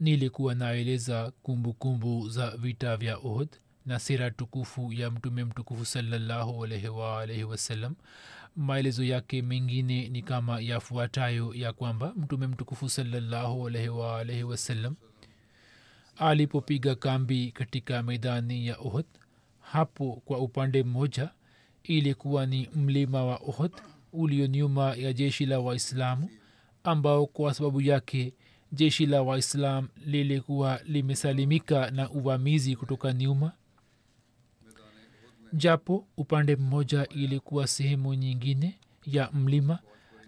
Nilikuwa 0.00 0.54
naeleza 0.54 1.32
kumbukumbu 1.42 2.28
za 2.28 2.50
vita 2.56 2.96
vya 2.96 3.16
ohd 3.16 3.48
na 3.86 3.98
sira 3.98 4.30
tukufu 4.30 4.92
ya 4.92 5.10
mtume 5.10 5.44
mtukufu 5.44 5.84
salallahu 5.84 6.64
alaihi 6.64 7.44
wasallam 7.44 7.94
maelezo 8.56 9.04
yake 9.04 9.42
mengine 9.42 10.08
ni 10.08 10.22
kama 10.22 10.60
yafuatayo 10.60 11.54
ya 11.54 11.72
kwamba 11.72 12.12
mtume 12.16 12.46
mtukufu 12.46 12.88
salallahu 12.88 13.66
alaihi 13.68 14.42
wasallam 14.42 14.94
alipopiga 16.16 16.94
kambi 16.94 17.52
katika 17.52 18.02
medani 18.02 18.66
ya 18.66 18.76
ohd 18.78 19.04
hapo 19.60 20.22
kwa 20.24 20.38
upande 20.38 20.82
mmoja 20.82 21.30
ilikuwa 21.82 22.46
ni 22.46 22.68
mlima 22.74 23.24
wa 23.24 23.36
ohd 23.46 23.72
ulio 24.12 24.46
nyuma 24.46 24.94
ya 24.94 25.12
jeshi 25.12 25.46
la 25.46 25.60
waislamu 25.60 26.30
ambao 26.84 27.26
kwa 27.26 27.54
sababu 27.54 27.80
yake 27.80 28.34
jeshi 28.72 29.06
la 29.06 29.22
waislam 29.22 29.88
lilikuwa 30.06 30.80
limesalimika 30.84 31.90
na 31.90 32.10
uvamizi 32.10 32.76
kutoka 32.76 33.12
nyuma. 33.12 33.52
Japo 35.52 36.06
upande 36.16 36.56
mmoja 36.56 37.08
ilikuwa 37.08 37.66
sehemu 37.66 38.14
nyingine 38.14 38.78
ya 39.06 39.30
mlima 39.32 39.78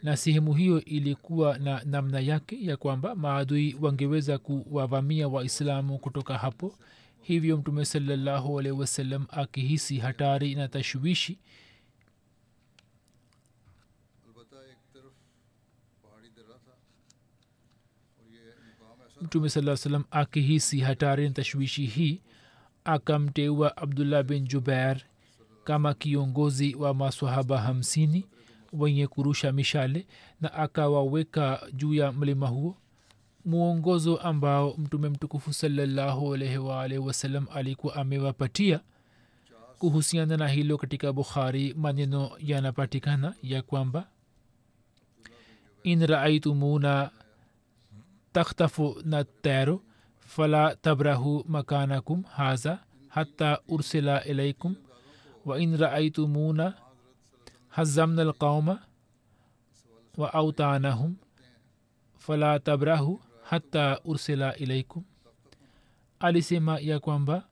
na 0.03 0.17
sehemu 0.17 0.55
hiyo 0.55 0.85
ilikuwa 0.85 1.59
na 1.59 1.83
namna 1.85 2.21
yake 2.21 2.65
ya 2.65 2.77
kwamba 2.77 3.15
maadui 3.15 3.77
wangeweza 3.81 4.39
kuwavamia 4.39 5.29
waislamu 5.29 5.99
kutoka 5.99 6.39
hapo. 6.39 6.79
Hivyo 7.21 7.57
mtume 7.57 7.85
salallahu 7.85 8.59
alaihi 8.61 8.79
wasallam 8.81 9.27
akihisi 9.31 9.99
hatari 9.99 10.55
na 10.55 10.69
tashwishi 10.69 11.39
mtume 19.23 19.49
saa 19.49 19.77
salam 19.77 20.05
akihisi 20.11 20.81
hatari 20.81 21.29
na 21.29 21.35
tashwishi 21.35 21.87
hii 21.87 22.21
akamteua 22.85 23.77
abdullah 23.77 24.23
bin 24.23 24.45
jubair 24.49 25.01
kama 25.65 25.95
kiongozi 25.95 26.75
wa 26.75 26.95
maswahaba 26.95 27.61
hamsini 27.61 28.27
wenye 28.73 29.07
kurusha 29.07 29.53
mishale 29.53 30.07
na 30.41 30.53
akawaweka 30.55 31.63
juu 31.73 31.95
ya 31.95 32.13
mlima 32.13 32.47
huo. 32.49 32.77
Mwongozo 33.45 34.17
ambao 34.17 34.75
mtume 34.79 35.09
mtukufu 35.09 35.53
salallahu 35.53 36.35
alaihi 36.35 36.59
waalihi 36.59 37.01
wasallam 37.01 37.47
alikuwa 37.55 37.97
amewapatia 37.97 38.81
kuhusiana 39.79 40.37
na 40.37 40.49
hilo 40.49 40.79
katika 40.79 41.13
bukhari 41.13 41.75
maneno 41.75 42.31
yanapatikana 42.39 43.35
ya 43.43 43.63
kwamba 43.63 44.07
in 45.83 46.07
raaitumuna 46.07 47.11
takhtafu 48.33 48.97
na 49.05 49.25
tero 49.25 49.83
fala 50.19 50.77
tabrahu 50.77 51.45
makanakum 51.49 52.23
haza 52.23 52.79
hatta 53.09 53.61
ursila 53.69 54.25
ilaikum 54.25 54.75
wa 55.45 55.61
in 55.61 55.77
raaitumuna 55.77 56.75
hazamna 57.69 58.23
alqauma 58.23 58.83
wa 60.17 60.35
autanahum 60.35 61.15
fala 62.19 62.59
tabrahu 62.61 63.21
hatta 63.43 64.01
ursila 64.05 64.57
ilaikum 64.57 65.05
alisema 66.21 66.79
ya 66.81 67.01
kwamba 67.01 67.49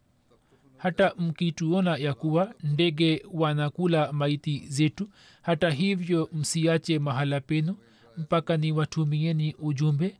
hata 0.76 1.14
mkituona 1.18 1.96
ya 1.96 2.14
kuwa 2.14 2.54
ndege 2.62 3.24
wanakula 3.32 4.12
maiti 4.12 4.58
zetu 4.66 5.08
hata 5.42 5.70
hivyo 5.70 6.28
msiache 6.32 6.98
mahala 6.98 7.40
penu 7.40 7.76
mpaka 8.16 8.56
ni 8.56 8.72
watumieni 8.72 9.54
ujumbe 9.58 10.16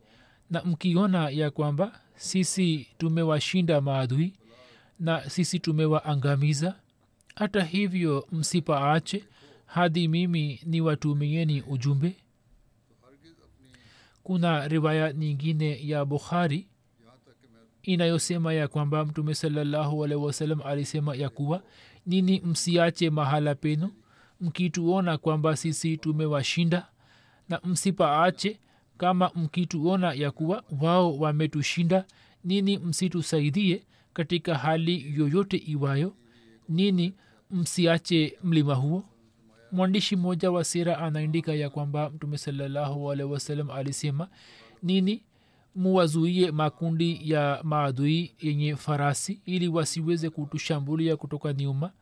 na 0.51 0.63
mkiona 0.65 1.31
ya 1.31 1.51
kwamba 1.51 2.01
sisi 2.17 2.87
tumewashinda 2.99 3.81
maadui 3.81 4.33
na 5.01 5.31
sisi 5.31 5.59
tumewaangamiza 5.59 6.75
hata 7.35 7.65
hivyo 7.65 8.27
msipaache 8.33 9.25
hadi 9.67 10.09
mimi 10.09 10.61
ni 10.67 10.81
watumieni 10.81 11.63
ujumbe. 11.63 12.17
Kuna 14.23 14.69
riwaya 14.69 15.13
nyingine 15.13 15.89
ya 15.89 16.05
bukhari 16.05 16.67
inayosema 17.83 18.53
ya 18.55 18.69
kwamba 18.69 19.05
mtume 19.05 19.35
salallahu 19.35 20.05
alaihi 20.05 20.63
alisema 20.65 21.15
ya 21.17 21.29
kuwa 21.29 21.63
nini 22.07 22.41
msiache 22.41 23.11
mahala 23.11 23.55
penu 23.55 23.91
mkituona 24.41 25.19
kwamba 25.19 25.57
sisi 25.57 25.97
tumewashinda 25.97 26.87
na 27.49 27.61
msipaache 27.65 28.61
kama 29.01 29.31
mkituona 29.35 30.13
ya 30.13 30.31
kuwa 30.31 30.65
wao 30.81 31.19
wametushinda 31.19 32.05
nini 32.45 32.79
msitusaidie 32.79 33.83
katika 34.13 34.55
hali 34.55 35.15
yoyote 35.19 35.57
iwayo? 35.57 36.15
Nini 36.69 37.15
msiache 37.51 38.39
mlima 38.45 38.75
huo? 38.75 39.05
Mwandishi 39.73 40.17
mmoja 40.17 40.51
wa 40.51 40.65
sera 40.65 40.99
anaandika 40.99 41.55
ya 41.55 41.71
kwamba 41.71 42.11
mtume 42.11 42.39
salallahu 42.39 43.13
alaihi 43.13 43.73
alisema 43.75 44.29
nini 44.83 45.23
muwazuie 45.75 46.51
makundi 46.51 47.31
ya 47.31 47.61
maadui 47.63 48.35
yenye 48.41 48.77
farasi 48.77 49.41
ili 49.47 49.69
wasiweze 49.69 50.31
kutushambulia 50.31 51.17
kutoka 51.17 51.53
nyuma? 51.53 51.93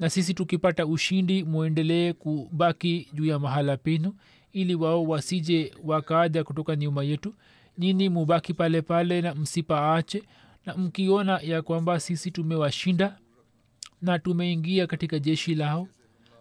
Na 0.00 0.10
sisi 0.10 0.34
tukipata 0.34 0.86
ushindi 0.86 1.44
mwendelee 1.44 2.12
kubaki 2.12 3.08
juu 3.12 3.24
ya 3.24 3.38
mahala 3.38 3.76
penu 3.76 4.14
ili 4.54 4.74
wao 4.74 5.04
wasije 5.04 5.74
wakaja 5.84 6.44
kutoka 6.44 6.76
nyuma 6.76 7.04
yetu. 7.04 7.34
Nini 7.78 8.08
mubaki 8.08 8.54
pale 8.54 8.82
pale 8.82 9.20
na 9.22 9.34
msipaache 9.34 10.22
na 10.66 10.74
mkiona 10.76 11.38
ya 11.42 11.62
kwamba 11.62 12.00
sisi 12.00 12.30
tumewashinda 12.30 13.18
na 14.02 14.18
tumeingia 14.18 14.86
katika 14.86 15.18
jeshi 15.18 15.54
lao. 15.54 15.88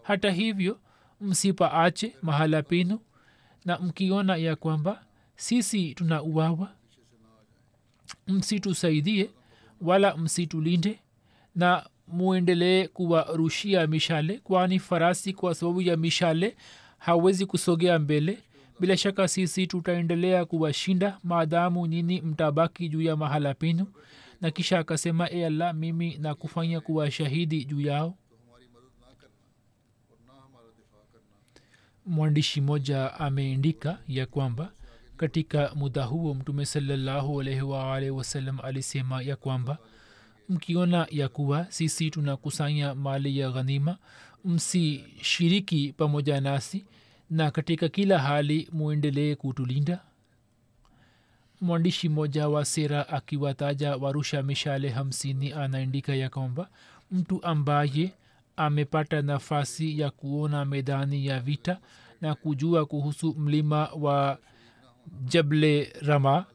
Hata 0.04 0.32
hivyo 0.32 0.80
msipaache 1.22 2.16
mahala 2.22 2.62
penu 2.64 3.00
na 3.66 3.80
mkiona 3.80 4.36
ya 4.36 4.56
kwamba 4.56 5.04
sisi 5.36 5.94
tuna 5.94 6.24
uwawa 6.24 6.72
msitusaidie 8.28 9.30
wala 9.82 10.18
msitulinde 10.18 11.00
na 11.56 11.86
muendelee 12.08 12.88
kuwarushia 12.88 13.88
mishale 13.88 14.38
kwani 14.38 14.80
farasi 14.80 15.34
kwa 15.34 15.56
sababu 15.56 15.82
ya 15.82 15.98
mishale 15.98 16.56
hawezi 17.06 17.46
kusogea 17.46 18.00
mbele. 18.00 18.40
Bila 18.80 18.98
shaka 18.98 19.28
sisi 19.28 19.68
tutaendelea 19.68 20.46
kuwashinda. 20.46 21.18
Maadamu 21.24 21.88
nyini 21.88 22.22
mtabaki 22.22 22.90
juu 22.90 23.02
ya 23.02 23.16
mahala 23.16 23.54
penu. 23.54 23.88
Na 24.42 24.52
kisha 24.52 24.80
akasema 24.80 25.30
e 25.30 25.46
allah 25.46 25.74
mimi 25.76 26.18
na 26.18 26.36
kufanya 26.36 26.82
kuwa 26.82 27.12
shahidi 27.12 27.66
juu 27.66 27.82
yao. 27.82 28.18
Mwandishi 32.06 32.62
mmoja 32.62 33.14
ameandika 33.20 34.00
ya 34.08 34.26
kwamba 34.26 34.72
katika 35.18 35.72
muda 35.76 36.04
huo 36.04 36.34
mtume 36.34 36.66
salallahu 36.66 37.42
alaihi 37.42 37.62
waalihi 37.62 38.22
alisema 38.64 39.22
ya 39.22 39.36
kwamba 39.36 39.78
mkiona 40.50 41.08
ya 41.12 41.30
kuwa 41.30 41.66
sisi 41.70 42.10
tunakusanya 42.10 42.96
mali 42.96 43.40
ya 43.40 43.52
ghanima 43.52 43.98
msishiriki 44.46 45.94
pamoja 45.98 46.42
nasi 46.42 46.86
na 47.30 47.52
katika 47.52 47.90
kila 47.90 48.20
hali 48.20 48.70
mwendelee 48.72 49.36
kutulinda. 49.36 50.00
Mwandishi 51.62 52.10
mmoja 52.10 52.50
wa 52.50 52.66
sera 52.66 53.10
akiwataja 53.10 53.96
warusha 53.98 54.44
mishale 54.44 54.90
hamsini 54.90 55.54
anaandika 55.54 56.16
ya 56.16 56.30
kwamba 56.30 56.70
mtu 57.12 57.44
ambaye 57.46 58.14
amepata 58.58 59.22
nafasi 59.22 60.00
ya 60.00 60.10
kuona 60.12 60.66
medani 60.66 61.26
ya 61.26 61.40
vita 61.40 61.80
na 62.22 62.36
kujua 62.36 62.86
kuhusu 62.86 63.36
mlima 63.38 63.88
wa 63.88 64.38
jable 65.26 65.94
rama 66.02 66.46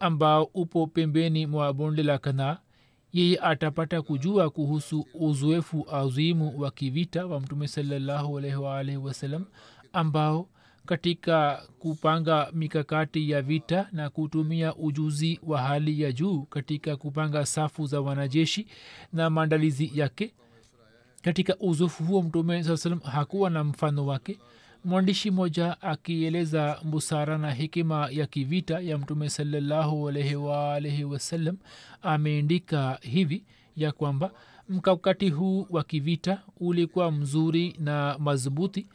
ambao 0.00 0.44
upo 0.44 0.86
pembeni 0.86 1.46
mwa 1.46 1.72
bonde 1.72 2.02
la 2.02 2.18
kanaa 2.18 2.58
yeye 3.12 3.38
atapata 3.38 4.02
kujua 4.02 4.50
kuhusu 4.50 5.06
uzoefu 5.14 5.86
azimu 5.92 6.60
wa 6.60 6.70
kivita 6.70 7.26
wa 7.26 7.40
mtume 7.40 7.68
salallahu 7.68 8.34
wasalam 9.04 9.44
ambao 9.92 10.48
katika 10.86 11.62
kupanga 11.78 12.48
mikakati 12.52 13.30
ya 13.30 13.42
vita 13.42 13.88
na 13.92 14.10
kutumia 14.10 14.74
ujuzi 14.76 15.40
wa 15.42 15.62
hali 15.62 16.00
ya 16.02 16.12
juu 16.12 16.42
katika 16.42 16.96
kupanga 16.96 17.46
safu 17.46 17.86
za 17.86 18.00
wanajeshi 18.00 18.66
na 19.12 19.30
maandalizi 19.30 19.90
yake 19.94 20.34
katika 21.22 21.56
uzoefu 21.58 22.04
huo 22.04 22.22
mtume 22.22 22.64
saa 22.64 22.76
salam 22.76 23.00
hakuwa 23.00 23.50
na 23.50 23.64
mfano 23.64 24.06
wake 24.06 24.38
mwandishi 24.84 25.30
mmoja 25.30 25.80
akieleza 25.82 26.78
busara 26.84 27.38
na 27.38 27.50
hekima 27.52 28.08
ya 28.10 28.26
kivita 28.26 28.80
ya 28.80 28.98
mtume 28.98 29.28
salallahu 29.30 30.08
alaihi 30.08 31.04
wasallam 31.04 31.56
ameandika 32.02 32.98
hivi 33.02 33.44
ya 33.76 33.92
kwamba 33.92 34.30
mkakati 34.68 35.28
huu 35.30 35.66
wa 35.70 35.84
kivita 35.84 36.42
ulikuwa 36.60 37.12
mzuri 37.12 37.76
na 37.78 38.16
madhubuti 38.18 38.86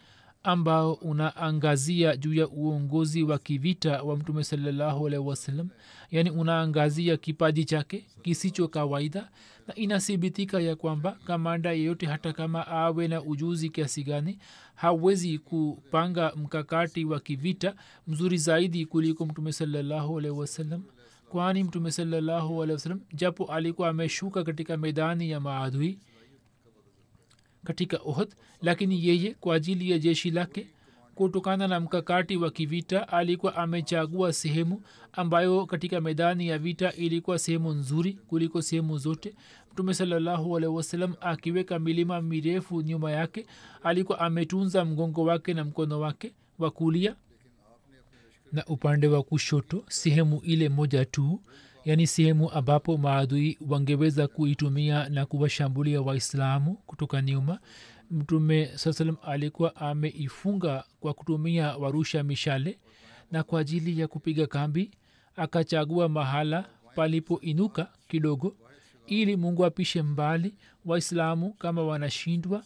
ambao 0.44 0.94
unaangazia 0.94 2.18
juu 2.18 2.34
ya 2.34 2.48
uongozi 2.48 3.24
wa 3.24 3.38
kivita 3.38 4.04
wa 4.04 4.18
mtume 4.18 4.44
salallahu 4.44 5.08
alaihi 5.08 5.26
wasallam. 5.28 5.70
Yaani 6.12 6.30
unaangazia 6.30 7.18
kipaji 7.18 7.66
chake 7.66 8.06
kisicho 8.22 8.68
kawaida 8.68 9.30
na 9.68 9.76
inathibitika 9.76 10.60
ya 10.60 10.76
kwamba 10.76 11.12
kamanda 11.12 11.72
yeyote 11.72 12.06
hata 12.06 12.34
kama 12.34 12.68
awe 12.68 13.08
na 13.08 13.22
ujuzi 13.24 13.70
kiasi 13.70 14.04
gani 14.04 14.40
hawezi 14.76 15.40
kupanga 15.40 16.34
mkakati 16.36 17.06
wa 17.06 17.20
kivita 17.20 17.76
mzuri 18.08 18.38
zaidi 18.38 18.86
kuliko 18.86 19.26
mtume 19.26 19.52
salallahu 19.52 20.18
alaihi 20.18 20.38
kwani 21.30 21.64
mtume 21.64 21.92
salallahu 21.92 22.62
japo 23.14 23.46
alikuwa 23.46 23.90
ameshuka 23.90 24.44
katika 24.44 24.78
medani 24.78 25.30
ya 25.30 25.40
maadui 25.40 26.00
katika 27.64 28.00
ohd 28.06 28.36
lakini 28.62 29.08
yeye 29.08 29.34
kwa 29.34 29.56
ajili 29.56 29.92
ya 29.92 30.00
jeshi 30.00 30.32
lake 30.32 30.68
kutokana 31.16 31.68
na 31.68 31.80
mkakati 31.80 32.38
wa 32.38 32.52
kivita 32.52 33.08
alikuwa 33.08 33.56
amechagua 33.56 34.34
sehemu 34.34 34.82
ambayo 35.14 35.66
katika 35.66 36.02
medani 36.02 36.48
ya 36.48 36.58
vita 36.60 36.92
ilikuwa 36.94 37.40
sehemu 37.40 37.72
nzuri 37.72 38.14
kuliko 38.14 38.62
sehemu 38.62 38.98
zote. 38.98 39.36
Mtume 39.74 39.94
salallahu 39.94 40.58
alaihi 40.58 41.14
akiweka 41.22 41.80
milima 41.80 42.22
mirefu 42.22 42.82
nyuma 42.82 43.12
yake 43.12 43.46
alikuwa 43.84 44.20
ametunza 44.20 44.86
mgongo 44.86 45.24
wake 45.24 45.54
na 45.54 45.64
mkono 45.64 46.00
wake 46.00 46.34
wa 46.60 46.72
kulia. 46.72 47.16
Na 48.52 48.66
upande 48.66 49.08
wa 49.08 49.24
kushoto 49.24 49.84
sehemu 49.88 50.42
ile 50.44 50.70
moja 50.70 51.06
tu 51.06 51.42
yaani 51.86 52.08
sehemu 52.08 52.52
ambapo 52.52 52.98
maadui 52.98 53.58
wangeweza 53.70 54.28
kuitumia 54.28 55.10
na 55.10 55.26
kuwashambulia 55.26 56.02
waislamu 56.02 56.74
kutoka 56.86 57.22
nyuma 57.22 57.60
mtume 58.12 58.66
saa 58.78 58.94
salam 58.94 59.18
alikuwa 59.24 59.76
ameifunga 59.76 60.84
kwa 61.00 61.14
kutumia 61.14 61.78
warusha 61.78 62.24
mishale 62.24 62.80
na 63.32 63.44
kwa 63.44 63.60
ajili 63.60 64.00
ya 64.00 64.08
kupiga 64.08 64.48
kambi 64.48 64.92
akachagua 65.36 66.10
mahala 66.10 66.66
palipoinuka 66.96 67.88
kidogo 68.08 68.56
ili 69.08 69.36
mungu 69.36 69.66
apishe 69.66 70.02
mbali 70.02 70.56
waislamu 70.86 71.54
kama 71.54 71.84
wanashindwa. 71.84 72.64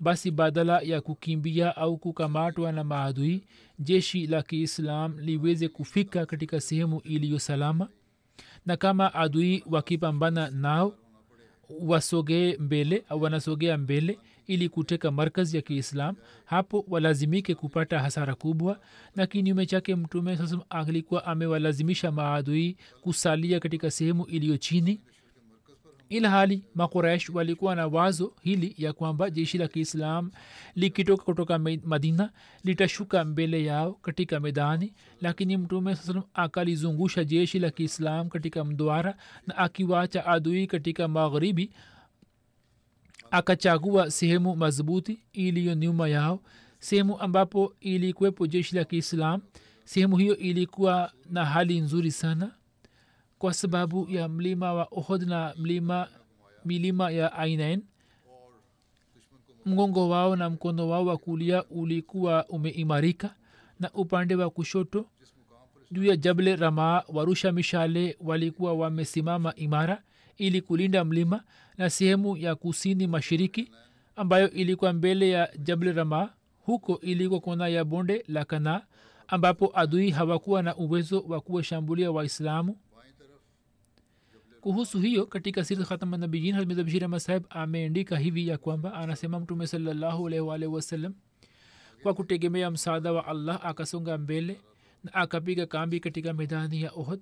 Basi 0.00 0.30
badala 0.30 0.80
ya 0.80 1.00
kukimbia 1.00 1.76
au 1.76 1.96
kukamatwa 1.98 2.72
na 2.72 2.84
maadui 2.84 3.44
jeshi 3.78 4.26
la 4.26 4.42
kiislam 4.42 5.18
liweze 5.18 5.68
kufika 5.68 6.26
katika 6.26 6.60
sehemu 6.60 7.00
iliyo 7.00 7.38
salama. 7.38 7.88
Na 8.66 8.76
kama 8.76 9.14
adui 9.14 9.64
wakipambana 9.66 10.50
nao 10.50 10.94
wasogee 11.80 12.56
mbele 12.56 13.04
au 13.08 13.22
wanasogea 13.22 13.78
mbele 13.78 14.18
ili 14.46 14.68
kuteka 14.68 15.10
markazi 15.10 15.56
ya 15.56 15.62
kiislam 15.62 16.16
hapo 16.44 16.84
walazimike 16.88 17.54
kupata 17.54 17.98
hasara 17.98 18.34
kubwa 18.34 18.80
na 19.16 19.26
kinyume 19.26 19.66
chake 19.66 19.94
mtume 19.96 20.36
sasa 20.36 20.58
alikuwa 20.70 21.24
amewalazimisha 21.24 22.12
maadui 22.12 22.76
kusalia 23.00 23.60
katika 23.60 23.90
sehemu 23.90 24.24
iliyo 24.26 24.56
chini. 24.56 25.00
Ila 26.08 26.30
hali 26.30 26.62
makuraish 26.74 27.28
walikuwa 27.30 27.74
na 27.74 27.86
wazo 27.86 28.32
hili 28.42 28.74
ya 28.78 28.92
kwamba 28.92 29.30
jeshi 29.30 29.58
la 29.58 29.68
kiislam 29.68 30.30
likitoka 30.74 31.24
kutoka 31.24 31.58
madina 31.84 32.30
litashuka 32.64 33.24
mbele 33.24 33.64
yao 33.64 33.92
katika 33.92 34.40
medani 34.40 34.94
lakini 35.20 35.56
mtume 35.56 35.94
saa 35.96 36.22
akalizungusha 36.34 37.24
jeshi 37.24 37.58
la 37.58 37.70
kiislam 37.70 38.28
katika 38.28 38.64
mdwara 38.64 39.16
na 39.46 39.56
akiwacha 39.56 40.26
adui 40.26 40.66
katika 40.66 41.08
magharibi 41.08 41.70
akachagua 43.34 44.10
sehemu 44.10 44.56
madhubuti 44.56 45.18
iliyo 45.32 45.74
nyuma 45.74 46.08
yao 46.08 46.40
sehemu 46.78 47.18
ambapo 47.20 47.74
ilikuwepo 47.80 48.46
jeshi 48.46 48.76
la 48.76 48.84
kiislam 48.84 49.40
sehemu 49.84 50.16
hiyo 50.16 50.36
ilikuwa 50.36 51.12
na 51.30 51.44
hali 51.44 51.80
nzuri 51.80 52.10
sana 52.10 52.50
kwa 53.38 53.54
sababu 53.54 54.06
ya 54.10 54.28
mlima 54.28 54.72
wa 54.72 54.88
ohod 54.90 55.22
na 55.22 55.54
mlima 55.58 56.08
milima 56.64 57.10
ya 57.10 57.32
ainain. 57.32 57.82
Mgongo 59.66 60.08
wao 60.08 60.36
na 60.36 60.50
mkono 60.50 60.88
wao 60.88 61.06
wa 61.06 61.16
kulia 61.18 61.64
ulikuwa 61.64 62.46
umeimarika 62.46 63.34
na 63.80 63.90
upande 63.92 64.34
wa 64.34 64.50
kushoto 64.50 65.06
juu 65.90 66.04
ya 66.04 66.16
jable 66.16 66.56
ramaa 66.56 67.02
warusha 67.08 67.52
mishale 67.52 68.16
walikuwa 68.20 68.72
wamesimama 68.74 69.54
imara 69.54 70.02
ili 70.36 70.60
kulinda 70.60 71.04
mlima 71.04 71.44
na 71.78 71.90
sehemu 71.90 72.36
ya 72.36 72.54
kusini 72.54 73.06
mashiriki 73.06 73.70
ambayo 74.16 74.50
ilikuwa 74.50 74.92
mbele 74.92 75.30
ya 75.30 75.50
jabli 75.58 75.92
rama. 75.92 76.32
Huko 76.60 77.00
ilikuwa 77.00 77.40
kona 77.40 77.68
ya 77.68 77.84
bonde 77.84 78.24
la 78.28 78.44
kanaa 78.44 78.82
ambapo 79.28 79.70
adui 79.74 80.10
hawakuwa 80.10 80.62
na 80.62 80.76
uwezo 80.76 81.20
wa 81.20 81.40
kuwashambulia 81.40 82.10
waislamu. 82.10 82.76
Kuhusu 84.60 84.98
hiyo 85.00 85.26
katika 85.26 85.64
siri 85.64 85.84
khatamanabiyin 85.84 86.54
hazmedabshir 86.54 87.04
ahmad 87.04 87.20
saheb 87.20 87.44
hivi 88.18 88.48
ya 88.48 88.58
kwamba 88.58 88.94
anasema 88.94 89.40
mtume 89.40 89.66
salallahu 89.66 90.24
wasalam 90.74 91.14
kwa 92.02 92.14
kutegemea 92.14 92.70
msaada 92.70 93.12
wa 93.12 93.26
allah 93.26 93.60
akasonga 93.66 94.18
mbele 94.18 94.60
na 95.04 95.14
akapiga 95.14 95.66
kambi 95.66 96.00
katika 96.00 96.32
medani 96.32 96.82
ya 96.82 96.92
ohd 96.92 97.20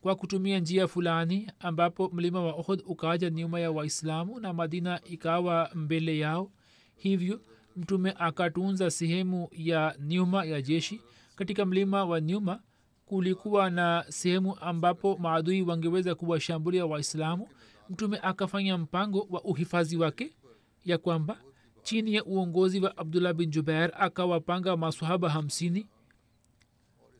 kwa 0.00 0.14
kutumia 0.14 0.58
njia 0.60 0.88
fulani 0.88 1.50
ambapo 1.60 2.10
mlima 2.12 2.42
wa 2.42 2.52
ohd 2.52 2.82
ukaja 2.86 3.30
nyuma 3.30 3.60
ya 3.60 3.70
waislamu 3.70 4.40
na 4.40 4.52
madina 4.52 5.00
ikawa 5.04 5.70
mbele 5.74 6.18
yao. 6.18 6.50
Hivyo 6.96 7.40
mtume 7.76 8.14
akatunza 8.18 8.90
sehemu 8.90 9.48
ya 9.52 9.96
nyuma 10.00 10.44
ya 10.44 10.62
jeshi. 10.62 11.00
Katika 11.36 11.66
mlima 11.66 12.04
wa 12.04 12.20
nyuma 12.20 12.60
kulikuwa 13.06 13.70
na 13.70 14.04
sehemu 14.08 14.56
ambapo 14.60 15.16
maadui 15.16 15.62
wangeweza 15.62 16.14
kuwashambulia 16.14 16.86
waislamu. 16.86 17.48
Mtume 17.90 18.18
akafanya 18.22 18.78
mpango 18.78 19.26
wa 19.30 19.44
uhifadhi 19.44 19.96
wake 19.96 20.30
ya 20.84 20.98
kwamba 20.98 21.38
chini 21.82 22.14
ya 22.14 22.24
uongozi 22.24 22.80
wa 22.80 22.96
abdullah 22.96 23.32
bin 23.34 23.50
jubair 23.50 23.90
akawapanga 23.98 24.76
masahaba 24.76 25.28
hamsini 25.30 25.86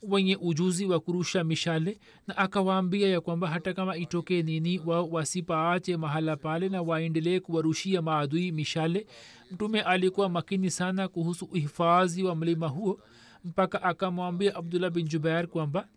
wenye 0.02 0.36
ujuzi 0.36 0.86
wa 0.86 1.00
kurusha 1.00 1.44
mishale 1.44 1.98
na 2.26 2.36
akawaambia 2.36 3.08
ya 3.08 3.20
kwamba 3.20 3.48
hata 3.48 3.72
kama 3.74 3.96
itokee 3.96 4.42
nini 4.42 4.80
wao 4.86 5.08
wasipaache 5.08 5.96
mahala 5.96 6.36
pale 6.36 6.68
na 6.68 6.82
waendelee 6.82 7.40
kuwarushia 7.40 8.02
maadui 8.02 8.52
mishale. 8.52 9.06
Mtume 9.50 9.80
alikuwa 9.80 10.28
makini 10.28 10.70
sana 10.70 11.08
kuhusu 11.08 11.44
uhifadhi 11.44 12.22
wa 12.22 12.36
mlima 12.36 12.68
huo 12.68 13.00
mpaka 13.44 13.82
akamwambia 13.82 14.54
abdullah 14.54 14.90
bin 14.90 15.08
jubair 15.08 15.46
kwamba 15.46 15.88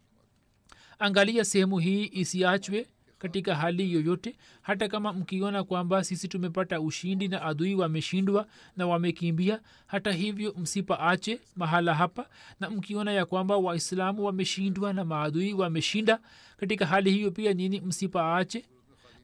angalia 1.00 1.46
sehemu 1.46 1.80
hii 1.80 2.10
isiachwe 2.14 2.88
katika 3.22 3.56
hali 3.56 3.94
yoyote 3.94 4.36
hata 4.62 4.88
kama 4.88 5.14
mkiona 5.14 5.64
kwamba 5.64 6.04
sisi 6.04 6.28
tumepata 6.28 6.82
ushindi 6.82 7.28
na 7.28 7.42
adui 7.42 7.76
wameshindwa 7.76 8.48
na 8.78 8.88
wamekimbia 8.88 9.60
hata 9.88 10.12
hivyo 10.12 10.54
msipaache 10.58 11.40
mahala 11.56 11.94
hapa 11.96 12.26
na 12.60 12.70
mkiona 12.70 13.12
ya 13.12 13.26
kwamba 13.26 13.58
waislamu 13.58 14.26
wameshindwa 14.26 14.94
na 14.94 15.06
maadui 15.06 15.54
wameshinda 15.54 16.20
katika 16.58 16.86
hali 16.86 17.12
hiyo 17.12 17.32
pia 17.32 17.54
nini 17.54 17.82
msipaache. 17.82 18.66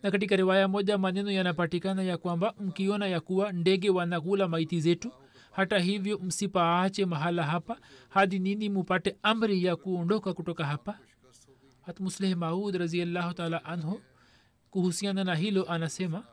Na 0.03 0.11
katika 0.11 0.35
riwaya 0.35 0.67
moja 0.67 0.97
maneno 0.97 1.31
yanapatikana 1.31 2.03
ya 2.03 2.17
kwamba 2.17 2.53
mkiona 2.59 3.07
ya 3.07 3.19
kuwa 3.19 3.51
ndege 3.51 3.89
wanakula 3.89 4.47
maiti 4.47 4.81
zetu 4.81 5.11
hata 5.51 5.79
hivyo 5.79 6.19
msipaache 6.23 7.05
mahala 7.05 7.43
hapa 7.43 7.77
hadi 8.09 8.39
nini 8.39 8.69
mupate 8.69 9.15
amri 9.23 9.63
ya 9.63 9.75
kuondoka 9.75 10.33
kutoka 10.33 10.65
hapa 10.65 10.99
hat 11.87 11.99
musleh 11.99 12.35
maud 12.35 12.75
raziallahu 12.75 13.33
taala 13.33 13.65
anhu 13.65 14.01
kuhusiana 14.71 15.23
na 15.23 15.35
hilo 15.35 15.71
anasema 15.71 16.23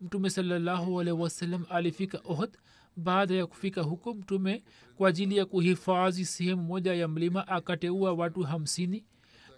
mtume 0.00 0.30
salallahu 0.30 1.00
alaihi 1.00 1.58
alifika 1.70 2.20
ohd 2.24 2.50
baada 2.96 3.34
ya 3.34 3.46
kufika 3.46 3.82
huko 3.82 4.14
mtume 4.14 4.62
kwa 4.96 5.08
ajili 5.08 5.36
ya 5.36 5.46
kuhifadhi 5.46 6.24
sehemu 6.24 6.62
moja 6.62 6.94
ya 6.94 7.08
mlima 7.08 7.48
akateua 7.48 8.12
watu 8.12 8.42
hamsini 8.42 9.04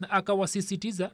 na 0.01 0.11
akawasisitiza 0.11 1.11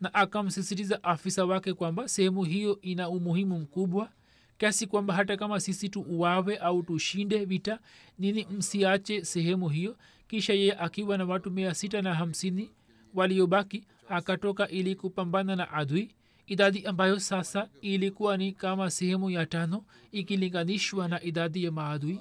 na 0.00 0.14
akamsisitiza 0.14 1.04
afisa 1.04 1.44
wake 1.44 1.72
kwamba 1.74 2.08
sehemu 2.08 2.44
hiyo 2.44 2.78
ina 2.82 3.08
umuhimu 3.08 3.58
mkubwa 3.60 4.10
kiasi 4.58 4.86
kwamba 4.86 5.14
hata 5.14 5.36
kama 5.36 5.60
sisi 5.60 5.88
tuuawe 5.88 6.56
au 6.56 6.82
tushinde 6.82 7.44
vita 7.44 7.78
nini 8.18 8.46
msiache 8.50 9.24
sehemu 9.24 9.68
hiyo. 9.68 9.96
Kisha 10.28 10.52
yeye 10.52 10.72
akiwa 10.78 11.18
na 11.18 11.24
watu 11.24 11.50
mia 11.50 11.74
sita 11.74 12.02
na 12.02 12.14
hamsini 12.14 12.70
waliobaki 13.14 13.84
akatoka 14.08 14.68
ili 14.68 14.94
kupambana 14.94 15.56
na 15.56 15.70
adui. 15.72 16.14
Idadi 16.46 16.86
ambayo 16.86 17.20
sasa 17.20 17.68
ilikuwa 17.80 18.36
ni 18.36 18.52
kama 18.52 18.90
sehemu 18.90 19.30
ya 19.30 19.46
tano 19.46 19.84
ikilinganishwa 20.12 21.08
na 21.08 21.22
idadi 21.22 21.64
ya 21.64 21.72
maadui. 21.72 22.20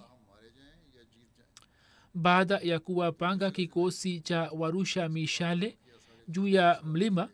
Baada 2.13 2.57
ya 2.57 2.79
kuwapanga 2.79 3.51
kikosi 3.51 4.19
cha 4.19 4.51
warusha 4.51 5.09
mishale 5.09 5.77
juu 6.27 6.47
ya 6.47 6.81
mlima 6.83 7.29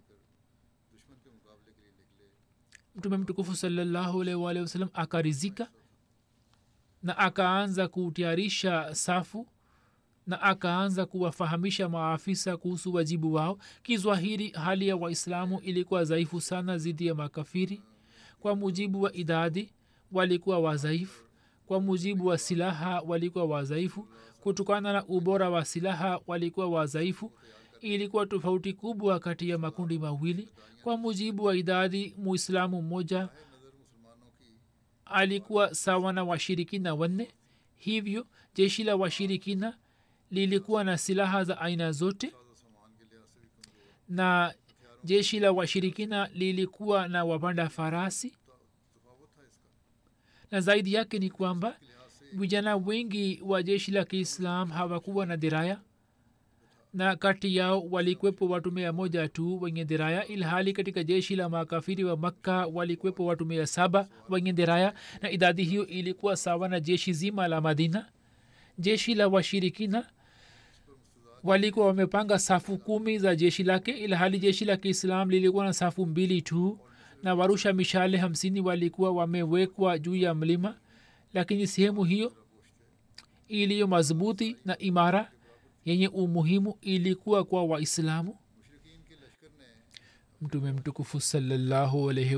mtume 2.96 3.18
mtukufu 3.18 3.56
salallahu 3.56 4.22
alaihi 4.22 4.86
akarizika 4.94 5.70
na 7.04 7.18
akaanza 7.18 7.88
kutayarisha 7.88 8.96
safu 8.96 9.48
na 10.30 10.42
akaanza 10.42 11.06
kuwafahamisha 11.06 11.90
maafisa 11.90 12.58
kuhusu 12.58 12.94
wajibu 12.94 13.34
wao. 13.34 13.58
Kizwahiri 13.84 14.50
hali 14.50 14.88
ya 14.88 14.96
waislamu 14.96 15.60
ilikuwa 15.60 16.04
dhaifu 16.04 16.42
sana 16.42 16.78
dhidi 16.78 17.08
ya 17.08 17.16
makafiri. 17.16 17.82
Kwa 18.40 18.56
mujibu 18.56 19.02
wa 19.02 19.14
idadi 19.14 19.70
walikuwa 20.12 20.60
wadhaifu. 20.60 21.24
Kwa 21.66 21.82
mujibu 21.82 22.26
wa 22.26 22.38
silaha 22.38 23.02
walikuwa 23.02 23.46
wadhaifu. 23.46 24.08
Kutokana 24.42 24.94
na 24.94 25.06
ubora 25.06 25.50
wa 25.50 25.66
silaha 25.66 26.20
walikuwa 26.28 26.68
wadhaifu. 26.70 27.32
Ilikuwa 27.82 28.26
tofauti 28.26 28.74
kubwa 28.74 29.20
kati 29.20 29.50
ya 29.50 29.58
makundi 29.58 30.00
mawili. 30.00 30.50
Kwa 30.84 30.98
mujibu 30.98 31.44
wa 31.44 31.56
idadi 31.56 32.16
muislamu 32.18 32.82
mmoja 32.82 33.30
alikuwa 35.06 35.76
sawa 35.76 36.14
na 36.14 36.24
washirikina 36.24 36.96
wanne. 36.96 37.28
Hivyo 37.76 38.26
jeshi 38.56 38.84
la 38.84 38.96
washirikina 38.96 39.78
lilikuwa 40.32 40.84
na 40.84 40.98
silaha 40.98 41.44
za 41.44 41.62
aina 41.62 41.92
zote 41.92 42.34
na 44.10 44.54
jeshi 45.04 45.40
la 45.40 45.52
washirikina 45.52 46.30
lilikuwa 46.34 47.08
na 47.08 47.26
wapanda 47.26 47.70
farasi. 47.70 48.34
Na 50.52 50.62
zaidi 50.62 50.94
yake 50.94 51.20
ni 51.20 51.30
kwamba 51.30 51.78
vijana 52.34 52.76
wengi 52.76 53.42
wa 53.46 53.64
jeshi 53.64 53.92
la 53.92 54.06
kiislam 54.06 54.70
hawakuwa 54.70 55.26
na 55.26 55.38
diraya 55.38 55.80
na 56.94 57.16
kati 57.16 57.56
yao 57.56 57.82
walikwepo 57.92 58.50
watu 58.50 58.72
mia 58.72 58.94
moja 58.94 59.28
tu 59.28 59.62
wenye 59.62 59.86
diraya 59.86 60.28
ilhali 60.28 60.74
katika 60.74 61.04
jeshi 61.04 61.36
la 61.36 61.50
makafiri 61.50 62.04
wa 62.04 62.18
makka 62.18 62.66
walikwepo 62.68 63.26
watu 63.26 63.46
mia 63.46 63.68
saba 63.68 64.08
wenye 64.30 64.54
diraya 64.54 64.94
na 65.22 65.32
idadi 65.32 65.64
hiyo 65.64 65.88
ilikuwa 65.88 66.38
sawa 66.38 66.70
na 66.70 66.80
jeshi 66.80 67.14
zima 67.14 67.48
la 67.48 67.62
madina. 67.62 68.06
Jeshi 68.78 69.16
la 69.16 69.28
washirikina 69.28 70.08
walikuwa 71.44 71.88
wamepanga 71.88 72.40
safu 72.40 72.78
kumi 72.78 73.20
za 73.20 73.36
jeshi 73.36 73.64
lake 73.64 73.92
ilhali 73.92 74.40
jeshi 74.40 74.66
la 74.66 74.78
kiislam 74.78 75.30
lilikuwa 75.30 75.66
na 75.66 75.74
safu 75.74 76.06
mbili 76.06 76.42
tu. 76.42 76.80
Na 77.24 77.36
warusha 77.36 77.74
mishale 77.74 78.18
hamsini 78.18 78.62
walikuwa 78.62 79.12
wamewekwa 79.12 80.00
juu 80.00 80.16
ya 80.16 80.36
mlima. 80.36 80.76
Lakini 81.34 81.68
sehemu 81.68 82.04
hiyo 82.04 82.34
iliyo 83.48 83.88
madhubuti 83.88 84.56
na 84.66 84.78
imara 84.78 85.32
yenye 85.86 86.08
umuhimu 86.08 86.76
ilikuwa 86.82 87.44
kwa 87.44 87.64
waislamu. 87.64 88.36
Mtume 90.42 90.72
mtukufu 90.72 91.22
salallahu 91.22 92.10
alaihi 92.10 92.36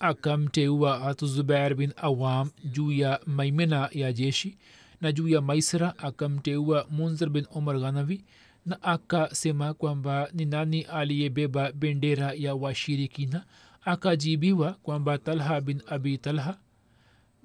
akamteua 0.00 0.98
hatu 0.98 1.26
zubair 1.26 1.74
bin 1.74 1.92
awam 1.96 2.50
juu 2.64 2.92
ya 2.92 3.20
maimena 3.26 3.88
ya 3.92 4.12
jeshi 4.12 4.58
na 5.04 5.12
juu 5.12 5.28
ya 5.28 5.40
maisra 5.40 5.98
akamteua 5.98 6.86
munzir 6.90 7.28
bin 7.30 7.46
omar 7.54 7.78
ghanavi 7.80 8.24
na 8.66 8.82
akasema 8.82 9.74
kwamba 9.74 10.28
ni 10.32 10.44
nani 10.44 10.82
aliyebeba 10.82 11.72
bendera 11.72 12.32
ya 12.32 12.54
washirikina? 12.54 13.44
Akajibiwa 13.84 14.72
kwamba 14.72 15.18
talha 15.18 15.60
bin 15.60 15.82
abi 15.86 16.18
talha. 16.18 16.58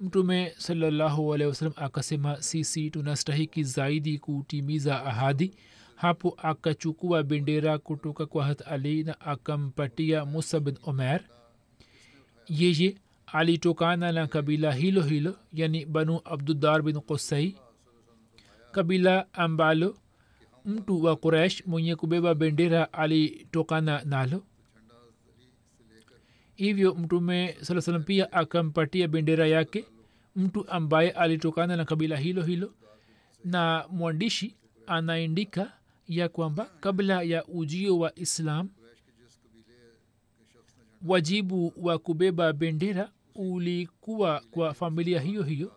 Mtume 0.00 0.52
sawasalam 0.58 1.72
akasema 1.76 2.42
sisi 2.42 2.90
tunastahiki 2.90 3.64
zaidi 3.64 4.18
kutimiza 4.18 5.04
ahadi. 5.04 5.54
Hapo 5.96 6.34
akachukua 6.42 7.22
bendera 7.22 7.78
kutoka 7.78 8.26
kwa 8.26 8.44
hat 8.44 8.62
ali 8.66 9.04
na 9.04 9.20
akampatia 9.20 10.24
musa 10.24 10.60
bin 10.60 10.78
omer. 10.82 11.20
Yeye 12.48 12.94
alitokana 13.32 14.12
na 14.12 14.26
kabila 14.26 14.72
hilo 14.72 15.02
hilo 15.02 15.36
yani 15.52 15.86
banu 15.86 16.20
abdudar 16.24 16.82
bin 16.82 17.00
qusai 17.00 17.56
kabila 18.72 19.34
ambalo 19.34 19.98
mtu 20.64 21.04
wa 21.04 21.16
kuresh 21.16 21.66
mwenye 21.66 21.96
kubeba 21.96 22.34
bendera 22.34 22.92
alitokana 22.92 24.02
nalo. 24.04 24.44
Hivyo 26.54 26.94
mtume 26.94 27.56
saa 27.60 27.80
salam 27.80 28.02
pia 28.04 28.32
akampatia 28.32 29.08
bendera 29.08 29.46
yake 29.46 29.84
mtu 30.36 30.68
ambaye 30.68 31.10
alitokana 31.10 31.76
na 31.76 31.84
kabila 31.84 32.16
hilo 32.16 32.42
hilo 32.42 32.74
na 33.44 33.84
mwandishi 33.90 34.56
anaandika 34.86 35.72
ya 36.08 36.28
kwamba 36.28 36.64
kabla 36.80 37.22
ya 37.22 37.44
ujio 37.46 37.98
wa 37.98 38.18
islam 38.18 38.68
wajibu 41.06 41.72
wa 41.76 41.98
kubeba 41.98 42.52
bendera 42.52 43.10
ulikuwa 43.40 44.42
kwa 44.50 44.74
familia 44.74 45.20
hiyo 45.20 45.42
hiyo 45.42 45.72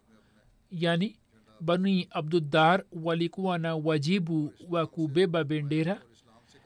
yani 0.72 1.20
bani 1.62 2.08
abduddar 2.12 2.84
walikuwa 2.91 3.58
na 3.58 3.75
wajibu 3.75 4.53
wa 4.70 4.88
kubeba 4.88 5.43
bendera 5.43 6.01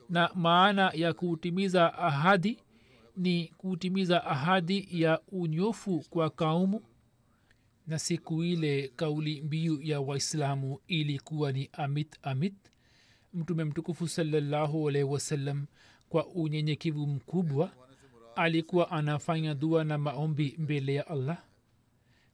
na 0.08 0.30
maana 0.34 0.90
ya 0.94 1.12
kutimiza 1.12 1.94
ahadi 1.98 2.58
ni 3.16 3.46
kutimiza 3.48 4.24
ahadi 4.24 4.88
ya 4.90 5.20
unyofu 5.32 6.04
kwa 6.10 6.30
kaumu. 6.30 6.82
Na 7.86 7.98
siku 7.98 8.44
ile 8.44 8.92
kauli 8.96 9.42
mbiu 9.42 9.82
ya 9.82 10.00
waislamu 10.00 10.80
ilikuwa 10.86 11.52
ni 11.52 11.68
amit 11.72 12.16
amit. 12.22 12.54
Mtume 13.34 13.64
mtukufu 13.64 14.08
salallahu 14.08 14.88
alaihi 14.88 15.08
wasallam 15.08 15.66
kwa 16.08 16.26
unyenyekevu 16.26 17.06
mkubwa 17.06 17.70
alikuwa 18.38 18.90
anafanya 18.90 19.54
dua 19.54 19.84
na 19.84 19.98
maombi 19.98 20.54
mbele 20.58 20.94
ya 20.94 21.06
allah. 21.06 21.42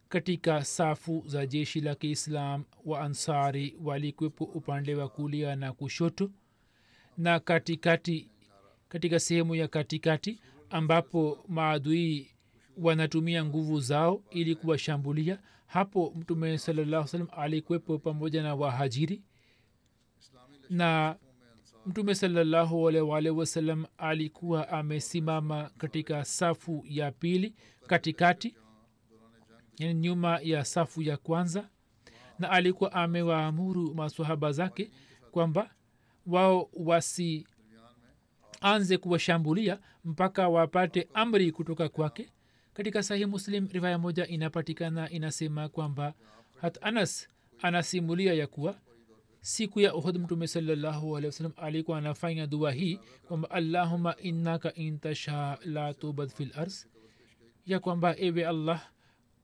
Katika 0.09 0.65
safu 0.65 1.23
za 1.27 1.47
jeshi 1.47 1.81
la 1.81 1.95
kiislam 1.95 2.65
wa 2.85 3.01
ansari 3.01 3.77
walikwepo 3.85 4.45
upande 4.45 4.95
wa 4.95 5.09
kulia 5.09 5.57
na 5.57 5.73
kushoto 5.73 6.31
na 7.19 7.41
katikati 7.41 8.31
katika 8.89 9.21
sehemu 9.21 9.55
ya 9.55 9.69
katikati 9.69 10.41
ambapo 10.71 11.45
maadui 11.49 12.31
wanatumia 12.77 13.45
nguvu 13.45 13.81
zao 13.81 14.23
ili 14.31 14.55
kuwashambulia. 14.55 15.39
Hapo 15.67 16.13
mtume 16.17 16.59
salallahu 16.59 17.09
salam 17.09 17.29
alikwepo 17.37 17.99
pamoja 17.99 18.43
na 18.43 18.55
wahajiri 18.55 19.23
na 20.71 21.17
mtume 21.87 22.15
salallahu 22.15 22.89
alwalh 22.89 23.37
wasalam 23.39 23.85
alikuwa 23.99 24.69
amesimama 24.69 25.71
katika 25.79 26.25
safu 26.25 26.85
ya 26.89 27.13
pili 27.13 27.55
katikati 27.87 28.57
yani 29.79 29.95
nyuma 30.01 30.39
ya 30.43 30.65
safu 30.65 31.03
ya 31.03 31.17
kwanza 31.17 31.69
na 32.39 32.51
alikuwa 32.51 32.93
amewaamuru 32.93 33.95
masahaba 33.95 34.53
zake 34.53 34.91
kwamba 35.31 35.71
wao 36.27 36.71
wasianze 36.75 37.47
kuwashambulia 39.01 39.79
mpaka 40.05 40.49
wapate 40.49 41.09
amri 41.15 41.53
kutoka 41.53 41.89
kwake. 41.89 42.31
Katika 42.75 43.03
sahih 43.03 43.29
muslim 43.29 43.69
rivaya 43.73 43.99
moja 43.99 44.27
inapatikana 44.27 45.11
inasema 45.11 45.69
kwamba 45.69 46.15
hat 46.61 46.79
anas 46.83 47.29
anasimulia 47.63 48.35
ya 48.35 48.47
kuwa 48.47 48.79
siku 49.45 49.81
ya 49.81 49.95
uhud 49.95 50.19
mtume 50.19 50.47
salallahu 50.47 51.17
alikuwa 51.57 51.99
anafanya 51.99 52.47
dua 52.47 52.73
hii 52.73 52.99
kwamba 53.29 53.51
allahuma 53.51 54.17
innaka 54.17 54.75
intasha 54.75 55.59
la 55.65 55.95
tubad 55.95 56.29
fi 56.31 56.45
lars 56.45 56.89
ya 57.67 57.81
kwamba 57.81 58.15
ewe 58.19 58.47
allah 58.47 58.89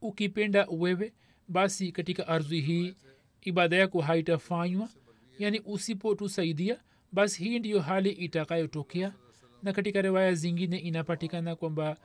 ukipenda 0.03 0.67
wewe 0.71 1.13
basi 1.49 1.93
katika 1.93 2.29
ardhi 2.29 2.61
hii 2.61 2.95
ibada 3.43 3.77
yako 3.77 4.01
haitafanywa. 4.01 4.89
Yani 5.39 5.61
usipotusaidia 5.65 6.81
basi 7.13 7.45
hii 7.45 7.59
ndiyo 7.59 7.81
hali 7.81 8.11
itakayotokea. 8.11 9.13
Na 9.63 9.73
katika 9.73 10.03
riwaya 10.03 10.35
zingine 10.35 10.79
inapatikana 10.79 11.57
kwamba 11.57 11.97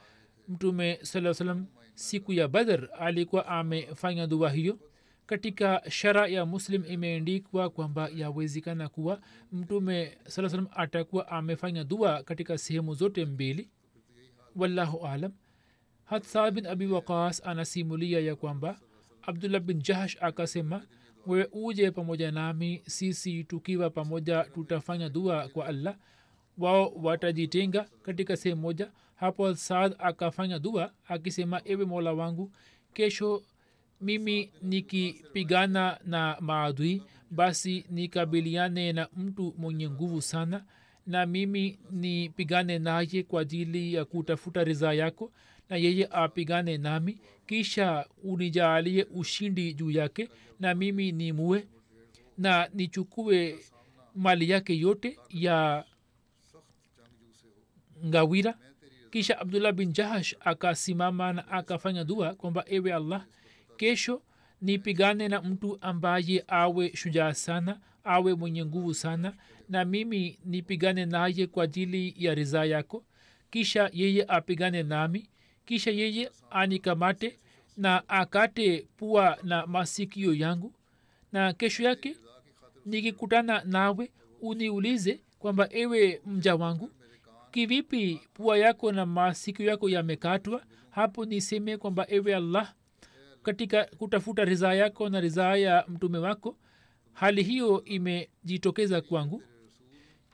mtume 0.48 1.00
saa 1.02 1.34
salam 1.34 1.66
siku 1.94 2.34
ya 2.34 2.48
badr 2.48 2.90
alikuwa 3.00 3.48
amefanya 3.48 4.28
dua 4.28 4.50
hiyo 4.50 4.80
katika 5.26 5.82
shara 5.90 6.28
ya 6.28 6.46
muslim 6.46 6.84
imeendikwa 6.88 7.70
kwamba 7.70 8.10
yawezekana 8.16 8.90
kuwa 8.90 9.22
mtume 9.52 10.18
saa 10.28 10.50
salam 10.50 10.68
atakuwa 10.76 11.28
amefanya 11.28 11.84
dua 11.84 12.24
katika 12.24 12.58
sehemu 12.58 12.94
zote 12.94 13.26
mbili. 13.26 13.70
Wallahu 14.56 15.08
alam. 15.08 15.32
Hatsa 16.06 16.52
bin 16.52 16.66
abi 16.66 16.88
waqas 16.88 17.42
anasimulia 17.46 18.20
ya 18.20 18.36
kwamba 18.36 18.80
abdullah 19.22 19.62
bin 19.62 19.82
jahsh 19.82 20.18
akasema 20.22 20.86
wewe 21.28 21.50
uje 21.52 21.92
pamoja 21.92 22.32
nami 22.32 22.82
sisi 22.88 23.44
tukiwa 23.44 23.90
pamoja 23.90 24.44
tutafanya 24.44 25.10
dua 25.10 25.48
kwa 25.48 25.66
allah. 25.66 25.98
Wao 26.58 26.90
watajitenga 26.90 27.86
katika 28.04 28.38
sehemu 28.38 28.62
moja. 28.62 28.92
Hapo 29.16 29.56
saad 29.56 29.96
akafanya 30.00 30.60
dua 30.60 30.92
akisema 31.08 31.62
ewe 31.66 31.86
mola 31.86 32.14
wangu 32.14 32.52
kesho 32.94 33.44
mimi 34.10 34.52
nikipigana 34.62 36.00
na 36.06 36.38
maadui 36.40 37.04
basi 37.32 37.86
nikabiliane 37.90 38.94
na 38.94 39.08
mtu 39.18 39.54
mwenye 39.58 39.90
nguvu 39.90 40.22
sana 40.22 40.66
na 41.08 41.26
mimi 41.26 41.80
nipigane 41.92 42.80
naye 42.80 43.24
kwa 43.24 43.42
ajili 43.42 43.94
ya 43.94 44.06
kutafuta 44.06 44.64
ridhaa 44.64 44.94
yako 44.94 45.32
na 45.70 45.76
yeye 45.78 46.08
apigane 46.12 46.78
nami 46.78 47.20
kisha 47.48 48.06
unijaalie 48.24 49.04
ushindi 49.16 49.74
juu 49.74 49.92
yake 49.92 50.30
na 50.60 50.76
mimi 50.76 51.12
nimue 51.12 51.68
na 52.38 52.70
nichukue 52.74 53.60
mali 54.16 54.50
yake 54.50 54.78
yote 54.80 55.20
ya 55.30 55.86
ngawira. 58.06 58.58
Kisha 59.12 59.40
abdullah 59.40 59.72
bin 59.74 59.94
jahash 59.94 60.36
akasimama 60.40 61.34
na 61.34 61.48
akafanya 61.48 62.04
dua 62.04 62.34
kwamba 62.36 62.64
ewe 62.68 62.94
allah 62.94 63.26
kesho 63.78 64.22
nipigane 64.62 65.28
na 65.28 65.42
mtu 65.42 65.78
ambaye 65.82 66.44
awe 66.48 66.92
shujaa 66.96 67.34
sana 67.34 67.80
awe 68.04 68.34
mwenye 68.36 68.66
nguvu 68.66 68.94
sana 68.94 69.34
na 69.70 69.86
mimi 69.86 70.40
nipigane 70.46 71.06
naye 71.06 71.48
kwa 71.48 71.64
ajili 71.64 72.16
ya 72.18 72.36
ridhaa 72.36 72.66
yako. 72.66 73.04
Kisha 73.52 73.90
yeye 73.94 74.26
apigane 74.28 74.84
nami 74.84 75.30
kisha 75.66 75.92
yeye 75.92 76.32
anikamate 76.50 77.40
na 77.78 78.10
akate 78.10 78.88
pua 78.98 79.38
na 79.44 79.68
masikio 79.68 80.34
yangu. 80.34 80.74
Na 81.32 81.54
kesho 81.54 81.84
yake 81.84 82.16
nikikutana 82.86 83.62
nawe 83.66 84.12
uniulize 84.42 85.20
kwamba 85.40 85.68
ewe 85.72 86.22
mja 86.26 86.56
wangu 86.56 86.92
kivipi 87.52 88.22
pua 88.34 88.58
yako 88.58 88.92
na 88.92 89.06
masikio 89.06 89.66
yako 89.66 89.90
yamekatwa? 89.90 90.64
Hapo 90.90 91.26
niseme 91.26 91.78
kwamba 91.78 92.06
ewe 92.10 92.36
allah 92.36 92.74
katika 93.50 93.86
kutafuta 93.98 94.46
ridhaa 94.46 94.74
yako 94.74 95.10
na 95.10 95.20
ridhaa 95.22 95.56
ya 95.56 95.86
mtume 95.88 96.18
wako 96.18 96.56
hali 97.14 97.44
hiyo 97.44 97.84
imejitokeza 97.84 99.02
kwangu. 99.02 99.42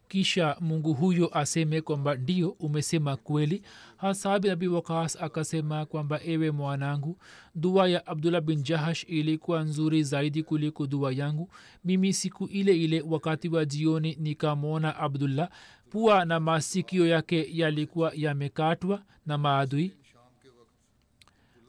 Kisha 0.07 0.57
mungu 0.59 0.93
huyo 0.93 1.37
aseme 1.37 1.81
kwamba 1.81 2.15
ndio 2.15 2.49
umesema 2.49 3.17
kweli. 3.17 3.61
Hasabi 3.97 4.49
abi 4.49 4.67
wakas 4.67 5.21
akasema 5.21 5.85
kwamba 5.85 6.19
ewe 6.25 6.51
mwanangu 6.51 7.17
dua 7.55 7.87
ya 7.89 8.07
abdullah 8.07 8.41
bin 8.41 8.63
jahash 8.63 9.03
ilikuwa 9.07 9.63
nzuri 9.63 10.03
zaidi 10.03 10.43
kuliko 10.43 10.87
dua 10.87 11.11
yangu. 11.13 11.49
Mimi 11.85 12.13
siku 12.13 12.45
ile 12.45 12.77
ile 12.77 13.01
wakati 13.01 13.49
wa 13.49 13.65
jioni 13.65 14.17
nikamwona 14.19 14.95
abdullah 14.95 15.49
pua 15.89 16.25
na 16.25 16.39
masikio 16.39 17.07
yake 17.07 17.47
yalikuwa 17.51 18.11
yamekatwa 18.15 19.01
na 19.25 19.37
maadui 19.37 19.91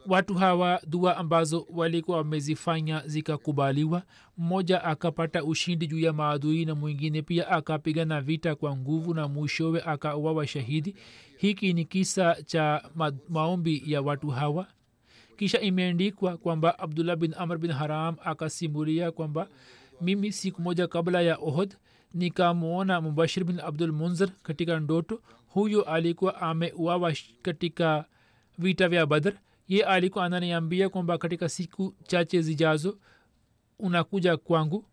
watu 0.07 0.33
hawa 0.35 0.81
dua 0.87 1.17
ambazo 1.17 1.67
walikuwa 1.69 2.17
wamezifanya 2.17 3.03
zikakubaliwa. 3.05 4.03
Mmoja 4.37 4.83
akapata 4.83 5.43
ushindi 5.43 5.87
juu 5.87 5.99
ya 5.99 6.13
maadui 6.13 6.65
na 6.65 6.75
mwingine 6.75 7.21
pia 7.21 7.47
akapigana 7.47 8.21
vita 8.21 8.55
kwa 8.55 8.77
nguvu 8.77 9.13
na 9.13 9.27
mwishowe 9.27 9.81
akauawa 9.85 10.47
shahidi. 10.47 10.95
Hiki 11.37 11.73
ni 11.73 11.85
kisa 11.85 12.35
cha 12.45 12.89
ma- 12.95 13.11
maombi 13.29 13.83
ya 13.85 14.01
watu 14.01 14.27
hawa. 14.29 14.67
Kisha 15.37 15.59
imeandikwa 15.61 16.37
kwamba 16.37 16.79
abdullah 16.79 17.15
bin 17.15 17.33
amr 17.37 17.57
bin 17.57 17.71
haram 17.71 18.15
akasimulia 18.23 19.11
kwamba 19.11 19.47
mimi 20.01 20.31
siku 20.31 20.61
moja 20.61 20.87
kabla 20.87 21.21
ya 21.21 21.35
ohod 21.37 21.75
nikamwona 22.13 23.01
mubashir 23.01 23.43
bin 23.43 23.59
abdul 23.59 23.91
munzir 23.91 24.29
katika 24.43 24.79
ndoto. 24.79 25.21
Huyo 25.47 25.81
alikuwa 25.81 26.41
ameuawa 26.41 27.13
katika 27.41 28.05
vita 28.57 28.89
vya 28.89 29.05
badr 29.05 29.33
ye 29.67 29.83
alikuwa 29.85 30.25
ananiambia 30.25 30.89
kwamba 30.89 31.17
katika 31.17 31.49
siku 31.49 31.95
chache 32.07 32.41
zijazo 32.41 32.97
unakuja 33.79 34.37
kwangu. 34.37 34.85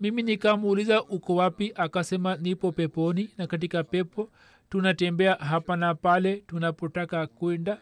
Mimi 0.00 0.22
nikamuuliza 0.22 1.02
uko 1.04 1.34
wapi? 1.34 1.72
Akasema 1.74 2.36
nipo 2.36 2.72
peponi 2.72 3.30
na 3.38 3.46
katika 3.46 3.84
pepo. 3.84 4.30
Tunatembea 4.68 5.34
hapa 5.34 5.76
na 5.76 5.94
pale 5.94 6.36
tunapotaka 6.36 7.26
kwenda. 7.26 7.80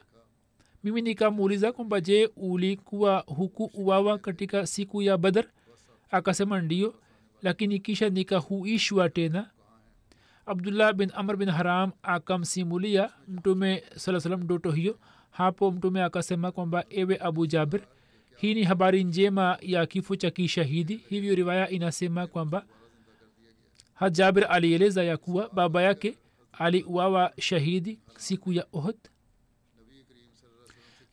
Mimi 0.85 1.03
nikamuuliza 1.03 1.73
kwamba 1.73 2.01
je 2.01 2.31
ulikuwa 2.37 3.25
huku 3.27 3.71
uwawa 3.75 4.19
katika 4.19 4.67
siku 4.67 5.03
ya 5.03 5.19
badar? 5.19 5.45
Akasema 6.11 6.61
ndio 6.61 6.95
lakini 7.43 7.79
kisha 7.79 8.09
nikahuishwa 8.09 9.09
tena. 9.09 9.51
Abdullah 10.47 10.93
bin 10.93 11.11
amr 11.15 11.37
bin 11.37 11.51
haram 11.51 11.93
akamsimulia 12.03 13.11
mtume 13.29 13.85
saa 13.97 14.21
salam 14.21 14.43
ndoto 14.43 14.71
hiyo 14.71 14.99
hapo 15.31 15.71
mtume 15.71 16.03
akasema 16.03 16.53
kwamba 16.53 16.85
ewe 16.91 17.19
abu 17.21 17.47
jabir 17.47 17.81
hii 18.37 18.55
ni 18.55 18.65
habari 18.65 19.05
njema 19.05 19.59
ya 19.61 19.87
kifo 19.87 20.17
cha 20.17 20.31
kishahidi. 20.31 20.97
Hivyo 21.09 21.35
riwaya 21.35 21.71
inasema 21.71 22.27
kwamba 22.27 22.67
hajabir 23.95 24.47
alieleza 24.51 25.05
ya 25.05 25.17
kuwa 25.17 25.49
baba 25.53 25.83
yake 25.83 26.19
aliuawa 26.53 27.33
shahidi 27.41 27.99
siku 28.17 28.53
ya 28.53 28.67
ohd 28.73 28.97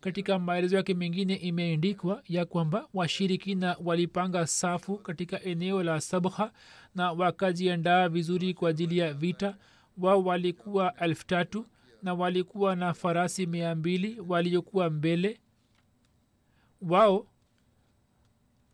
katika 0.01 0.39
maelezo 0.39 0.75
yake 0.75 0.93
mengine 0.93 1.35
imeendikwa 1.35 2.21
ya 2.29 2.45
kwamba 2.45 2.87
washirikina 2.93 3.77
walipanga 3.83 4.47
safu 4.47 4.97
katika 4.97 5.43
eneo 5.43 5.83
la 5.83 6.01
sabha 6.01 6.51
na 6.95 7.11
wakajiandaa 7.11 8.09
vizuri 8.09 8.53
kwa 8.53 8.69
ajili 8.69 8.97
ya 8.97 9.13
vita. 9.13 9.55
Wao 9.97 10.23
walikuwa 10.23 10.93
elfu 10.99 11.25
tatu 11.27 11.65
na 12.05 12.13
walikuwa 12.13 12.75
na 12.75 12.93
farasi 12.93 13.45
mia 13.45 13.75
mbili 13.75 14.19
waliokuwa 14.27 14.89
mbele. 14.89 15.39
Wao 16.81 17.27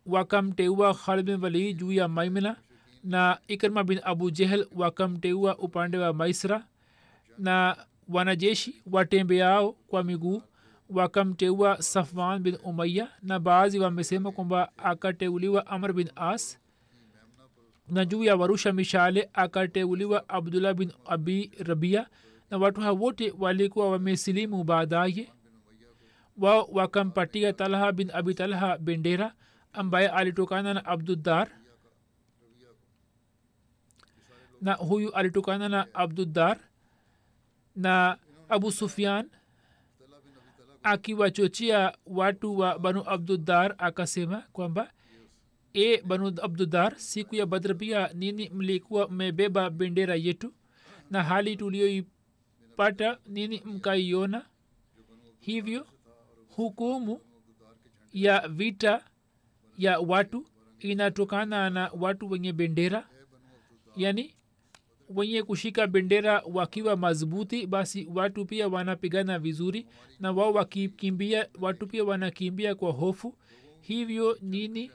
wakamteua 0.06 0.94
khalid 0.94 1.26
bin 1.26 1.42
walid 1.44 1.76
juu 1.78 1.92
ya 1.92 2.08
maimna 2.08 2.56
na 3.04 3.38
ikrima 3.48 3.84
bin 3.84 4.00
abu 4.04 4.30
jehel 4.30 4.66
wakamteua 4.76 5.58
upande 5.58 5.98
wa 5.98 6.12
maisra 6.12 6.66
na 7.38 7.76
wanajeshi 8.08 8.82
watembeao 8.90 9.72
kwa 9.72 10.04
miguu 10.04 10.42
wakamteua 10.90 11.82
safwan 11.82 12.42
bin 12.42 12.58
umaya 12.64 13.08
na 13.22 13.38
baadhi 13.40 13.78
wamesema 13.78 14.32
kwamba 14.32 14.72
akateuliwa 14.78 15.66
amr 15.66 15.92
bin 15.92 16.10
as 16.16 16.58
na 17.88 18.04
juu 18.04 18.24
ya 18.24 18.36
warusha 18.36 18.72
mishale 18.72 19.30
akateuliwa 19.32 20.28
abdullah 20.28 20.74
bin 20.74 20.92
abi 21.04 21.50
rabia 21.58 22.06
na 22.52 22.58
watu 22.58 22.80
hao 22.80 22.94
wote 22.96 23.34
walikuwa 23.38 23.90
wamesilimu 23.90 24.64
baadaye. 24.64 25.32
Wao 26.36 26.68
wakampatia 26.72 27.52
talha 27.52 27.92
bin 27.92 28.10
abi 28.10 28.34
talha 28.34 28.78
bendera 28.78 29.34
ambaye 29.72 30.08
alitokana 30.08 30.74
na 30.74 30.84
abduddar. 30.84 31.48
Na 34.60 34.74
huyu 34.74 35.12
alitokana 35.14 35.68
na 35.68 35.94
abduddar 35.94 36.58
na 37.76 38.18
abu 38.48 38.72
sufian 38.72 39.30
akiwachochea 40.82 41.96
watu 42.06 42.58
wa 42.58 42.78
banu 42.78 43.02
abduddar 43.06 43.74
akasema 43.78 44.42
kwamba 44.52 44.92
e 45.74 46.02
banu 46.02 46.26
abduddar 46.42 46.98
siku 46.98 47.34
ya 47.34 47.46
badr 47.46 48.10
nini 48.14 48.50
mlikuwa 48.50 49.08
mmebeba 49.08 49.70
bendera 49.70 50.14
yetu 50.16 50.54
na 51.10 51.22
hali 51.22 51.56
tuliyoipata 52.76 53.18
nini 53.26 53.62
mkaiona? 53.64 54.44
Hivyo 55.40 55.86
hukumu 56.48 57.20
ya 58.12 58.48
vita 58.48 59.04
ya 59.78 60.00
watu 60.00 60.46
inatokana 60.78 61.70
na 61.70 61.90
watu 62.00 62.30
wenye 62.30 62.52
bendera? 62.52 63.08
Yani 63.96 64.34
wenye 65.08 65.42
kushika 65.42 65.86
bendera 65.86 66.42
wakiwa 66.52 66.96
madhubuti 66.96 67.66
basi 67.66 68.08
watu 68.14 68.44
pia 68.46 68.68
wanapigana 68.68 69.38
vizuri 69.38 69.86
na 70.20 70.32
wao 70.32 70.52
wakikimbia 70.52 71.48
watu 71.60 71.86
pia 71.86 72.04
wanakimbia 72.04 72.74
kwa 72.74 72.92
hofu. 72.92 73.34
Hivyo 73.80 74.38
nini 74.42 74.90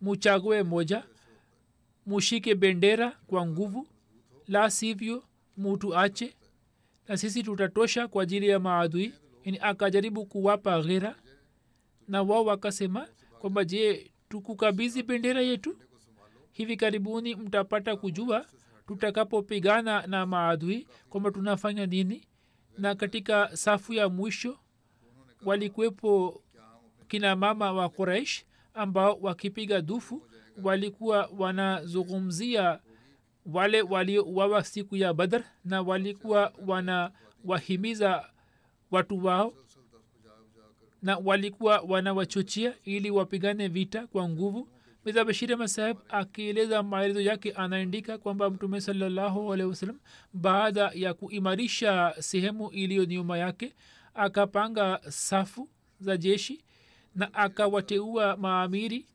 muchague 0.00 0.62
moja? 0.62 1.04
Mushike 2.06 2.54
bendera 2.54 3.10
kwa 3.26 3.46
nguvu? 3.46 3.86
La 4.48 4.70
sivyo 4.70 5.24
mutu 5.56 5.96
ache 5.96 6.34
na 7.08 7.16
sisi 7.16 7.42
tutatosha 7.42 8.08
kwa 8.08 8.22
ajili 8.22 8.48
ya 8.48 8.58
maadui 8.60 9.14
yani 9.44 9.58
akajaribu 9.62 10.26
kuwapa 10.26 10.82
ghera. 10.82 11.14
Na 12.08 12.22
wao 12.22 12.44
wakasema 12.44 13.08
kwamba 13.38 13.64
je 13.64 14.10
tukukabizi 14.28 15.02
bendera 15.02 15.40
yetu? 15.40 15.76
Hivi 16.52 16.76
karibuni 16.76 17.34
mtapata 17.34 17.96
kujua 17.96 18.46
tutakapopigana 18.86 20.06
na 20.06 20.26
maadui 20.26 20.88
kwamba 21.08 21.30
tunafanya 21.30 21.86
nini. 21.86 22.26
Na 22.78 22.94
katika 22.94 23.56
safu 23.56 23.92
ya 23.92 24.08
mwisho 24.08 24.58
walikuwepo 25.44 26.42
kina 27.08 27.36
mama 27.36 27.72
wa 27.72 27.88
quraish 27.88 28.44
ambao 28.74 29.18
wakipiga 29.20 29.80
dufu 29.80 30.26
walikuwa 30.62 31.30
wanazungumzia 31.38 32.80
wale 33.46 33.82
waliouawa 33.82 34.64
siku 34.64 34.96
ya 34.96 35.14
badr 35.14 35.42
na 35.64 35.82
walikuwa 35.82 36.52
wanawahimiza 36.66 38.30
watu 38.90 39.24
wao 39.24 39.52
na 41.02 41.16
walikuwa 41.18 41.80
wanawachochea 41.80 42.74
ili 42.84 43.10
wapigane 43.10 43.68
vita 43.68 44.06
kwa 44.06 44.28
nguvu. 44.28 44.68
Mirza 45.04 45.24
bashir 45.24 45.58
akieleza 46.08 46.82
maelezo 46.82 47.20
yake 47.20 47.52
anaandika 47.52 48.18
kwamba 48.18 48.50
mtume 48.50 48.80
salallahu 48.80 49.52
alehi 49.52 49.68
wasallam 49.68 49.98
baada 50.32 50.90
ya 50.94 51.14
kuimarisha 51.14 52.14
sehemu 52.18 52.70
iliyo 52.70 53.04
nyuma 53.04 53.38
yake 53.38 53.74
akapanga 54.14 55.00
safu 55.08 55.68
za 56.00 56.16
jeshi 56.16 56.64
na 57.14 57.34
akawateua 57.34 58.36
maamiri 58.36 59.06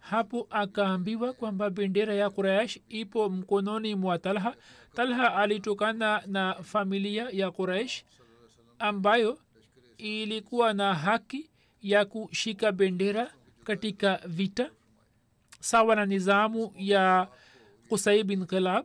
hapo 0.00 0.46
akaambiwa 0.50 1.32
kwamba 1.32 1.70
bendera 1.70 2.14
ya 2.14 2.30
quraish 2.30 2.78
ipo 2.88 3.28
mkononi 3.28 3.94
mwa 3.94 4.18
talha. 4.18 4.56
Talha 4.94 5.34
alitokana 5.36 6.22
na 6.26 6.54
familia 6.54 7.28
ya 7.32 7.50
quraish 7.50 8.04
ambayo 8.78 9.38
ilikuwa 9.98 10.72
na 10.74 10.94
haki 10.94 11.50
ya 11.82 12.04
kushika 12.04 12.72
bendera 12.72 13.32
katika 13.64 14.20
vita 14.26 14.70
sawa 15.60 15.96
na 15.96 16.06
nizamu 16.06 16.72
ya 16.76 17.28
kusai 17.88 18.24
bin 18.24 18.46
kilab 18.46 18.84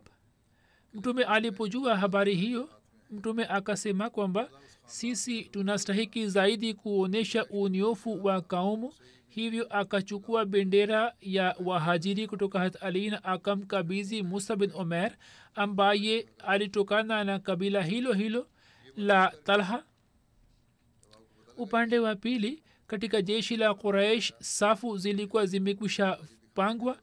mtume 0.94 1.24
alipojua 1.24 1.96
habari 1.96 2.34
hiyo 2.34 2.68
mtume 3.10 3.44
akasema 3.44 4.10
kwamba 4.10 4.48
sisi 4.84 5.42
tunastahiki 5.44 6.28
zaidi 6.28 6.74
kuonyesha 6.74 7.46
unyofu 7.46 8.24
wa 8.24 8.40
kaumu 8.40 8.92
hivyo 9.40 9.66
akachukua 9.70 10.44
bendera 10.44 11.14
ya 11.20 11.56
wahajiri 11.64 12.26
kutoka 12.26 12.58
hat 12.58 12.82
ali 12.82 13.12
akamkabizi 13.22 14.22
musa 14.22 14.56
bin 14.56 14.70
omer 14.74 15.16
ambaye 15.54 16.28
alitokana 16.46 17.24
na 17.24 17.38
kabila 17.38 17.82
hilo 17.82 18.12
hilo 18.12 18.46
la 18.96 19.32
talha. 19.44 19.84
Upande 21.56 21.98
wa 21.98 22.16
pili 22.16 22.62
katika 22.86 23.22
jeshi 23.22 23.56
la 23.56 23.74
quraish 23.74 24.32
safu 24.40 24.96
zilikuwa 24.98 25.46
zimekwisha 25.46 26.18
pangwa. 26.54 26.98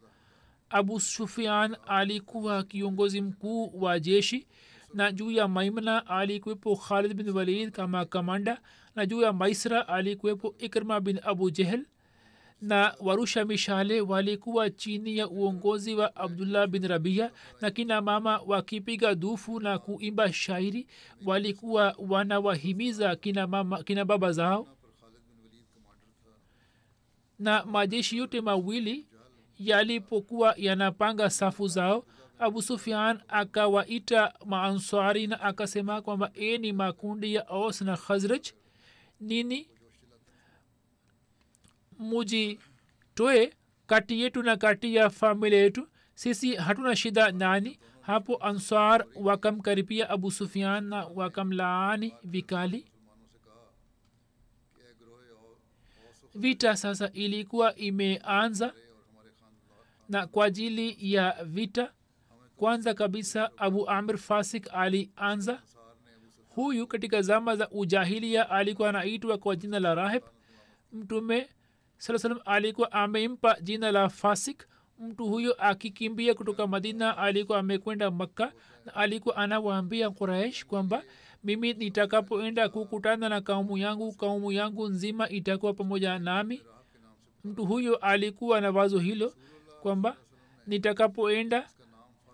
Abu 0.69 0.99
sufian 0.99 1.75
alikuwa 1.87 2.63
kiongozi 2.63 3.21
mkuu 3.21 3.81
wa 3.81 3.99
jeshi 3.99 4.47
na 4.93 5.11
juu 5.11 5.31
ya 5.31 5.47
maimna 5.47 6.07
alikuwepo 6.07 6.75
khalid 6.75 7.13
bin 7.13 7.29
walid 7.29 7.71
kama 7.71 8.05
kamanda 8.05 8.61
na 8.95 9.05
juu 9.05 9.21
ya 9.21 9.33
maisra 9.33 9.87
alikuwepo 9.87 10.55
ikrma 10.57 10.99
bin 11.01 11.19
abu 11.23 11.51
jehel 11.51 11.85
na 12.63 12.95
warusha 12.99 13.45
mishale 13.45 14.01
walikuwa 14.01 14.69
chini 14.69 15.17
ya 15.17 15.27
uongozi 15.29 15.95
wa 15.95 16.15
abdullah 16.15 16.67
bin 16.67 16.87
rabia 16.87 17.31
na 17.61 17.71
kina 17.71 18.01
mama 18.01 18.41
wakipiga 18.45 19.15
dufu 19.15 19.59
na 19.59 19.79
kuimba 19.79 20.33
shairi 20.33 20.87
walikuwa 21.25 21.95
wanawahimiza 22.09 23.15
kina, 23.15 23.47
mama, 23.47 23.83
kina 23.83 24.05
baba 24.05 24.31
zao. 24.31 24.67
Na 27.39 27.65
majeshi 27.65 28.17
yote 28.17 28.41
mawili 28.41 29.07
yalipokuwa 29.59 30.53
yanapanga 30.57 31.29
safu 31.29 31.67
zao 31.67 32.05
abu 32.39 32.61
sufian 32.61 33.19
akawaita 33.27 34.33
maanswari 34.45 35.27
na 35.27 35.41
akasema 35.41 36.01
kwamba 36.01 36.31
e 36.33 36.57
ni 36.57 36.73
makundi 36.73 37.33
ya 37.33 37.47
aus 37.47 37.81
na 37.81 37.97
khazraj 37.97 38.47
nini 39.19 39.67
mujitoe 41.99 43.53
kati 43.87 44.21
yetu 44.21 44.43
na 44.43 44.57
kati 44.57 44.95
ya 44.95 45.09
familia 45.09 45.59
yetu. 45.59 45.87
Sisi 46.15 46.55
hatuna 46.55 46.95
shida 46.95 47.31
nani 47.31 47.79
hapo 48.01 48.37
ansar 48.45 49.05
wakamkaribia 49.15 50.09
abu 50.09 50.31
sufian 50.31 50.83
na 50.83 51.05
wakamlaani 51.05 52.13
vikali. 52.23 52.85
Vita 56.35 56.75
sasa 56.75 57.11
ilikuwa 57.11 57.75
imeanza 57.75 58.73
na 60.09 60.27
kwa 60.27 60.45
ajili 60.45 60.97
ya 61.13 61.43
vita. 61.43 61.93
Kwanza 62.57 62.93
kabisa 62.93 63.51
abu 63.57 63.89
amir 63.89 64.17
fasik 64.17 64.69
alianza. 64.73 65.61
Huyu 66.49 66.87
katika 66.87 67.21
zama 67.21 67.55
za 67.55 67.69
ujahilia 67.69 68.49
alikuwa 68.49 68.89
anaitwa 68.89 69.37
kwa 69.37 69.55
jina 69.55 69.79
la 69.79 69.95
rahib 69.95 70.23
mtume 70.91 71.49
salam 72.03 72.39
alikuwa 72.45 72.91
ameimpa 72.91 73.57
jina 73.61 73.91
la 73.91 74.09
fasik 74.09 74.67
mtu 74.99 75.25
huyo 75.25 75.53
akikimbia 75.53 76.33
kutoka 76.33 76.67
madina 76.67 77.17
alikuwa 77.17 77.59
amekwenda 77.59 78.11
makka 78.11 78.51
na 78.85 78.95
alikuwa 78.95 79.35
anawaambia 79.35 80.09
quraish 80.09 80.65
kwamba 80.65 81.03
mimi 81.43 81.73
nitakapoenda 81.73 82.69
kukutana 82.69 83.29
na 83.29 83.41
kaumu 83.41 83.77
yangu 83.77 84.11
kaumu 84.13 84.51
yangu 84.51 84.87
nzima 84.87 85.29
itakuwa 85.29 85.73
pamoja 85.73 86.19
nami. 86.19 86.61
Mtu 87.43 87.65
huyo 87.65 87.95
alikuwa 87.95 88.61
na 88.61 88.71
wazo 88.71 88.99
hilo 88.99 89.33
kwamba 89.81 90.15
nitakapoenda 90.67 91.67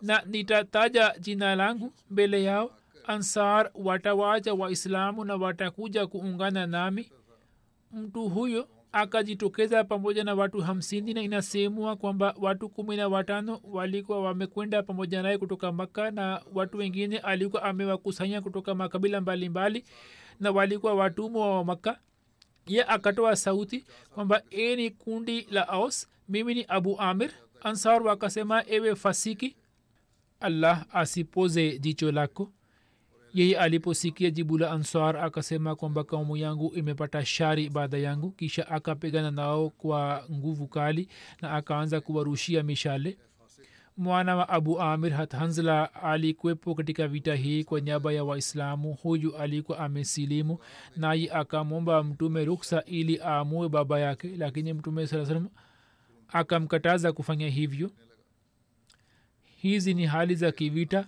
na 0.02 0.22
nitataja 0.26 1.16
jina 1.20 1.56
langu 1.56 1.94
mbele 2.12 2.44
yao 2.44 2.72
ansar 3.08 3.72
watawacha 3.76 4.54
waislamu 4.54 5.26
na 5.26 5.36
watakuja 5.36 6.08
kuungana 6.08 6.68
nami. 6.68 7.12
Mtu 7.92 8.30
huyo 8.30 8.68
akajitokeza 8.92 9.84
pamoja 9.84 10.24
na 10.24 10.34
watu 10.36 10.62
hamsini 10.62 11.14
na 11.14 11.22
inasemwa 11.22 11.96
kwamba 11.96 12.36
watu 12.42 12.70
kumi 12.70 12.96
na 12.98 13.08
watano 13.08 13.60
walikuwa 13.64 14.22
wamekwenda 14.22 14.84
pamoja 14.84 15.22
naye 15.22 15.38
kutoka 15.38 15.72
maka 15.72 16.12
na 16.12 16.42
watu 16.54 16.78
wengine 16.78 17.18
alikuwa 17.18 17.64
amewakusanya 17.64 18.42
kutoka 18.42 18.76
makabila 18.76 19.22
mbalimbali 19.22 19.80
mbali, 19.80 19.94
na 20.40 20.52
walikuwa 20.52 20.94
watumwa 20.94 21.56
wa 21.58 21.64
maka 21.66 22.00
ye 22.68 22.84
akatoa 22.84 23.36
sauti 23.36 23.86
kwamba 24.14 24.42
e 24.50 24.76
ni 24.76 24.90
kundi 24.90 25.42
la 25.52 25.68
aus 25.70 26.10
mimi 26.30 26.54
ni 26.54 26.66
abu 26.68 27.00
amir. 27.00 27.32
Ansar 27.62 28.04
wakasema 28.04 28.64
ewe 28.68 28.96
fasiki 28.96 29.56
allah 30.40 30.86
asipoze 30.94 31.80
jicho 31.80 32.12
lako 32.12 32.52
yeye 33.34 33.58
aliposikia 33.60 34.30
jibu 34.30 34.58
la 34.58 34.72
ansar 34.72 35.18
akasema 35.18 35.76
kwamba 35.76 36.04
kaumu 36.04 36.38
yangu 36.38 36.72
imepata 36.76 37.26
shari 37.26 37.70
baada 37.70 37.98
yangu 37.98 38.32
kisha 38.32 38.68
akapigana 38.68 39.32
nao 39.32 39.70
kwa 39.70 40.24
nguvu 40.32 40.68
kali 40.68 41.08
na 41.42 41.52
akaanza 41.52 42.02
kuwarushia 42.02 42.64
mishale. 42.64 43.18
Mwana 43.98 44.36
wa 44.36 44.50
abu 44.50 44.80
amir 44.82 45.12
hathanzla 45.14 45.94
alikuwepo 45.94 46.76
katika 46.76 47.08
vita 47.08 47.36
hii 47.36 47.64
kwa 47.64 47.80
niaba 47.82 48.14
ya 48.14 48.24
waislamu. 48.24 48.94
Huyu 48.94 49.38
alikuwa 49.38 49.80
amesilimu 49.80 50.60
naye 50.96 51.32
akamwomba 51.32 52.04
mtume 52.04 52.46
ruksa 52.46 52.84
ili 52.86 53.20
aamue 53.24 53.70
baba 53.70 54.00
yake 54.00 54.28
lakini 54.38 54.74
mtume 54.74 55.08
saa 55.08 55.26
salam 55.26 55.50
akamkataza 56.28 57.12
kufanya 57.14 57.50
hivyo. 57.50 57.92
Hizi 59.62 59.94
ni 59.94 60.06
hali 60.06 60.36
za 60.36 60.52
kivita 60.52 61.06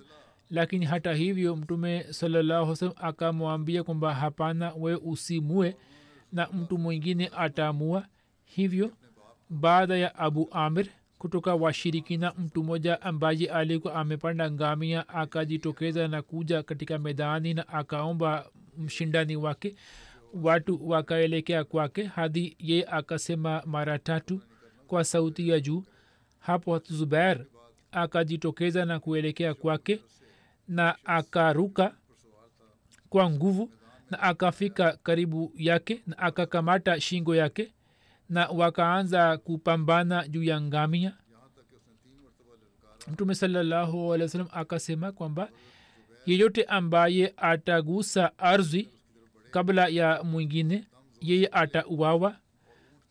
lakini 0.51 0.85
hata 0.85 1.13
hivyo 1.13 1.55
mtume 1.55 2.05
salalahusalam 2.09 2.95
akamwambia 3.01 3.83
kwamba 3.83 4.13
hapana 4.13 4.73
we 4.73 4.95
usimue 4.95 5.75
na 6.31 6.47
mtu 6.47 6.77
mwingine 6.77 7.31
atamua 7.37 8.05
hivyo 8.45 8.91
baada 9.49 9.97
ya 9.97 10.15
abu 10.15 10.47
amir 10.51 10.87
kutoka 11.17 11.55
washirikina 11.55 12.33
mtu 12.37 12.63
mmoja 12.63 13.01
ambaye 13.01 13.51
alikuwa 13.51 13.95
amepanda 13.95 14.51
ngamia 14.51 15.09
akajitokeza 15.09 16.07
na 16.07 16.21
kuja 16.21 16.63
katika 16.63 16.97
medani 16.99 17.53
na 17.53 17.67
akaomba 17.67 18.45
mshindani 18.77 19.35
wake 19.35 19.75
watu 20.33 20.89
wakaelekea 20.89 21.63
kwake 21.63 22.03
hadi 22.03 22.55
ye 22.59 22.85
akasema 22.91 23.63
mara 23.65 23.99
tatu 23.99 24.41
kwa 24.87 25.03
sauti 25.03 25.49
ya 25.49 25.59
juu. 25.59 25.83
Hapo 26.39 26.79
zubair 26.89 27.45
akajitokeza 27.91 28.85
na 28.85 28.99
kuelekea 28.99 29.53
kwake 29.53 29.99
na 30.71 30.95
akaruka 31.05 31.95
kwa 33.09 33.29
nguvu 33.29 33.71
na 34.11 34.19
akafika 34.19 34.97
karibu 35.03 35.51
yake 35.55 36.01
na 36.07 36.17
akakamata 36.17 37.01
shingo 37.01 37.35
yake 37.35 37.73
na 38.29 38.47
wakaanza 38.47 39.37
kupambana 39.37 40.27
juu 40.27 40.43
ya 40.43 40.61
ngamia. 40.61 41.17
Mtume 43.11 43.35
salallahu 43.35 44.13
akasema 44.51 45.11
kwamba 45.11 45.49
yeyote 46.25 46.63
ambaye 46.63 47.33
atagusa 47.37 48.37
ardhi 48.37 48.89
kabla 49.51 49.87
ya 49.87 50.23
mwingine 50.23 50.83
yeye 51.21 51.49
atauawa. 51.51 52.35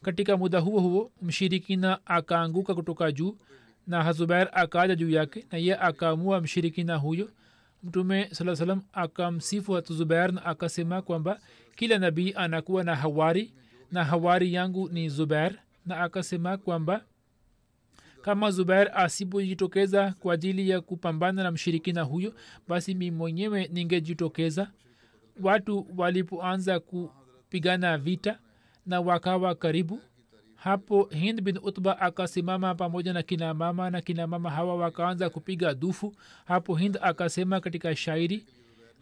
Katika 0.02 0.36
muda 0.36 0.58
huo 0.58 0.80
huo 0.80 1.10
mshirikina 1.22 2.06
akaanguka 2.06 2.74
kutoka 2.74 3.12
juu 3.12 3.36
na 3.86 4.02
hazubair 4.04 4.48
akaja 4.52 4.94
juu 4.94 5.10
yake 5.10 5.46
na 5.52 5.58
ye 5.58 5.76
akaamua 5.76 6.40
mshirikina 6.40 6.96
huyo 6.96 7.30
mtume 7.82 8.28
saa 8.32 8.56
salam 8.56 8.82
akamsifu 8.92 9.72
hatuzubair 9.72 10.32
na 10.32 10.44
akasema 10.44 11.02
kwamba 11.02 11.40
kila 11.76 11.98
nabii 11.98 12.32
anakuwa 12.36 12.84
na 12.84 12.96
hawari 12.96 13.52
na 13.92 14.04
hawari 14.04 14.54
yangu 14.54 14.88
ni 14.88 15.08
zubair 15.08 15.58
na 15.86 16.00
akasema 16.00 16.56
kwamba 16.56 17.04
kama 18.22 18.50
zubair 18.50 18.90
asipojitokeza 18.94 20.14
kwa 20.20 20.34
ajili 20.34 20.68
ya 20.70 20.80
kupambana 20.80 21.42
na 21.42 21.50
mshirikina 21.50 22.02
huyo 22.02 22.34
basi 22.68 22.94
mi 22.94 23.10
mwenyewe 23.10 23.68
ningejitokeza. 23.72 24.70
Watu 25.42 25.86
walipoanza 25.96 26.80
kupigana 26.80 27.98
vita 27.98 28.38
na 28.86 29.00
wakawa 29.00 29.54
karibu 29.54 30.00
hapo 30.60 31.04
hind 31.04 31.40
bin 31.40 31.58
utba 31.62 32.00
akasimama 32.00 32.74
pamoja 32.74 33.12
na 33.12 33.22
kina 33.22 33.54
mama 33.54 33.90
na 33.90 34.00
kina 34.00 34.26
mama 34.26 34.50
hawa 34.50 34.76
wakaanza 34.76 35.30
kupiga 35.30 35.74
dufu. 35.74 36.14
Hapo 36.44 36.74
hind 36.74 36.98
akasema 37.02 37.60
katika 37.60 37.96
shairi 37.96 38.46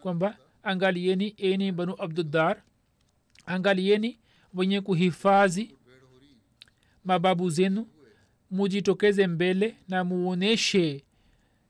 kwamba 0.01 0.37
angalieni 0.63 1.35
eni 1.37 1.73
banu 1.73 1.95
abduddar 1.99 2.63
angalieni 3.47 4.19
wenye 4.55 4.81
kuhifadhi 4.81 5.75
mababu 7.05 7.51
zenu. 7.51 7.87
Mujitokeze 8.51 9.27
mbele 9.27 9.77
na 9.89 10.05
muoneshe 10.05 11.05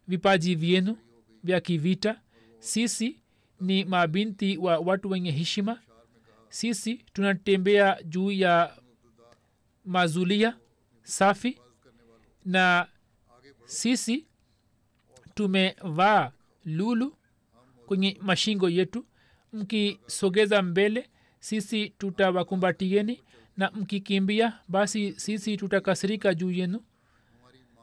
vipaji 0.09 0.55
vyenu 0.55 0.97
vya 1.45 1.61
kivita. 1.61 2.21
Sisi 2.59 3.17
ni 3.61 3.85
mabinti 3.85 4.57
wa 4.59 4.79
watu 4.79 5.11
wenye 5.11 5.31
heshima. 5.31 5.81
Sisi 6.49 6.95
tunatembea 6.95 8.03
juu 8.03 8.31
ya 8.31 8.77
mazulia 9.89 10.57
safi. 11.03 11.59
Na 12.45 12.89
sisi 13.65 14.27
tumevaa 15.35 16.33
lulu 16.65 17.17
kwenye 17.87 18.19
mashingo 18.23 18.69
yetu. 18.69 19.05
Mkisogeza 19.53 20.63
mbele 20.63 21.11
sisi 21.41 21.91
tutawakumbatieni 21.91 23.23
na 23.57 23.71
mkikimbia 23.71 24.59
basi 24.69 25.13
sisi 25.21 25.57
tutakasirika 25.57 26.35
juu 26.35 26.51
yenu. 26.51 26.83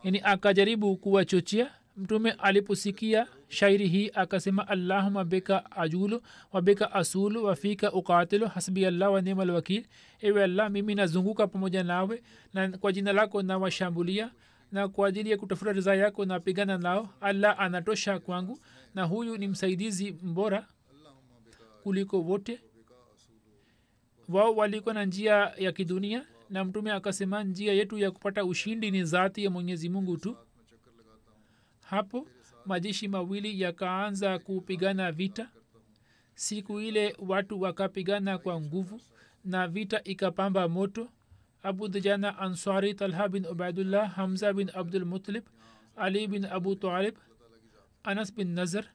Yani 0.03 0.21
akajaribu 0.23 0.97
kuwachochea 0.97 1.71
mtume 1.97 2.31
aliposikia 2.31 3.27
shairi 3.47 3.87
hii 3.87 4.11
akasema 4.13 4.67
allahuma 4.67 5.23
bika 5.25 5.71
ajulu 5.71 6.21
wabika 6.51 6.91
asulu 6.91 7.43
wafika 7.45 7.91
ukatilu 7.91 8.47
hasbi 8.47 8.85
allah 8.85 9.13
wa 9.13 9.21
nimal 9.21 9.63
ewe 10.21 10.43
allah 10.43 10.69
mimi 10.71 10.95
nazunguka 10.95 11.47
pamoja 11.47 11.83
nawe 11.83 12.23
na 12.53 12.77
kwa 12.77 12.91
jina 12.91 13.13
lako 13.13 13.41
nawashambulia 13.41 14.31
na 14.71 14.87
kwa 14.87 15.07
ajili 15.07 15.31
ya 15.31 15.37
kutafuta 15.37 15.71
ridhaa 15.71 15.95
yako 15.95 16.25
napigana 16.25 16.77
nao. 16.77 17.09
Allah 17.21 17.59
anatosha 17.59 18.19
kwangu 18.19 18.59
na 18.95 19.03
huyu 19.03 19.37
ni 19.37 19.47
msaidizi 19.47 20.11
mbora 20.23 20.67
kuliko 21.83 22.21
wote. 22.21 22.61
Wao 24.29 24.55
walikuwa 24.55 24.93
na 24.93 25.05
njia 25.05 25.33
ya 25.57 25.71
kidunia 25.71 26.25
na 26.49 26.65
mtume 26.65 26.91
akasema 26.91 27.43
njia 27.43 27.73
yetu 27.73 27.97
ya 27.97 28.11
kupata 28.11 28.45
ushindi 28.45 28.91
ni 28.91 29.03
zati 29.03 29.43
ya 29.43 29.49
mwenyezi 29.49 29.89
mungu 29.89 30.17
tu 30.17 30.37
hapo 31.89 32.27
majeshi 32.65 33.07
mawili 33.07 33.61
yakaanza 33.61 34.39
kupigana 34.39 35.11
vita. 35.11 35.49
Siku 36.35 36.79
ile 36.79 37.15
watu 37.19 37.61
wakapigana 37.61 38.37
kwa 38.37 38.61
nguvu 38.61 39.01
na 39.45 39.67
vita 39.67 40.03
ikapamba 40.03 40.67
moto. 40.67 41.09
Abu 41.63 41.87
dujana 41.87 42.37
ansari 42.39 42.93
talha 42.93 43.29
bin 43.29 43.45
ubaidullah 43.45 44.11
hamza 44.15 44.53
bin 44.53 44.71
abdulmutalib 44.73 45.43
ali 45.95 46.27
bin 46.27 46.45
abu 46.45 46.75
talib 46.75 47.15
anas 48.03 48.33
bin 48.35 48.47
nazar 48.53 48.85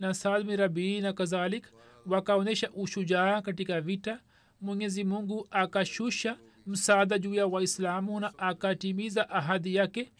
na 0.00 0.14
saad 0.14 0.44
bin 0.46 0.56
rabii 0.56 1.00
na 1.00 1.12
kadhalik 1.12 1.66
wakaonyesha 2.06 2.70
ushujaa 2.70 3.42
katika 3.42 3.80
vita. 3.80 4.20
Mwenyezi 4.60 5.04
mungu 5.04 5.46
akashusha 5.50 6.38
msaada 6.66 7.18
juu 7.18 7.34
ya 7.34 7.46
waislamu 7.46 8.20
na 8.20 8.38
akatimiza 8.38 9.30
ahadi 9.30 9.74
yake 9.74 10.12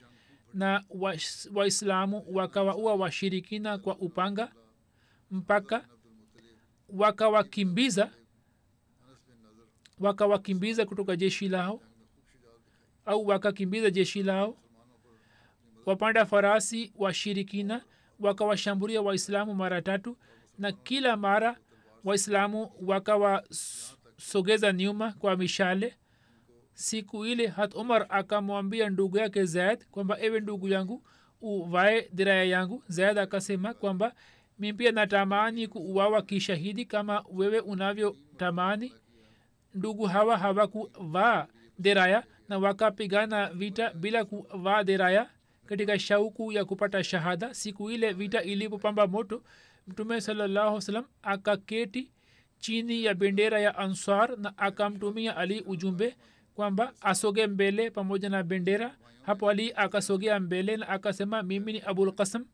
na 0.55 0.85
waislamu 1.55 2.17
wa 2.17 2.43
wakawaua 2.43 2.95
washirikina 2.95 3.79
kwa 3.79 3.97
upanga 3.99 4.53
mpaka 5.31 5.89
wakawakimbiza 6.89 8.11
wakawakimbiza 9.99 10.87
kutoka 10.87 11.17
jeshi 11.17 11.49
lao 11.49 11.81
au 13.07 13.27
wakakimbiza 13.27 13.91
jeshi 13.91 14.23
lao 14.23 14.57
wapanda 15.87 16.27
farasi 16.27 16.93
washirikina 16.97 17.85
wakawashambulia 18.21 19.03
waislamu 19.03 19.55
mara 19.55 19.83
tatu 19.83 20.17
na 20.59 20.73
kila 20.73 21.17
mara 21.17 21.57
waislamu 22.05 22.71
wakawasogeza 22.83 24.73
nyuma 24.73 25.13
kwa 25.13 25.37
mishale 25.37 25.97
siku 26.75 27.27
ile 27.27 27.47
hat 27.47 27.75
umar 27.75 28.07
akamwambia 28.09 28.91
ndugu 28.91 29.19
yake 29.19 29.45
zaid 29.45 29.85
kwamba 29.91 30.21
ewe 30.21 30.41
ndugu 30.41 30.69
yangu 30.69 31.03
uvae 31.41 32.09
diraya 32.13 32.45
yangu. 32.45 32.83
Zaid 32.89 33.19
akasema 33.19 33.75
kwamba 33.75 34.15
mimpia 34.59 34.93
natamani 34.93 35.69
kuuawa 35.69 36.23
kishahidi 36.23 36.85
kama 36.85 37.25
wewe 37.33 37.61
unavyotamani. 37.61 38.93
Ndugu 39.75 40.05
hawa 40.05 40.39
hawakuvaa 40.39 41.47
deraya 41.79 42.25
na 42.49 42.59
wakapigana 42.59 43.51
vita 43.51 43.91
bila 43.95 44.25
kuvaa 44.25 44.85
deraya 44.85 45.31
katika 45.67 45.99
shauku 45.99 46.53
ya 46.53 46.65
kupata 46.65 47.05
shahada. 47.05 47.55
Siku 47.55 47.91
ile 47.91 48.13
vita 48.13 48.43
ilipopamba 48.43 49.07
moto 49.07 49.43
mtume 49.89 50.21
salallahu 50.21 50.81
akaketi 51.23 52.11
chini 52.59 53.05
ya 53.05 53.15
bendera 53.15 53.61
ya 53.61 53.79
ansar 53.79 54.39
na 54.39 54.59
akamtumia 54.59 55.37
ali 55.37 55.61
ujumbe 55.61 56.17
kwamba 56.55 56.93
asoge 57.01 57.47
mbele 57.47 57.91
pamoja 57.91 58.29
na 58.29 58.43
bendera. 58.43 58.97
Hapo 59.23 59.51
ali 59.51 59.73
akasogea 59.77 60.41
mbele 60.41 60.77
na 60.77 60.89
akasema 60.89 61.43
mimi 61.43 61.73
ni 61.73 61.81
abulkasam 61.81 62.47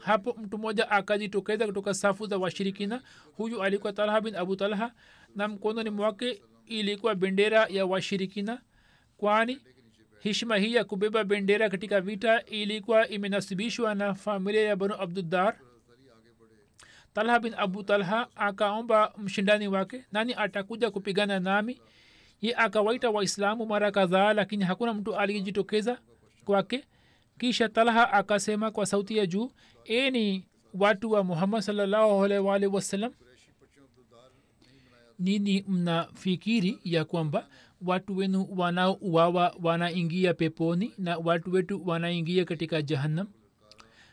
hapo 0.00 0.36
mtu 0.42 0.58
mmoja 0.58 0.90
akajitokeza 0.90 1.66
kutoka 1.66 1.94
safu 1.94 2.26
za 2.26 2.38
washirikina. 2.38 3.02
Huyu 3.36 3.62
alikuwa 3.62 3.92
talha 3.92 4.20
bin 4.20 4.34
abu 4.36 4.56
talha 4.56 4.92
na 5.36 5.48
mkononi 5.48 5.90
mwake 5.90 6.42
ilikuwa 6.66 7.14
bendera 7.14 7.66
ya 7.66 7.86
washirikina. 7.86 8.60
Kwani 9.16 9.60
hishma 10.20 10.56
hii 10.56 10.74
ya 10.74 10.84
kubeba 10.84 11.24
bendera 11.24 11.70
katika 11.70 12.00
vita 12.00 12.44
ilikuwa 12.44 13.08
imenasibishwa 13.08 13.94
na 13.94 14.14
familia 14.14 14.62
ya 14.62 14.76
banu 14.76 14.94
abduddar. 14.94 15.56
Talha 17.14 17.40
bin 17.40 17.54
abu 17.56 17.82
talha 17.82 18.28
akaomba 18.36 19.12
mshindani 19.18 19.68
wake 19.68 20.04
nani 20.12 20.34
atakuja 20.34 20.90
kupigana 20.90 21.40
nami 21.40 21.80
ye 22.42 22.54
akawaita 22.56 23.10
waislamu 23.10 23.66
mara 23.66 23.90
kadhaa 23.90 24.32
lakini 24.32 24.64
hakuna 24.64 24.94
mtu 24.94 25.16
aliyejitokeza 25.16 25.98
kwake. 26.44 26.84
Kisha 27.38 27.68
talha 27.68 28.12
akasema 28.12 28.70
kwa 28.70 28.86
sauti 28.86 29.16
ya 29.16 29.26
juu 29.26 29.50
eni 29.84 30.44
watu 30.74 31.10
wa 31.10 31.24
muhammad 31.24 31.60
salllahualwalhi 31.62 32.66
wasalam 32.66 33.12
nini 35.18 35.64
mnafikiri 35.68 36.78
ya 36.84 37.04
kwamba 37.04 37.48
watu 37.86 38.16
wenu 38.16 38.48
wanaouawa 38.56 39.56
wanaingia 39.62 40.34
peponi 40.34 40.92
na 40.98 41.18
watu 41.18 41.52
wetu 41.52 41.82
wanaingia 41.88 42.44
katika 42.44 42.82
jahannam? 42.82 43.26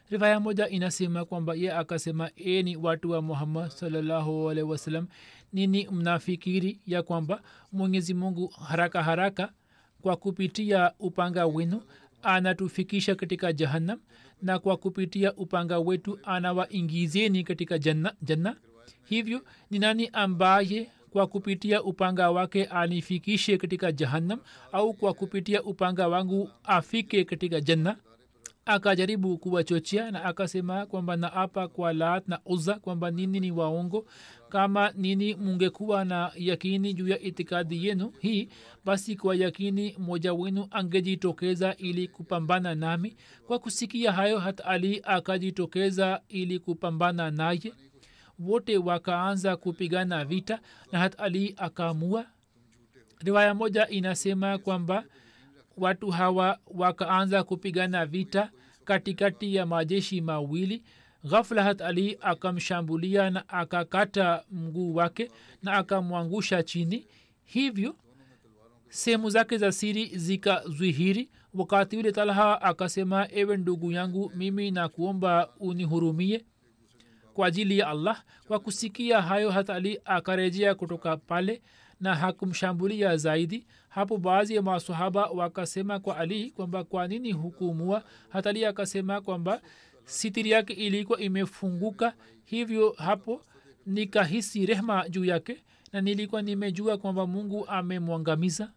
Rivaya 0.10 0.40
moja 0.40 0.70
inasema 0.70 1.26
kwamba 1.26 1.56
ye 1.56 1.72
akasema 1.74 2.30
eni 2.36 2.76
watu 2.76 3.12
wa 3.12 3.22
muhammad 3.22 3.70
salllahualhi 3.70 4.62
wasallam 4.62 5.08
nini 5.58 5.88
mnafikiri 5.92 6.80
ya 6.88 7.04
kwamba 7.04 7.42
mwenyezi 7.72 8.14
mungu 8.14 8.48
haraka 8.48 9.04
haraka 9.04 9.52
kwa 10.02 10.16
kupitia 10.16 10.92
upanga 11.00 11.46
wenu 11.46 11.82
anatufikisha 12.24 13.16
katika 13.16 13.54
jahannam 13.54 14.00
na 14.42 14.60
kwa 14.60 14.78
kupitia 14.78 15.34
upanga 15.36 15.80
wetu 15.80 16.20
anawaingizeni 16.24 17.44
katika 17.44 17.80
janna, 17.80 18.14
janna? 18.22 18.56
Hivyo 19.06 19.42
ni 19.72 19.80
nani 19.80 20.10
ambaye 20.14 20.90
kwa 21.10 21.28
kupitia 21.28 21.84
upanga 21.84 22.32
wake 22.32 22.66
anifikishe 22.66 23.58
katika 23.58 23.92
jahannam 23.92 24.40
au 24.72 24.94
kwa 24.94 25.14
kupitia 25.14 25.64
upanga 25.64 26.08
wangu 26.08 26.50
afike 26.64 27.24
katika 27.24 27.62
janna? 27.62 27.96
Akajaribu 28.66 29.38
kuwachochea 29.38 30.12
na 30.12 30.24
akasema 30.24 30.86
kwamba 30.86 31.16
naapa 31.16 31.68
kwa 31.68 31.94
laat 31.94 32.28
na 32.28 32.40
uza 32.46 32.74
kwamba 32.80 33.12
nini 33.12 33.40
ni 33.40 33.52
waongo 33.52 34.06
kama 34.50 34.92
nini 34.96 35.36
mungekuwa 35.36 36.06
na 36.06 36.32
yakini 36.36 36.94
juu 36.94 37.08
ya 37.08 37.20
itikadi 37.20 37.88
yenu 37.88 38.14
hii 38.20 38.50
basi 38.86 39.16
kwa 39.16 39.36
yakini 39.36 39.96
mmoja 40.00 40.34
wenu 40.34 40.68
angejitokeza 40.72 41.76
ili 41.76 42.08
kupambana 42.08 42.76
nami. 42.76 43.16
Kwa 43.48 43.60
kusikia 43.60 44.12
hayo 44.12 44.40
hata 44.40 44.66
ali 44.66 45.02
akajitokeza 45.04 46.22
ili 46.30 46.60
kupambana 46.60 47.32
naye. 47.32 47.74
Wote 48.40 48.78
wakaanza 48.78 49.58
kupigana 49.58 50.26
vita 50.26 50.60
na 50.92 51.00
hata 51.00 51.20
ali 51.24 51.54
akaamua. 51.58 52.26
Riwaya 53.20 53.54
moja 53.54 53.88
inasema 53.88 54.58
kwamba 54.58 55.04
watu 55.78 56.10
hawa 56.10 56.60
wakaanza 56.68 57.44
kupigana 57.44 58.06
vita 58.06 58.52
katikati 58.86 59.56
ya 59.56 59.66
majeshi 59.66 60.22
mawili 60.22 60.84
ghafla 61.30 61.64
hat 61.64 61.82
ali 61.82 62.18
akamshambulia 62.22 63.30
na 63.30 63.50
akakata 63.50 64.44
mguu 64.52 64.96
wake 64.96 65.32
na 65.64 65.74
akamwangusha 65.74 66.64
chini. 66.64 67.08
Hivyo 67.46 67.96
sehemu 68.90 69.30
zake 69.30 69.58
za 69.58 69.72
siri 69.72 70.06
zikazwihiri. 70.18 71.30
Wakati 71.54 71.98
ule 71.98 72.12
talha 72.12 72.62
akasema 72.62 73.28
ewe 73.32 73.58
ndugu 73.58 73.92
yangu 73.92 74.32
mimi 74.36 74.72
na 74.72 74.90
kuomba 74.90 75.50
unihurumie 75.60 76.46
kwa 77.34 77.48
ajili 77.48 77.78
ya 77.80 77.88
allah. 77.88 78.24
Kwa 78.48 78.60
kusikia 78.60 79.22
hayo 79.22 79.52
hata 79.52 79.76
ali 79.76 80.00
akarejea 80.06 80.76
kutoka 80.76 81.18
pale 81.18 81.62
na 82.00 82.16
hakumshambulia 82.16 83.18
zaidi. 83.18 83.66
Hapo 83.90 84.18
baadhi 84.18 84.56
ya 84.56 84.62
masahaba 84.62 85.26
wakasema 85.26 86.00
kwa 86.00 86.18
ali 86.18 86.52
kwamba 86.52 86.84
kwa 86.84 87.08
nini 87.08 87.32
hukumua 87.32 88.04
hata 88.30 88.70
akasema 88.70 89.22
kwamba 89.22 89.62
sitiri 90.08 90.52
yake 90.52 90.74
ilikuwa 90.74 91.20
imefunguka 91.20 92.14
hivyo 92.46 92.96
hapo 92.98 93.42
nikahisi 93.86 94.66
rehma 94.66 95.10
juu 95.10 95.26
yake 95.26 95.64
na 95.94 96.02
nilikuwa 96.02 96.42
nimejua 96.42 96.98
kwamba 96.98 97.28
mungu 97.28 97.68
amemwangamiza. 97.68 98.72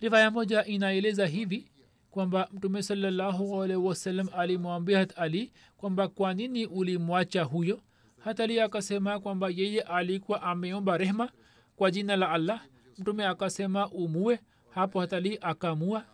Rivaya 0.00 0.30
moja 0.30 0.64
inaeleza 0.64 1.26
hivi 1.26 1.70
kwamba 2.10 2.48
mtume 2.52 2.82
salallahu 2.82 3.50
wasalam 3.86 4.28
alimwambia 4.36 4.98
hat 4.98 5.18
ali 5.18 5.52
kwamba 5.76 6.08
kwa 6.08 6.34
nini 6.34 6.66
ulimwacha 6.66 7.42
huyo? 7.42 7.80
Hatali 8.18 8.60
akasema 8.60 9.20
kwamba 9.20 9.48
yeye 9.48 9.80
alikuwa 9.80 10.42
ameomba 10.42 10.96
rehma 10.98 11.30
kwa 11.76 11.90
jina 11.90 12.16
la 12.16 12.30
allah. 12.30 12.62
Mtume 12.98 13.26
akasema 13.26 13.88
umue 13.90 14.40
hapo 14.70 15.00
hatali 15.00 15.38
akamua 15.40 16.04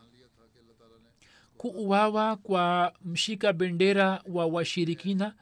kuuawa 1.66 2.36
kwa 2.36 2.92
mshika 3.04 3.52
bendera 3.52 4.22
wa 4.26 4.46
washirikina 4.46 5.34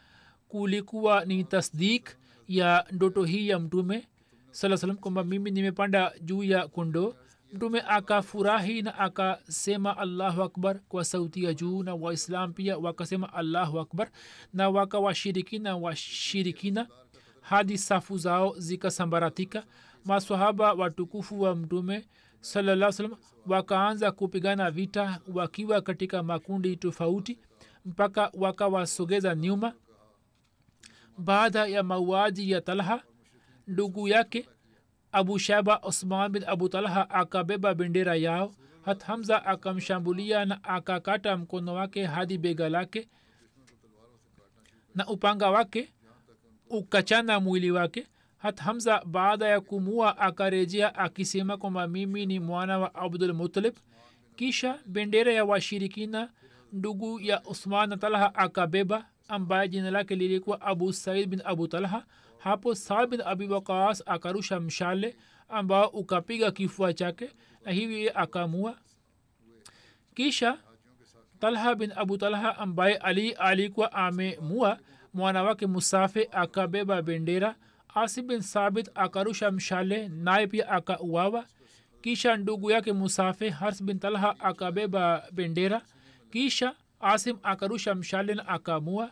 kulikuwa 0.48 1.24
ni 1.24 1.44
tasdik 1.44 2.10
ya 2.48 2.86
ndoto 2.92 3.24
hii 3.24 3.48
ya 3.48 3.58
mtume 3.58 4.08
saa 4.50 4.76
salam 4.76 4.96
kwamba 4.96 5.24
mimi 5.24 5.50
nimepanda 5.50 6.12
juu 6.22 6.42
ya 6.44 6.68
kondoo. 6.68 7.14
Mtume 7.52 7.82
akafurahi 7.88 8.82
na 8.82 8.98
akasema 8.98 9.96
allahu 9.98 10.42
akbar 10.42 10.80
kwa 10.88 11.04
sauti 11.04 11.44
ya 11.44 11.54
juu 11.54 11.82
na 11.82 11.94
waislam 11.94 12.52
pia 12.52 12.78
wakasema 12.78 13.32
allahu 13.32 13.80
akbar 13.80 14.10
na 14.52 14.68
wakawashirikina 14.70 15.76
washirikina 15.76 16.86
hadi 17.40 17.78
safu 17.78 18.18
zao 18.18 18.54
zikasambaratika 18.58 19.64
masahaba 20.04 20.72
watukufu 20.72 21.40
wa 21.40 21.54
mtume 21.56 22.08
salaa 22.40 22.92
salam 22.92 23.16
wakaanza 23.46 24.12
kupigana 24.12 24.70
vita 24.70 25.20
wakiwa 25.34 25.80
katika 25.80 26.22
makundi 26.22 26.76
tofauti 26.76 27.38
mpaka 27.84 28.30
wakawasogeza 28.34 29.34
nyuma. 29.34 29.72
Baada 31.18 31.66
ya 31.66 31.82
mauaji 31.82 32.50
ya 32.50 32.60
talha 32.60 33.02
ndugu 33.66 34.08
yake 34.08 34.48
abu 35.12 35.38
shaba 35.38 35.76
osman 35.82 36.32
bin 36.32 36.44
abu 36.46 36.68
talha 36.68 37.10
akabeba 37.10 37.74
bendera 37.74 38.14
yao. 38.14 38.54
Hat 38.82 39.02
hamza 39.04 39.46
akamshambulia 39.46 40.44
na 40.44 40.64
akakata 40.64 41.36
mkono 41.36 41.74
wake 41.74 42.04
hadi 42.06 42.38
bega 42.38 42.68
lake 42.68 43.08
na 44.94 45.06
upanga 45.06 45.50
wake 45.50 45.92
ukachana 46.70 47.40
mwili 47.40 47.70
wake 47.70 48.06
hat 48.42 48.60
hamza 48.60 49.02
baada 49.04 49.48
ya 49.48 49.60
kumua 49.60 50.18
akarejea 50.18 50.94
akisema 50.94 51.56
kwamba 51.56 51.88
mimi 51.88 52.26
ni 52.26 52.40
mwana 52.40 52.78
wa 52.78 52.94
abdul 52.94 53.32
mutalib 53.34 53.74
kisha 54.36 54.78
bendera 54.86 55.32
ya 55.32 55.44
washirikina 55.44 56.30
ndugu 56.72 57.20
ya 57.20 57.42
usman 57.44 57.98
talha 57.98 58.34
akabeba 58.34 59.06
ambaye 59.28 59.68
jina 59.68 59.90
lake 59.90 60.14
lilikuwa 60.14 60.60
abu 60.60 60.92
said 60.92 61.28
bin 61.28 61.42
abu 61.44 61.68
talha. 61.68 62.04
Hapo 62.38 62.74
saad 62.74 63.10
bin 63.10 63.20
abi 63.24 63.46
waqas 63.48 64.02
akarusha 64.06 64.60
mshale 64.60 65.16
ambao 65.48 65.88
ukapiga 65.88 66.50
kifua 66.50 66.92
chake 66.94 67.30
na 67.64 67.72
hivi 67.72 68.08
akamua 68.10 68.78
kisha 70.14 70.58
talha 71.40 71.74
bin 71.74 71.92
abu 71.96 72.18
talha 72.18 72.58
ambaye 72.58 72.96
ali 72.96 73.32
alikuwa 73.32 73.92
amemua 73.92 74.78
mwana 75.14 75.42
wake 75.42 75.66
musafe 75.66 76.28
akabeba 76.32 77.02
bendera 77.02 77.54
asim 77.94 78.26
bin 78.26 78.40
sabit 78.42 78.88
akarusha 78.94 79.50
mshale 79.50 80.08
naye 80.08 80.46
pia 80.46 80.68
akauawa. 80.68 81.46
Kisha 82.02 82.36
ndugu 82.36 82.70
yake 82.70 82.92
musafe 82.92 83.50
hars 83.50 83.82
bin 83.82 83.98
talha 83.98 84.40
akabeba 84.40 85.24
bendera. 85.32 85.82
Kisha 86.30 86.74
asim 87.00 87.36
akarusha 87.42 87.94
mshale 87.94 88.34
na 88.34 88.48
akamua 88.48 89.10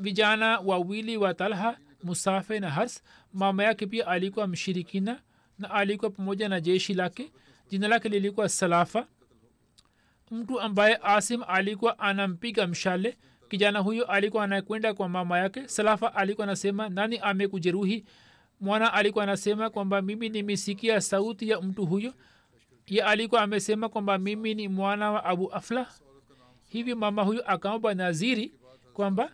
vijana 0.00 0.58
wawili 0.60 1.16
wa 1.16 1.34
talha 1.34 1.78
musafe 2.02 2.60
na 2.60 2.70
hars 2.70 3.02
mama 3.32 3.64
yake 3.64 3.86
pia 3.86 4.06
alikuwa 4.06 4.46
mshirikina 4.46 5.20
na 5.58 5.70
alikuwa 5.70 6.10
pamoja 6.10 6.48
na 6.48 6.60
jeshi 6.60 6.94
lake. 6.94 7.32
Jina 7.70 7.88
lake 7.88 8.08
lilikuwa 8.08 8.48
salafa. 8.48 9.06
Mtu 10.30 10.60
ambaye 10.60 10.98
asim 11.02 11.42
alikuwa 11.48 11.98
anampiga 11.98 12.66
mshale 12.66 13.18
kijana 13.54 13.78
huyo 13.78 14.04
alikuwa 14.04 14.44
anakwenda 14.44 14.94
kwa 14.94 15.08
mama 15.08 15.38
yake 15.38 15.68
salafa 15.68 16.14
alikuwa 16.14 16.46
anasema 16.46 16.88
nani 16.88 17.18
amekujeruhi? 17.18 18.04
Mwana 18.60 18.92
alikuwa 18.92 19.24
anasema 19.24 19.70
kwamba 19.70 20.02
mimi 20.02 20.28
nimesikia 20.28 21.00
sauti 21.00 21.48
ya 21.48 21.60
mtu 21.60 21.86
huyo. 21.86 22.14
Ye 22.86 23.02
alikuwa 23.02 23.42
amesema 23.42 23.88
kwamba 23.88 24.18
mimi 24.18 24.54
ni 24.54 24.68
mwana 24.68 25.10
wa 25.10 25.24
abu 25.24 25.52
afla. 25.52 25.86
Hivi 26.68 26.94
mama 26.94 27.22
huyo 27.22 27.50
akaomba 27.50 27.94
naziri 27.94 28.52
kwamba 28.94 29.32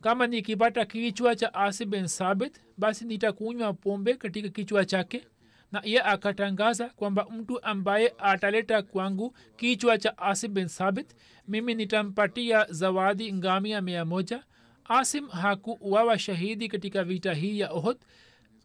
kama 0.00 0.26
nikipata 0.26 0.84
kichwa 0.84 1.36
cha 1.36 1.54
asi 1.54 1.84
ben 1.84 2.06
sabit 2.06 2.60
basi 2.78 3.04
nitakunywa 3.04 3.72
pombe 3.72 4.14
katika 4.14 4.48
kichwa 4.48 4.84
chake 4.84 5.26
na 5.72 5.86
iye 5.86 6.02
akatangaza 6.02 6.88
kwamba 6.88 7.26
mtu 7.30 7.62
ambaye 7.62 8.14
ataleta 8.18 8.82
kwangu 8.82 9.36
kichwa 9.56 9.98
cha 9.98 10.18
asim 10.18 10.54
bin 10.54 10.68
sabit 10.68 11.16
mimi 11.48 11.74
nitampatia 11.74 12.66
zawadi 12.70 13.32
ngamia 13.32 13.80
mia 13.80 14.04
moja. 14.04 14.44
Asim 14.84 15.28
hakuuawa 15.28 16.18
shahidi 16.18 16.68
katika 16.68 17.04
vita 17.04 17.34
hii 17.34 17.58
ya 17.60 17.72
ohod 17.72 17.96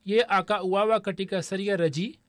ye 0.05 0.25
akauawa 0.29 0.99
katika 0.99 1.43
saria 1.43 1.77
raji. 1.77 2.19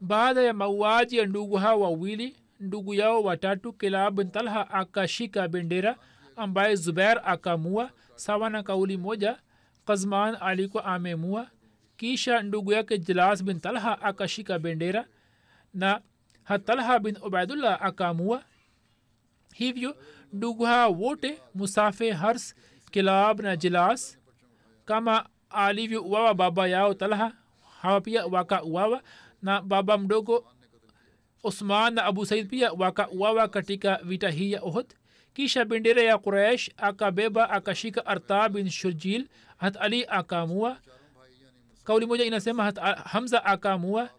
Baada 0.00 0.42
ya 0.42 0.52
mauaji 0.54 1.16
ya 1.16 1.26
ndugu 1.26 1.56
hao 1.56 1.80
wawili 1.80 2.36
ndugu 2.60 2.94
yao 2.94 3.22
watatu 3.22 3.72
kilaa 3.72 4.10
bin 4.10 4.30
talha 4.30 4.70
akashika 4.70 5.48
bendera 5.48 5.96
ambaye 6.36 6.76
zubair 6.76 7.20
akamua 7.24 7.90
sawa 8.14 8.50
na 8.50 8.62
kauli 8.62 8.96
moja 8.96 9.38
kazman 9.86 10.36
alikuwa 10.40 10.84
amemua 10.84 11.46
kisha 12.02 12.42
ndugu 12.42 12.72
yake 12.72 12.98
jilas 12.98 13.44
bin 13.44 13.60
talha 13.60 14.02
akashika 14.02 14.58
bendera 14.58 15.06
na 15.74 16.00
hatalha 16.42 16.98
bin 16.98 17.16
ubaidullah 17.22 17.82
akaamua. 17.82 18.42
Hivyo 19.54 19.96
ndugu 20.32 20.64
hawa 20.64 20.86
wote 20.86 21.38
musafe 21.54 22.12
hars 22.12 22.54
kilab 22.90 23.40
na 23.40 23.56
jilas 23.56 24.18
kama 24.84 25.28
alivyouawa 25.50 26.34
baba 26.34 26.66
yao 26.66 26.94
talha 26.94 27.32
hawa 27.80 28.00
pia 28.00 28.26
wakauawa 28.26 29.02
na 29.42 29.62
baba 29.62 29.98
mdogo 29.98 30.46
usman 31.44 31.94
na 31.94 32.04
abu 32.04 32.26
said 32.26 32.48
pia 32.48 32.72
wakauawa 32.72 33.48
katika 33.48 33.96
vita 33.96 34.30
hii 34.30 34.52
ya 34.52 34.62
ohd 34.62 34.86
kisha 35.34 35.64
bendera 35.64 36.02
ya 36.02 36.18
quraish 36.18 36.70
akabeba 36.76 37.50
akashika 37.50 38.06
arta 38.06 38.48
bin 38.48 38.70
shurjil. 38.70 39.28
Hat 39.56 39.76
ali 39.80 40.04
akamua 40.08 40.76
kauli 41.84 42.06
moja 42.06 42.24
inasema 42.24 42.64
hat 42.64 42.78
hamza 43.04 43.44
akamua 43.44 44.10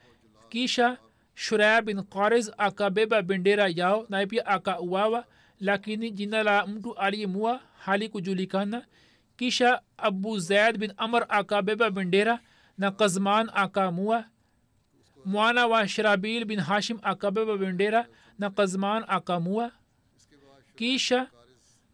kisha 0.49 0.97
shuraya 1.36 1.82
bin 1.82 2.03
qariz 2.03 2.51
akabeba 2.57 3.22
bendera 3.22 3.68
yao 3.68 4.05
naye 4.09 4.26
pia 4.26 4.45
akauawa 4.45 5.26
lakini 5.59 6.11
jina 6.11 6.43
la 6.43 6.68
mtu 6.68 6.95
aliyemua 6.95 7.61
halikujulikana. 7.80 8.86
Kisha 9.38 9.82
abu 9.97 10.39
zaid 10.39 10.78
bin 10.78 10.93
amr 10.97 11.26
akabeba 11.30 11.89
bendera 11.91 12.39
na 12.78 12.91
kazman 12.91 13.49
akamua 13.53 14.26
mwana 15.26 15.68
wa 15.68 15.88
shrabil 15.88 16.45
bin 16.45 16.59
hashim 16.59 16.99
akabeba 17.01 17.57
bendera 17.57 18.07
na 18.39 18.49
kazman 18.49 19.03
akamua 19.07 19.72
kisha 20.76 21.28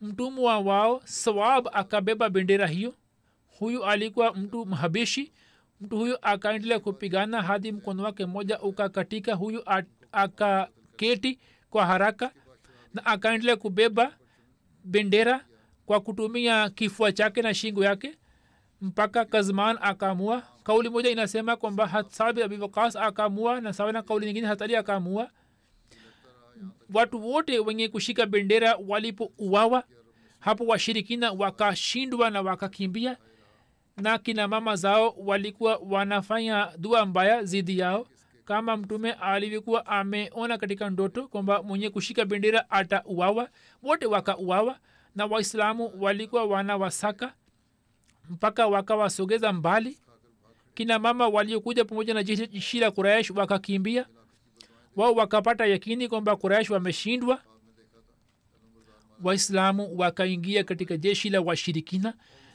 mtumwa 0.02 0.60
wao 0.60 1.02
sawab 1.06 1.68
akabeba 1.74 2.30
bendera 2.30 2.68
hiyo. 2.68 2.96
Huyu 3.60 3.86
alikuwa 3.86 4.34
mtu 4.34 4.66
mhabishi 4.66 5.32
mtu 5.82 5.98
huyu 5.98 6.18
akaendelea 6.22 6.80
kupigana 6.80 7.42
hadi 7.42 7.72
mkono 7.72 8.04
wake 8.04 8.26
mmoja 8.26 8.60
ukakatika 8.62 9.34
huyu 9.36 9.64
akaketi 10.12 11.40
kwa 11.70 11.86
haraka 11.86 12.32
na 12.94 13.06
akaendelea 13.06 13.56
kubeba 13.56 14.14
bendera 14.84 15.46
kwa 15.86 16.00
kutumia 16.02 16.70
kifua 16.70 17.12
chake 17.12 17.42
na 17.42 17.54
shingo 17.54 17.84
yake 17.84 18.18
mpaka 18.82 19.26
kazman 19.26 19.78
akamua 19.82 20.44
kauli 20.64 20.90
moja 20.90 21.10
inasema 21.10 21.56
kwamba 21.56 21.88
hatsabi 21.88 22.44
abiwakas 22.44 22.96
akamua 22.96 23.62
na 23.62 23.74
sawa 23.74 24.04
kauli 24.04 24.26
nyingine 24.26 24.48
hatari 24.48 24.76
akamua 24.76 25.32
watu 26.94 27.28
wote 27.28 27.60
wenye 27.60 27.88
kushika 27.88 28.26
bendera 28.26 28.76
walipouawa 28.88 29.84
hapo 30.40 30.66
washirikina 30.66 31.32
wakashindwa 31.32 32.30
na 32.30 32.42
wakakimbia 32.42 33.18
na 34.00 34.18
kina 34.18 34.48
mama 34.48 34.76
zao 34.76 35.16
walikuwa 35.18 35.78
wanafanya 35.90 36.72
dua 36.78 37.06
mbaya 37.06 37.44
zidi 37.44 37.80
yao. 37.80 38.08
Kama 38.46 38.78
mtume 38.78 39.12
alivyokuwa 39.12 39.86
ameona 39.86 40.58
katika 40.58 40.90
ndoto 40.90 41.28
kwamba 41.28 41.64
mwenye 41.64 41.90
kushika 41.90 42.26
bendera 42.26 42.70
atauawa 42.72 43.50
wote 43.84 44.06
wakauawa 44.06 44.80
na 45.16 45.26
waislamu 45.26 45.92
walikuwa 46.00 46.46
wanawasaka 46.46 47.34
mpaka 48.30 48.68
wakawasogeza 48.68 49.54
mbali. 49.54 49.98
Kina 50.74 51.00
mama 51.00 51.28
waliokuja 51.28 51.86
pamoja 51.86 52.14
na 52.14 52.24
jeshi 52.24 52.80
la 52.80 52.92
kuraish 52.92 53.30
wakakimbia. 53.32 54.06
Wao 54.96 55.14
wakapata 55.14 55.66
yakini 55.66 56.08
kwamba 56.08 56.36
kuraish 56.36 56.70
wameshindwa. 56.70 57.42
Waislamu 59.24 59.98
wakaingia 59.98 60.64
katika 60.64 60.98
jeshi 60.98 61.30
la 61.30 61.42
washirikina 61.42 62.14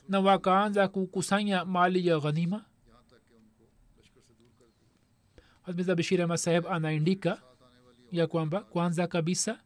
na 0.08 0.20
wakaanza 0.20 0.88
kukusanya 0.88 1.64
mali 1.64 2.06
ya 2.06 2.18
ghanima? 2.20 2.64
Hazmiza 5.62 5.94
bashir 5.94 6.22
ahmad 6.22 6.38
saheb 6.38 6.66
anaandika 6.66 7.38
ya 8.12 8.26
kwamba 8.26 8.60
kwanza 8.60 9.06
kabisa 9.06 9.58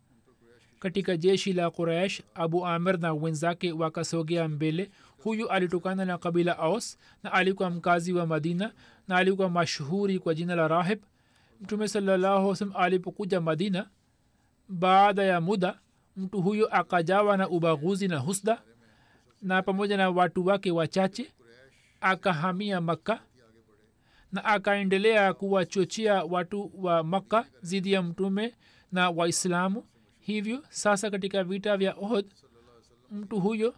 katika 0.79 1.17
jeshi 1.17 1.53
la 1.53 1.71
quraish 1.71 2.23
abu 2.35 2.67
amir 2.67 2.99
na 2.99 3.13
wenzake 3.15 3.73
wakasogea 3.73 4.49
mbele. 4.49 4.91
Huyu 5.23 5.49
alitokana 5.49 6.05
na 6.05 6.19
kabila 6.19 6.59
aus 6.59 6.99
na 7.23 7.33
alikuwa 7.33 7.71
mkazi 7.71 8.13
wa 8.13 8.27
madina 8.27 8.73
na 9.09 9.17
alikuwa 9.17 9.51
mashuhuri 9.51 10.19
kwa 10.19 10.35
jina 10.35 10.55
la 10.55 10.69
rahib. 10.69 10.99
Mtume 11.61 11.89
sallahualm 11.89 12.73
alipokuja 12.75 13.41
madina 13.41 13.89
baada 14.69 15.23
ya 15.25 15.41
muda 15.41 15.79
mtu 16.17 16.43
huyo 16.43 16.67
akajawa 16.77 17.37
na 17.37 17.49
ubaguzi 17.49 18.09
na 18.09 18.19
husda 18.19 18.63
na 19.43 19.63
pamoja 19.63 19.97
na 19.97 20.11
watu 20.11 20.47
wake 20.47 20.71
wachache 20.71 21.33
akahamia 22.01 22.81
makka 22.81 23.21
na 24.33 24.45
akaendelea 24.45 25.35
kuwachochea 25.35 26.25
watu 26.25 26.71
wa 26.75 27.05
makka 27.05 27.47
zidi 27.63 27.93
ya 27.93 28.03
mtume 28.03 28.55
na 28.93 29.11
waislamu. 29.11 29.85
Hivyo 30.21 30.63
sasa 30.69 31.11
katika 31.11 31.45
vita 31.45 31.77
vya 31.77 31.95
ohd 32.01 32.27
mtu 33.11 33.41
huyo 33.41 33.75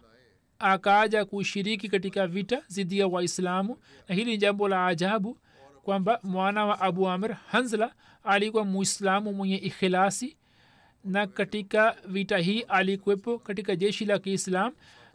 akaaja 0.59 1.25
kushiriki 1.25 1.89
katika 1.89 2.27
vita 2.27 2.63
zidi 2.67 2.99
ya 2.99 3.07
waislamu. 3.07 3.77
Na 4.09 4.15
hili 4.15 4.31
ni 4.31 4.37
jambo 4.37 4.67
la 4.67 4.87
ajabu 4.87 5.37
kwamba 5.83 6.19
mwana 6.23 6.65
wa 6.65 6.81
abu 6.81 7.09
amir 7.09 7.33
hanzla 7.33 7.93
alikuwa 8.23 8.65
muislamu 8.65 9.33
mwenye 9.33 9.57
ikhilasi 9.57 10.37
na 11.03 11.27
katika 11.27 11.95
vita 12.07 12.37
hii 12.37 12.61
alikuwepo 12.61 13.39
katika 13.39 13.75
jeshi 13.75 14.05
la 14.05 14.19
kiislam 14.19 14.73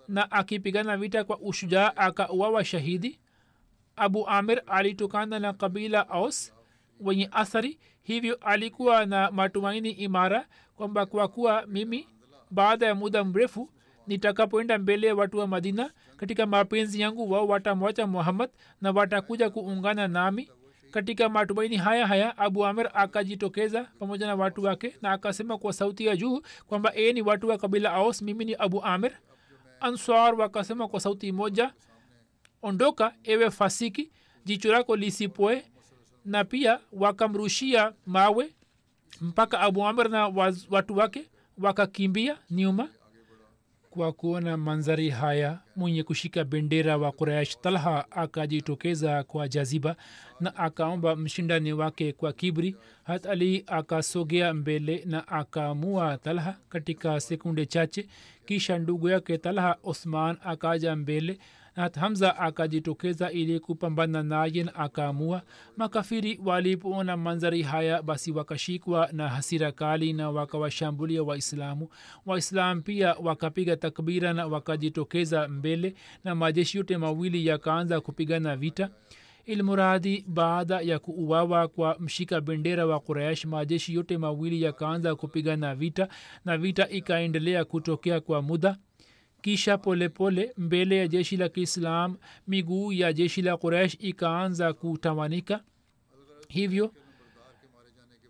na 0.09 0.31
akipigana 0.31 0.97
vita 0.97 1.25
kwa 1.25 1.39
ushujaa 1.39 1.93
akauawa 1.97 2.65
shahidi. 2.65 3.19
Abu 3.97 4.29
amir 4.29 4.63
alitokana 4.67 5.39
na 5.39 5.53
kabila 5.53 6.09
aus 6.09 6.53
wenye 7.01 7.29
athari 7.33 7.79
hivyo 8.03 8.35
alikuwa 8.41 9.07
na 9.07 9.31
matumaini 9.31 9.91
imara 9.91 10.47
kwamba 10.77 11.07
kwa 11.07 11.29
kuwa 11.29 11.67
mimi 11.67 12.09
baada 12.51 12.87
ya 12.87 12.95
muda 12.95 13.25
mrefu 13.25 13.71
nitakapoenda 14.07 14.79
mbele 14.79 15.07
ya 15.07 15.15
watu 15.15 15.39
wa 15.39 15.47
madina 15.47 15.91
katika 16.17 16.47
mapenzi 16.47 17.01
yangu 17.01 17.31
wao 17.33 17.47
watamwacha 17.49 18.07
muhammad 18.07 18.51
na 18.81 18.91
watakuja 18.91 19.51
kuungana 19.51 20.09
nami. 20.09 20.51
Katika 20.91 21.29
matumaini 21.29 21.77
haya 21.77 22.07
haya 22.07 22.39
abu 22.39 22.67
amir 22.67 22.91
akajitokeza 22.95 23.85
pamoja 23.99 24.27
na 24.27 24.35
watu 24.35 24.65
wake 24.65 24.97
na 25.03 25.13
akasema 25.13 25.59
kwa 25.59 25.73
sauti 25.73 26.07
ya 26.07 26.17
juu 26.17 26.43
kwamba 26.67 26.93
e 26.95 27.13
ni 27.13 27.23
watu 27.23 27.49
wa 27.49 27.59
kabila 27.59 27.93
aus 27.93 28.23
mimi 28.23 28.45
ni 28.45 28.55
abu 28.55 28.85
amir 28.85 29.13
answar 29.87 30.35
wakasema 30.35 30.89
kwa 30.89 31.01
sauti 31.01 31.33
moja 31.33 31.73
ondoka 32.63 33.15
ewe 33.25 33.51
fasiki 33.51 34.11
jicho 34.45 34.73
lako 34.73 34.97
lisipoe. 34.97 35.65
Na 36.25 36.45
pia 36.45 36.81
wakamrushia 36.93 37.93
mawe 38.07 38.55
mpaka 39.21 39.61
abu 39.61 39.87
amr 39.87 40.09
na 40.09 40.29
watu 40.71 40.97
wake 40.97 41.31
wakakimbia 41.59 42.39
nyuma 42.51 42.89
kwa 43.91 44.13
kuona 44.13 44.57
manzari 44.57 45.11
haya. 45.11 45.59
Mwenye 45.77 46.03
kushika 46.03 46.45
bendera 46.45 46.97
wa 46.97 47.13
quraish 47.13 47.61
talha 47.61 48.11
akajitokeza 48.11 49.25
kwa 49.25 49.49
jaziba 49.49 49.97
na 50.41 50.57
akaomba 50.57 51.17
mshindani 51.17 51.73
wake 51.73 52.13
kwa 52.13 52.33
kibri 52.33 52.77
hat 53.05 53.27
ali 53.27 53.65
akasogea 53.67 54.55
mbele 54.55 55.03
na 55.07 55.29
akaamua 55.29 56.19
talha 56.19 56.57
katika 56.69 57.21
sekunde 57.21 57.67
chache 57.67 58.09
kisha 58.47 58.79
ndugu 58.79 59.09
yake 59.09 59.39
talha 59.39 59.77
osman 59.85 60.37
akaja 60.45 60.97
mbele 60.97 61.39
na 61.77 61.91
hamza 62.01 62.37
akajitokeza 62.39 63.31
ili 63.31 63.61
kupambana 63.61 64.23
naye 64.23 64.65
na 64.65 64.75
akaamua. 64.75 65.43
Makafiri 65.77 66.41
walipoona 66.45 67.17
manzari 67.17 67.63
haya 67.63 68.03
basi 68.03 68.33
wakashikwa 68.33 69.09
na 69.13 69.29
hasira 69.29 69.73
kali 69.73 70.13
na 70.13 70.31
wakawashambulia 70.31 71.23
waislamu. 71.23 71.89
Waislamu 72.27 72.83
pia 72.83 73.15
wakapiga 73.15 73.77
takbira 73.77 74.33
na 74.33 74.47
wakajitokeza 74.47 75.49
mbele 75.49 75.95
na 76.25 76.35
majeshi 76.35 76.79
yote 76.79 76.97
mawili 76.99 77.47
yakaanza 77.47 78.01
kupigana 78.01 78.57
vita 78.57 78.91
ilmuradi 79.47 80.25
baada 80.29 80.81
ya 80.81 80.99
kuuawa 80.99 81.69
kwa 81.69 81.97
mshika 82.01 82.41
bendera 82.41 82.87
wa 82.87 83.01
quraish 83.01 83.45
majeshi 83.45 83.95
yote 83.95 84.19
mawili 84.19 84.63
yakaanza 84.63 85.15
kupigana 85.15 85.75
vita 85.75 86.09
na 86.45 86.59
vita 86.59 86.89
ikaendelea 86.89 87.65
kutokea 87.65 88.21
kwa 88.21 88.43
muda. 88.43 88.77
Kisha 89.43 89.79
polepole 89.79 90.43
pole, 90.43 90.55
mbele 90.67 90.97
ya 90.99 91.09
jeshi 91.09 91.37
la 91.37 91.49
kiislam 91.49 92.17
miguu 92.47 92.93
ya 92.93 93.13
jeshi 93.13 93.43
la 93.43 93.57
quraish 93.57 93.97
ikaanza 94.01 94.73
kutawanika 94.73 95.61
hivyo 96.49 96.93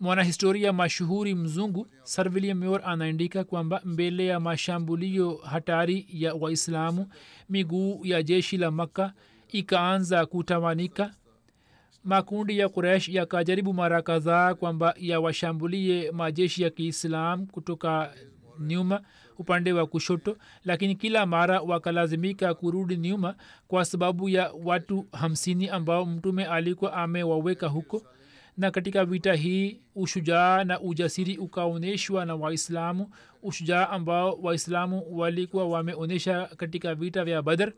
mwanahistoria 0.01 0.73
mashuhuri 0.73 1.35
mzungu 1.35 1.87
sir 2.03 2.29
william 2.35 2.63
yor 2.65 2.81
anaandika 2.85 3.45
kwamba 3.45 3.81
mbele 3.85 4.27
ya 4.27 4.41
mashambulio 4.41 5.35
hatari 5.37 6.07
ya 6.13 6.35
waislamu 6.35 7.09
miguu 7.49 8.01
ya 8.05 8.23
jeshi 8.23 8.57
la 8.57 8.71
makka 8.71 9.13
ikaanza 9.49 10.27
kutamanika. 10.27 11.15
Makundi 12.05 12.59
ya 12.59 12.69
kuresh 12.69 13.09
yakajaribu 13.09 13.75
mara 13.75 14.03
kadhaa 14.03 14.55
kwamba 14.55 14.95
yawashambulie 14.99 16.11
majeshi 16.11 16.63
ya 16.63 16.71
kiislam 16.71 17.47
kutoka 17.47 18.13
nyuma 18.61 19.01
upande 19.39 19.73
wa 19.73 19.87
kushoto 19.87 20.37
lakini 20.65 20.95
kila 20.95 21.27
mara 21.27 21.61
wakalazimika 21.61 22.55
kurudi 22.55 22.97
nyuma 22.97 23.35
kwa 23.69 23.85
sababu 23.85 24.29
ya 24.29 24.53
watu 24.65 25.07
hamsini 25.13 25.69
ambao 25.69 26.07
mtume 26.07 26.45
alikuwa 26.47 26.93
amewaweka 26.93 27.67
huko. 27.69 28.03
Na 28.57 28.71
katika 28.71 29.05
vita 29.05 29.35
hii 29.35 29.81
ushujaa 29.95 30.65
na 30.65 30.81
ujasiri 30.81 31.37
ukaonyeshwa 31.39 32.25
na 32.25 32.35
waislamu 32.37 33.11
ushujaa 33.43 33.89
ambao 33.89 34.39
waislamu 34.43 35.19
walikuwa 35.19 35.69
wameonyesha 35.69 36.47
katika 36.57 36.95
vita 36.95 37.25
vya 37.25 37.43
badr 37.43 37.73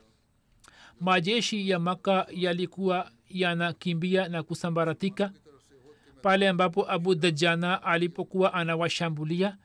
majeshi 1.01 1.71
ya 1.71 1.79
maka 1.79 2.27
yalikuwa 2.31 3.11
yanakimbia 3.29 4.29
na 4.29 4.43
kusambaratika 4.43 5.33
pale 6.23 6.49
ambapo 6.49 6.91
abu 6.91 7.15
dajana 7.15 7.83
alipokuwa 7.83 8.55
anawashambulia 8.55 9.57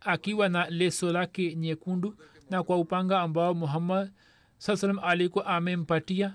akiwa 0.00 0.48
na 0.48 0.70
leso 0.70 1.12
lake 1.12 1.54
nyekundu 1.54 2.14
na 2.50 2.62
kwa 2.62 2.76
upanga 2.76 3.20
ambao 3.20 3.54
muhammad 3.54 4.10
saa 4.58 4.76
salam 4.76 4.98
alikuwa 5.02 5.46
amempatia 5.46 6.34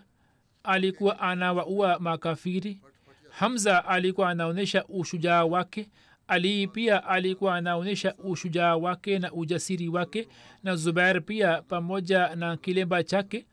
alikuwa 0.63 1.19
anawaua 1.19 1.99
makafiri. 1.99 2.81
Hamza 3.29 3.85
alikuwa 3.85 4.29
anaonyesha 4.29 4.85
ushujaa 4.85 5.43
wake 5.45 5.89
ali 6.27 6.67
pia 6.67 7.03
alikuwa 7.07 7.55
anaonyesha 7.55 8.15
ushujaa 8.15 8.75
wake 8.75 9.19
na 9.19 9.31
ujasiri 9.33 9.87
wake 9.87 10.27
na 10.63 10.75
zubair 10.75 11.21
pia 11.25 11.61
pamoja 11.61 12.35
na 12.35 12.57
kilemba 12.57 13.03
chake 13.03 13.45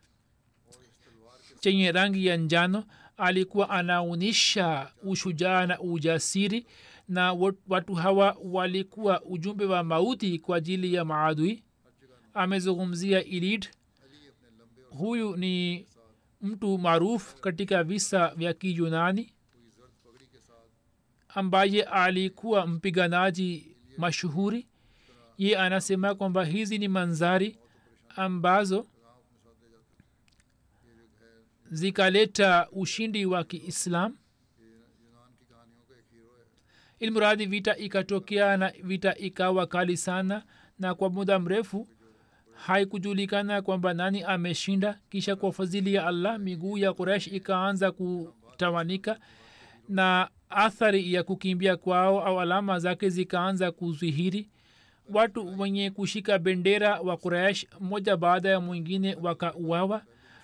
chenye 1.60 1.92
rangi 1.92 2.26
ya 2.26 2.36
njano 2.36 2.84
alikuwa 3.16 3.70
anaonyesha 3.70 4.90
ushujaa 5.02 5.66
na 5.66 5.80
ujasiri 5.80 6.66
na 7.08 7.32
watu 7.68 7.94
hawa 7.94 8.36
walikuwa 8.44 9.22
ujumbe 9.22 9.64
wa 9.64 9.84
mauti 9.84 10.38
kwa 10.38 10.56
ajili 10.56 10.94
ya 10.94 11.04
maadui. 11.04 11.62
Amezungumzia 12.34 13.24
ilid 13.24 13.68
huyu 14.90 15.36
ni 15.36 15.86
mtu 16.40 16.78
maarufu 16.78 17.36
katika 17.36 17.84
visa 17.84 18.28
vya 18.36 18.52
kiyunani 18.54 19.32
ambaye 21.28 21.82
alikuwa 21.82 22.66
mpiganaji 22.66 23.76
mashuhuri. 23.98 24.66
Ye 25.38 25.58
anasema 25.58 26.14
kwamba 26.14 26.44
hizi 26.44 26.78
ni 26.78 26.88
manzari 26.88 27.58
ambazo 28.16 28.86
zikaleta 31.70 32.68
ushindi 32.72 33.26
wa 33.26 33.44
kiislam. 33.44 34.16
Ilmuradi 37.00 37.46
vita 37.46 37.76
ikatokea 37.76 38.56
na 38.56 38.72
vita 38.82 39.14
ikawa 39.14 39.66
kali 39.66 39.96
sana 39.96 40.42
na 40.78 40.94
kwa 40.94 41.10
muda 41.10 41.38
mrefu 41.38 41.88
haikujulikana 42.54 43.62
kwamba 43.62 43.94
nani 43.94 44.22
ameshinda. 44.22 44.98
Kisha 45.10 45.36
kwa 45.36 45.52
fadhili 45.52 45.94
ya 45.94 46.06
allah 46.06 46.38
miguu 46.38 46.78
ya 46.78 46.92
kuresh 46.92 47.26
ikaanza 47.26 47.92
kutawanika 47.92 49.18
na 49.88 50.28
athari 50.50 51.12
ya 51.14 51.22
kukimbia 51.22 51.76
kwao 51.76 52.24
au 52.24 52.40
alama 52.40 52.78
zake 52.78 53.08
zikaanza 53.08 53.72
kuzihiri. 53.72 54.48
Watu 55.12 55.60
wenye 55.60 55.90
kushika 55.90 56.38
bendera 56.38 57.00
wa 57.00 57.16
kuresh 57.16 57.66
moja 57.80 58.16
baada 58.16 58.48
ya 58.48 58.60
mwingine 58.60 59.14
wakauawa 59.22 60.02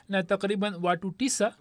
na 0.09 0.23
takriban 0.23 0.75
watu 0.83 1.11
tisa 1.11 1.57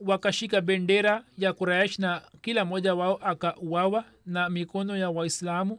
wakashika 0.00 0.60
bendera 0.60 1.24
ya 1.38 1.52
kuraish 1.52 1.98
na 1.98 2.22
kila 2.42 2.64
mmoja 2.64 2.94
wao 2.94 3.16
akauawa 3.16 4.04
na 4.26 4.48
mikono 4.50 4.96
ya 4.96 5.10
waislamu. 5.10 5.78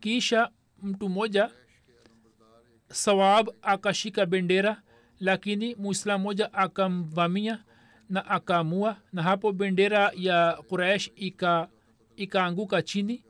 Kisha 0.00 0.50
mtu 0.82 1.08
mmoja 1.08 1.50
sawab 2.88 3.48
akashika 3.62 4.26
bendera 4.26 4.82
lakini 5.20 5.74
muislamu 5.74 6.24
moja 6.24 6.52
akamvamia 6.52 7.64
na 8.10 8.26
akaamua 8.26 8.96
na 9.12 9.22
hapo 9.22 9.52
bendera 9.52 10.12
ya 10.16 10.58
quraish 10.68 11.10
ika 11.16 11.68
ikaanguka 12.16 12.82
chini. 12.82 13.24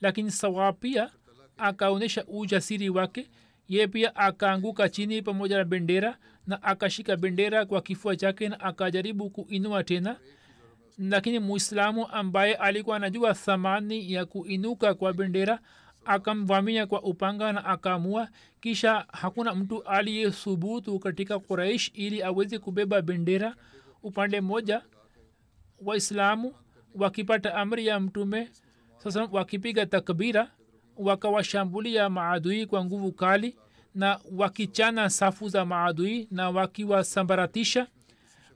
Lakini 0.00 0.30
sawab 0.30 0.76
pia 0.80 1.10
akaonyesha 1.56 2.24
ujasiri 2.26 2.88
wake 2.90 3.30
ye 3.72 3.86
pia 3.88 4.16
akaanguka 4.16 4.88
chini 4.88 5.22
pamoja 5.22 5.56
na 5.58 5.64
bendera 5.64 6.18
na 6.46 6.62
akashika 6.62 7.16
bendera 7.16 7.66
kwa 7.66 7.82
kifua 7.82 8.16
chake 8.16 8.48
na 8.48 8.60
akajaribu 8.60 9.30
kuinua 9.30 9.84
tena. 9.84 10.16
Lakini 10.98 11.38
muislamu 11.38 12.06
ambaye 12.08 12.54
alikuwa 12.54 12.96
anajua 12.96 13.34
thamani 13.34 14.12
ya 14.12 14.26
kuinuka 14.26 14.94
kwa 14.94 15.12
bendera 15.12 15.58
akamvamia 16.04 16.86
kwa 16.86 17.02
upanga 17.02 17.52
na 17.52 17.64
akaamua 17.64 18.28
kisha 18.60 19.06
hakuna 19.12 19.54
mtu 19.54 19.82
aliyesubutu 19.82 20.98
katika 20.98 21.38
quraish 21.38 21.90
ili 21.94 22.22
aweze 22.22 22.58
kubeba 22.58 23.02
bendera. 23.02 23.54
Upande 24.02 24.40
mmoja 24.40 24.82
waislamu 25.84 26.54
wakipata 26.94 27.54
amri 27.54 27.86
ya 27.86 28.00
mtume 28.00 28.50
sasa 28.98 29.28
wakipiga 29.32 29.86
takbira 29.86 30.50
wakawashambulia 30.96 32.10
maadui 32.10 32.66
kwa 32.66 32.84
nguvu 32.84 33.12
kali 33.12 33.56
na 33.94 34.20
wakichana 34.32 35.10
safu 35.10 35.48
za 35.48 35.64
maadui 35.64 36.28
na 36.30 36.50
wakiwasambaratisha 36.50 37.86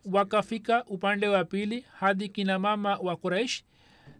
wakafika 0.04 0.84
upande 0.84 1.28
wa 1.28 1.44
pili 1.44 1.84
hadi 1.98 2.28
kina 2.28 2.58
mama 2.58 2.96
wa 2.96 3.16
quraish 3.16 3.64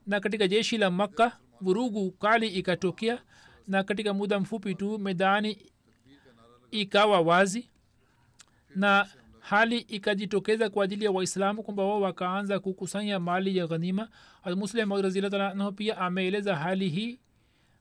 na 0.07 0.21
katika 0.21 0.49
jeshi 0.49 0.79
la 0.79 0.91
makka 0.91 1.39
vurugu 1.61 2.11
kali 2.11 2.49
ikatokea 2.49 3.23
na 3.69 3.85
katika 3.85 4.15
muda 4.15 4.41
mfupi 4.41 4.75
tu 4.75 4.99
medani 4.99 5.59
ikawa 6.71 7.21
wazi 7.21 7.71
na 8.75 9.07
hali 9.41 9.79
ikajitokeza 9.79 10.71
kwa 10.71 10.85
ajili 10.85 11.05
ya 11.05 11.11
waislamu 11.11 11.63
kwamba 11.63 11.85
wao 11.85 12.01
wakaanza 12.01 12.61
kukusanya 12.61 13.21
mali 13.21 13.57
ya 13.57 13.67
ghanima. 13.67 14.09
Almuslim 14.43 14.93
pia 15.77 15.99
ameeleza 15.99 16.57
hali 16.57 16.89
hii 16.89 17.19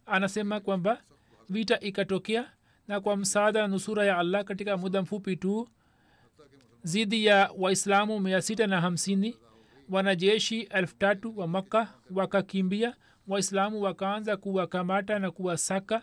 anasema 0.06 0.60
kwamba 0.60 1.02
vita 1.50 1.80
ikatokea 1.80 2.52
na 2.88 3.02
kwa 3.02 3.18
msaada 3.18 3.62
na 3.62 3.68
nusura 3.68 4.06
ya 4.06 4.18
allah 4.18 4.44
katika 4.44 4.78
muda 4.78 5.02
mfupi 5.02 5.36
tu 5.36 5.68
zidi 6.84 7.26
ya 7.26 7.52
waislamu 7.58 8.20
mia 8.20 8.42
sita 8.42 8.68
na 8.68 8.82
hamsini 8.82 9.38
wanajeshi 9.90 10.62
elfu 10.62 10.96
tatu 10.96 11.38
wa 11.40 11.48
makka 11.48 11.88
wakakimbia 12.16 12.96
waislamu 13.28 13.82
wakaanza 13.82 14.38
kuwakamata 14.38 15.20
na 15.20 15.32
kuwasaka 15.32 16.02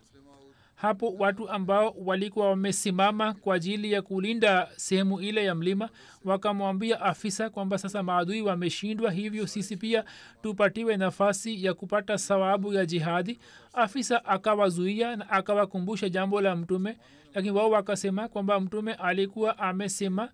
hapo 0.82 1.14
watu 1.18 1.48
ambao 1.48 1.94
walikuwa 2.04 2.48
wamesimama 2.48 3.34
kwa 3.34 3.54
ajili 3.54 3.92
ya 3.92 4.02
kulinda 4.02 4.68
sehemu 4.76 5.20
ile 5.20 5.44
ya 5.44 5.54
mlima 5.54 5.88
wakamwambia 6.24 7.00
afisa 7.00 7.50
kwamba 7.50 7.78
sasa 7.78 8.02
maadui 8.02 8.42
wameshindwa 8.42 9.10
hivyo 9.10 9.46
sisi 9.46 9.76
pia 9.76 10.04
tupatiwe 10.42 10.96
nafasi 10.96 11.64
ya 11.64 11.74
kupata 11.74 12.18
sawabu 12.18 12.72
ya 12.72 12.86
jihadi. 12.86 13.38
Afisa 13.72 14.24
akawazuia 14.24 15.16
na 15.16 15.30
akawakumbusha 15.30 16.08
jambo 16.08 16.40
la 16.40 16.56
mtume 16.56 16.98
lakini 17.34 17.54
wao 17.56 17.70
wakasema 17.70 18.28
kwamba 18.28 18.60
mtume 18.60 18.94
alikuwa 18.94 19.58
amesema 19.58 20.28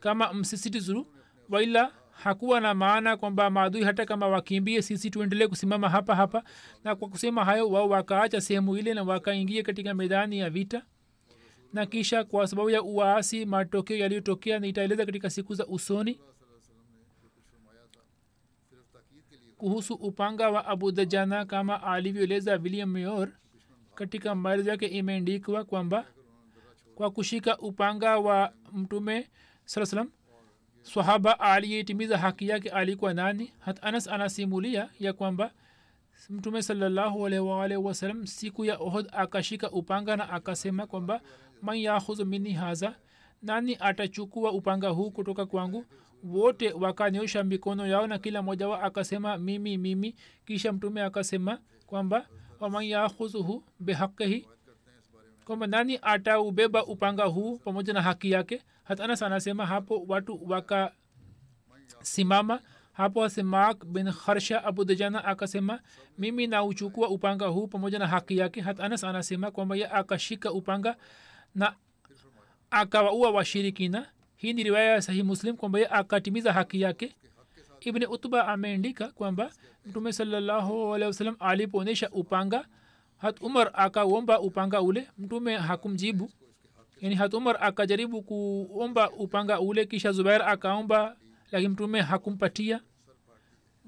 kama 0.00 0.32
msisitizuru 0.34 1.06
waila 1.50 1.90
hakuwa 2.22 2.60
na 2.60 2.74
maana 2.74 3.16
kwamba 3.16 3.50
maadui 3.50 3.82
hata 3.84 4.06
kama 4.06 4.26
wakimbie 4.28 4.82
sisi 4.82 5.10
tuendelee 5.10 5.46
kusimama 5.46 5.88
hapa 5.88 6.14
hapa. 6.16 6.42
Na 6.84 6.96
kwa 6.96 7.08
kusema 7.08 7.44
hayo 7.44 7.68
wao 7.70 7.88
wakaacha 7.88 8.40
sehemu 8.40 8.76
ile 8.76 8.94
na 8.94 9.02
wakaingia 9.02 9.62
katika 9.62 9.94
medani 9.94 10.38
ya 10.38 10.50
vita. 10.50 10.82
Na 11.72 11.86
kisha 11.86 12.24
kwa 12.24 12.46
sababu 12.46 12.70
ya 12.70 12.82
uwaasi 12.82 13.46
matokeo 13.46 13.96
yaliyotokea 13.96 14.58
nitaeleza 14.58 15.06
katika 15.06 15.30
siku 15.30 15.54
za 15.54 15.66
usoni. 15.66 16.20
Kuhusu 19.56 19.94
upanga 19.94 20.50
wa 20.50 20.66
abu 20.66 20.92
dajana 20.92 21.44
kama 21.44 21.82
alivyoeleza 21.82 22.54
william 22.56 22.90
mayor 22.90 23.28
katika 23.94 24.34
maelezo 24.34 24.70
yake 24.70 24.86
imeandikwa 24.86 25.64
kwamba 25.64 26.04
kwa 26.94 27.10
kushika 27.10 27.58
upanga 27.58 28.18
wa 28.18 28.52
mtume 28.72 29.28
saa 29.64 29.86
salam 29.86 30.10
swahaba 30.82 31.40
aliyeitimiza 31.40 32.18
haki 32.18 32.48
yake 32.48 32.70
alikuwa 32.70 33.14
nani? 33.14 33.52
Hat 33.58 33.78
anas 33.84 34.08
anasimulia 34.08 34.88
ya 35.00 35.12
kwamba 35.12 35.50
mtume 36.30 36.62
salallahu 36.62 37.26
alaihi 37.26 37.76
wasalam 37.84 38.26
siku 38.26 38.64
ya 38.64 38.76
ohod 38.78 39.08
akashika 39.12 39.70
upanga 39.70 40.16
na 40.16 40.30
akasema 40.30 40.86
kwamba 40.86 41.20
man 41.62 41.76
yahuzu 41.78 42.26
mini 42.26 42.52
haza 42.52 42.94
nani 43.42 43.76
atachukua 43.80 44.52
upanga 44.52 44.88
huu 44.88 45.10
kutoka 45.10 45.46
kwangu? 45.46 45.84
Wote 46.24 46.72
wakanyosha 46.72 47.44
mikono 47.44 47.86
yao 47.86 48.06
na 48.06 48.18
kila 48.18 48.42
mmoja 48.42 48.68
wao 48.68 48.82
akasema 48.82 49.38
mimi 49.38 49.78
mimi. 49.78 50.14
Kisha 50.46 50.72
mtume 50.72 51.02
akasema 51.02 51.58
kwamba 51.86 52.26
waman 52.60 52.84
yakhudhuhu 52.84 53.64
bihaqihi 53.80 54.46
kwamba 55.48 55.66
nani 55.66 55.98
ataubeba 56.02 56.84
upanga 56.86 57.24
huu 57.24 57.56
pamoja 57.58 57.92
na 57.92 58.02
haki 58.02 58.30
yake? 58.30 58.62
Hata 58.84 59.04
anas 59.04 59.22
anasema 59.22 59.66
hapo 59.66 60.04
watu 60.08 60.40
wakasimama. 60.50 62.60
Hapo 62.92 63.28
simak 63.28 63.84
bin 63.84 64.12
kharsha 64.12 64.64
abu 64.64 64.84
dajana 64.84 65.24
akasema 65.24 65.80
mimi 66.18 66.46
nauchukua 66.46 67.08
upanga 67.08 67.46
huu 67.46 67.66
pamoja 67.66 67.98
na 67.98 68.06
haki 68.06 68.38
yake. 68.38 68.60
Hata 68.60 68.84
anas 68.84 69.04
anasema 69.04 69.50
kwamba 69.50 69.76
ye 69.76 69.88
akashika 69.88 70.52
upanga 70.52 70.96
na 71.54 71.74
akawaua 72.70 73.30
washirikina. 73.30 74.06
Hii 74.36 74.52
ni 74.52 74.62
riwaya 74.62 74.92
ya 74.92 75.02
sahi 75.02 75.22
muslim 75.22 75.56
kwamba 75.56 75.78
ye 75.78 75.88
akatimiza 75.88 76.52
haki 76.52 76.80
yake. 76.80 77.14
Ibni 77.80 78.06
utba 78.06 78.48
ameandika 78.48 79.08
kwamba 79.08 79.50
mtume 79.86 80.12
salallahu 80.12 80.94
alehi 80.94 81.06
wasalam 81.06 81.36
alipoonyesha 81.40 82.10
upanga 82.10 82.64
hat 83.18 83.40
umar 83.42 83.70
akaomba 83.74 84.40
upanga 84.40 84.82
ule 84.82 85.08
mtume 85.18 85.56
hakumjibu. 85.56 86.30
Yani 87.00 87.14
hat 87.14 87.34
umar 87.34 87.56
akajaribu 87.60 88.22
kuomba 88.22 89.10
upanga 89.10 89.60
ule 89.60 89.86
kisha 89.86 90.12
zubair 90.12 90.42
akaomba 90.42 91.16
lakini 91.52 91.68
mtume 91.68 92.00
hakumpatia. 92.00 92.80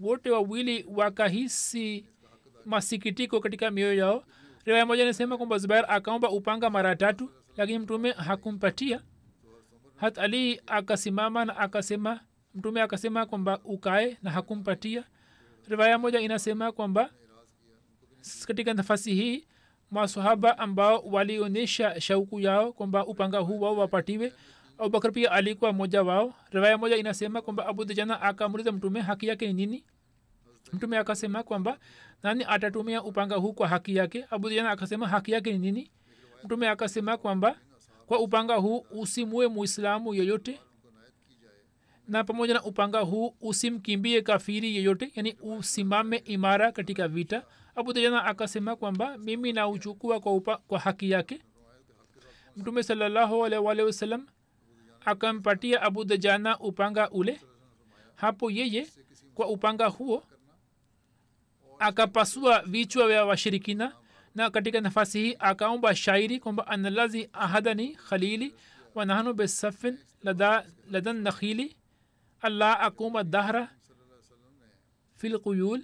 Wote 0.00 0.30
wawili 0.30 0.86
wakahisi 0.94 2.06
masikitiko 2.64 3.40
katika 3.40 3.70
mioyo 3.70 3.94
yao. 3.94 4.24
Riwaya 4.64 4.86
moja 4.86 5.04
nasema 5.04 5.36
kwamba 5.36 5.58
zubair 5.58 5.84
akaomba 5.88 6.30
upanga 6.30 6.70
mara 6.70 6.96
tatu 6.96 7.30
lakini 7.56 7.78
mtume 7.78 8.12
hakumpatia. 8.12 9.00
Hat 9.96 10.18
ali 10.18 10.60
akasimama 10.66 11.44
na 11.44 11.56
akasema 11.56 12.20
mtume 12.54 12.82
akasema 12.82 13.26
kwamba 13.26 13.58
ukae 13.64 14.18
na 14.22 14.30
hakumpatia. 14.30 15.04
Riwaya 15.68 15.98
moja 15.98 16.20
inasema 16.20 16.72
kwamba 16.72 17.10
katika 18.46 18.74
nafasi 18.74 19.14
hii 19.14 19.44
masahaba 19.90 20.58
ambao 20.58 20.98
walionyesha 21.00 22.00
shauku 22.00 22.40
yao 22.40 22.72
kwamba 22.72 23.06
upanga 23.06 23.38
huu 23.38 23.60
wao 23.60 23.76
wapatiwe 23.76 24.32
abubakar 24.78 25.12
pia 25.12 25.32
alikuwa 25.32 25.72
mmoja 25.72 26.02
wao. 26.02 26.34
Riwaya 26.50 26.78
moja 26.78 26.96
inasema 26.96 27.42
kwamba 27.42 27.66
abu 27.66 27.84
dujana 27.84 28.20
akamuliza 28.20 28.72
mtume 28.72 29.00
haki 29.00 29.26
yake 29.26 29.46
ni 29.46 29.52
nini? 29.52 29.84
Mtume 30.72 30.98
akasema 30.98 31.42
kwamba 31.42 31.78
nani 32.22 32.44
atatumia 32.48 33.02
upanga 33.02 33.36
huu 33.36 33.52
kwa 33.52 33.68
haki 33.68 33.96
yake? 33.96 34.26
Abu 34.30 34.48
dujana 34.48 34.70
akasema 34.70 35.08
haki 35.08 35.32
yake 35.32 35.52
ni 35.52 35.58
nini? 35.58 35.90
Mtume 36.44 36.68
akasema 36.68 37.16
kwamba 37.16 37.56
kwa 38.06 38.18
upanga 38.18 38.54
huu 38.56 38.86
usimue 38.90 39.48
muislamu 39.48 40.14
yeyote 40.14 40.60
na 42.10 42.24
pamoja 42.24 42.54
na 42.54 42.62
upanga 42.62 43.00
huu 43.00 43.34
usimkimbie 43.40 44.22
kafiri 44.22 44.76
yeyote 44.76 45.12
yani 45.14 45.36
usimame 45.42 46.16
imara 46.16 46.72
katika 46.72 47.08
vita. 47.08 47.42
Abudajana 47.74 48.24
akasema 48.24 48.76
kwamba 48.76 49.18
mimi 49.18 49.52
nauchukua 49.52 50.20
kwa, 50.20 50.40
kwa 50.40 50.78
haki 50.78 51.10
yake. 51.10 51.40
Mtume 52.56 52.82
salallahu 52.82 53.46
akampatia 55.04 55.82
abu 55.82 56.04
dajana 56.04 56.58
upanga 56.58 57.10
ule. 57.10 57.40
Hapo 58.14 58.50
yeye 58.50 58.86
kwa 59.34 59.46
upanga 59.48 59.86
huo 59.86 60.24
akapasua 61.78 62.62
vichwa 62.62 63.08
vya 63.08 63.24
washirikina 63.24 63.92
na 64.34 64.50
katika 64.50 64.80
nafasi 64.80 65.18
hii 65.22 65.36
akaomba 65.38 65.94
shairi 65.94 66.40
kwamba 66.40 66.66
analazi 66.66 67.28
ahadani 67.32 67.88
khalili 67.94 68.54
wanahanu 68.94 69.34
besafin 69.34 69.98
ladan 70.90 71.20
nakhili 71.22 71.76
allah 72.40 72.80
akuma 72.82 73.24
dahra 73.24 73.68
fi 75.16 75.28
lquyul 75.28 75.82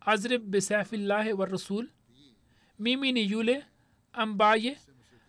azrib 0.00 0.42
bisafillahi 0.50 1.32
warasul 1.32 1.88
mimi 2.78 3.12
ni 3.12 3.30
yule 3.30 3.66
ambaye 4.12 4.78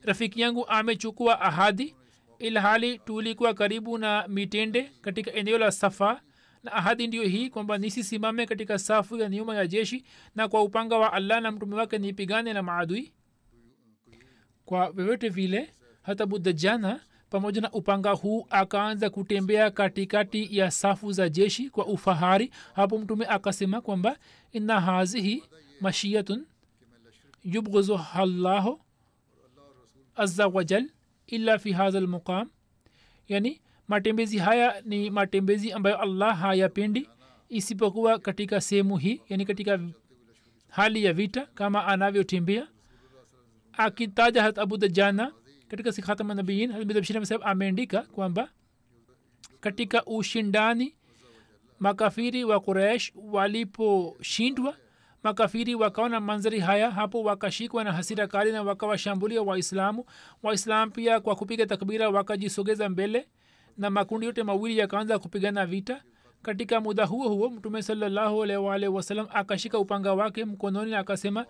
rafiki 0.02 0.42
yangu 0.42 0.68
amechukua 0.68 1.42
ahadi 1.42 1.96
ilhali 2.40 3.00
tulikuwa 3.00 3.54
karibu 3.54 3.98
na 3.98 4.28
mitende 4.28 4.84
katika 5.02 5.32
eneo 5.34 5.58
la 5.58 5.72
safa 5.72 6.22
na 6.64 6.72
ahadi 6.74 7.08
ndiyo 7.08 7.24
hii 7.24 7.50
kwamba 7.50 7.78
nisisimame 7.78 8.46
katika 8.46 8.80
safu 8.80 9.18
ya 9.18 9.30
nyuma 9.30 9.56
ya 9.56 9.68
jeshi 9.68 10.06
na 10.36 10.48
kwa 10.48 10.64
upanga 10.64 10.98
wa 10.98 11.14
allah 11.14 11.42
na 11.42 11.52
mtume 11.52 11.76
wake 11.76 11.98
nipigane 11.98 12.54
na 12.54 12.64
maadui 12.64 13.14
kwa 14.66 14.92
vyovyote 14.92 15.30
vile 15.30 15.74
hata 16.02 16.26
budajana 16.26 17.00
pamoja 17.34 17.62
na 17.62 17.72
upanga 17.72 18.12
huu 18.12 18.48
akaanza 18.50 19.10
kutembea 19.10 19.72
katikati 19.72 20.58
ya 20.58 20.72
safu 20.72 21.12
za 21.12 21.30
jeshi 21.30 21.70
kwa 21.70 21.86
ufahari. 21.86 22.52
Hapo 22.76 22.98
mtume 22.98 23.26
akasema 23.26 23.82
kwamba 23.82 24.18
inna 24.52 24.82
hazihi 24.82 25.44
mashiyatun 25.82 26.46
yubghizuha 27.44 28.26
llahu 28.26 28.82
aza 30.16 30.48
wajal 30.48 30.90
illa 31.28 31.60
fi 31.60 31.72
hadha 31.72 32.00
lmuqam 32.00 32.50
yani 33.28 33.62
matembezi 33.88 34.38
haya 34.38 34.82
ni 34.86 35.10
matembezi 35.10 35.72
ambayo 35.72 35.98
allah 36.02 36.38
hayapendi 36.40 37.10
isipokuwa 37.50 38.20
katika 38.20 38.62
sehemu 38.62 38.98
hii 38.98 39.22
yani 39.30 39.46
katika 39.46 39.80
hali 40.70 41.04
ya 41.04 41.14
vita 41.14 41.46
kama 41.46 41.86
anavyotembea. 41.88 42.68
Akitaja 43.78 44.44
hat 44.44 44.58
abu 44.58 44.78
katika 45.74 45.92
sikhatama 45.92 46.34
nabiin 46.34 46.72
hazbashir 46.72 47.18
amesema 47.18 47.46
ameandika 47.46 48.02
kwamba 48.02 48.50
katika 49.60 50.06
ushindani 50.06 50.96
makafiri 51.80 52.44
wa 52.44 52.60
quraish 52.60 53.12
waliposhindwa 53.16 54.76
makafiri 55.24 55.76
wakaona 55.76 56.20
manzari 56.20 56.60
haya 56.60 56.92
hapo 56.92 57.24
wakashikwa 57.24 57.84
na 57.84 57.92
hasira 57.92 58.28
kali 58.28 58.52
na 58.52 58.64
wakawashambulia 58.64 59.42
waislamu. 59.42 60.06
Waislam 60.44 60.92
pia 60.92 61.20
kwa 61.20 61.36
kupiga 61.36 61.66
takbira 61.66 62.10
wakajisogeza 62.10 62.90
mbele 62.90 63.28
na 63.78 63.90
makundi 63.90 64.26
yote 64.26 64.44
mawili 64.44 64.78
yakaanza 64.78 65.20
kupigana 65.20 65.66
vita. 65.66 66.04
Katika 66.42 66.82
muda 66.82 67.06
huo 67.06 67.30
huo 67.30 67.50
mtume 67.50 67.82
salallahu 67.82 68.46
akashika 69.34 69.80
upanga 69.80 70.14
wake 70.14 70.46
mkononi 70.46 70.96
akasema 70.96 71.46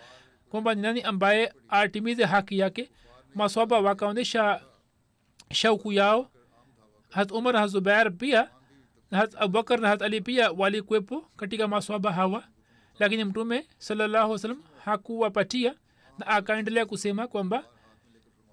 kwamba 0.49 0.75
ni 0.75 0.81
nani 0.81 1.01
ambaye 1.01 1.53
atimize 1.69 2.25
haki 2.25 2.59
yake 2.59 2.89
maswaba 3.35 3.79
wakaonyesha 3.79 4.61
shauku 5.51 5.91
yao. 5.93 6.29
Hat 7.09 7.31
umar 7.31 7.55
ha 7.55 7.67
zubair 7.67 8.11
pia 8.17 8.49
hat 9.11 9.35
abubakar 9.35 9.79
na 9.79 9.87
hat 9.89 10.01
ali 10.01 10.21
pia 10.21 10.51
walikwepo 10.51 11.21
katika 11.37 11.67
maswaba 11.67 12.11
hawa. 12.13 12.43
Lakini 12.99 13.23
mtume 13.23 13.67
salallahu 13.77 14.37
salam 14.37 14.63
hakuwapatia 14.85 15.75
na 16.17 16.27
akaendelea 16.27 16.85
kusema 16.85 17.27
kwamba 17.27 17.63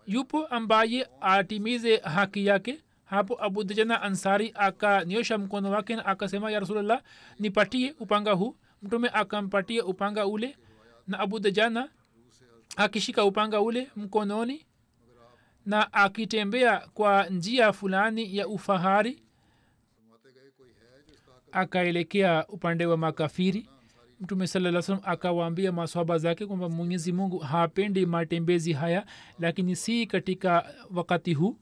yupo 0.07 0.47
ambaye 0.47 1.09
atimize 1.21 1.97
haki 1.97 2.47
yake. 2.47 2.81
Hapo 3.05 3.45
abudjana 3.45 4.03
ansari 4.03 4.53
akanyosha 4.55 5.39
mkono 5.39 5.71
wake 5.71 5.97
na 5.97 6.07
akasema 6.07 6.51
ya 6.51 6.61
rasulllah 6.61 7.03
nipatie 7.39 7.95
upanga 8.01 8.33
huu. 8.33 8.57
Mtume 8.83 9.11
akampatia 9.13 9.85
upanga 9.85 10.27
ule 10.27 10.57
na 11.07 11.19
abudjana 11.19 11.89
akishika 12.77 13.25
upanga 13.25 13.61
ule 13.61 13.91
mkononi 13.97 14.67
na 15.67 15.93
akitembea 15.93 16.79
kwa 16.95 17.27
njia 17.27 17.73
fulani 17.73 18.37
ya 18.37 18.49
ufahari 18.49 19.23
akaelekea 21.53 22.47
upande 22.49 22.87
wa 22.87 22.97
makafiri. 22.97 23.69
Mtume 24.21 24.47
salaa 24.47 24.83
salam 24.83 25.01
akawaambia 25.05 25.73
maswaba 25.73 26.19
zake 26.19 26.47
kwamba 26.47 26.69
mwenyezi 26.69 27.13
mungu 27.13 27.39
hapendi 27.39 28.07
matembezi 28.07 28.73
haya 28.73 29.07
lakini 29.39 29.77
si 29.77 30.07
katika 30.07 30.67
wakati 30.95 31.35
huu. 31.35 31.57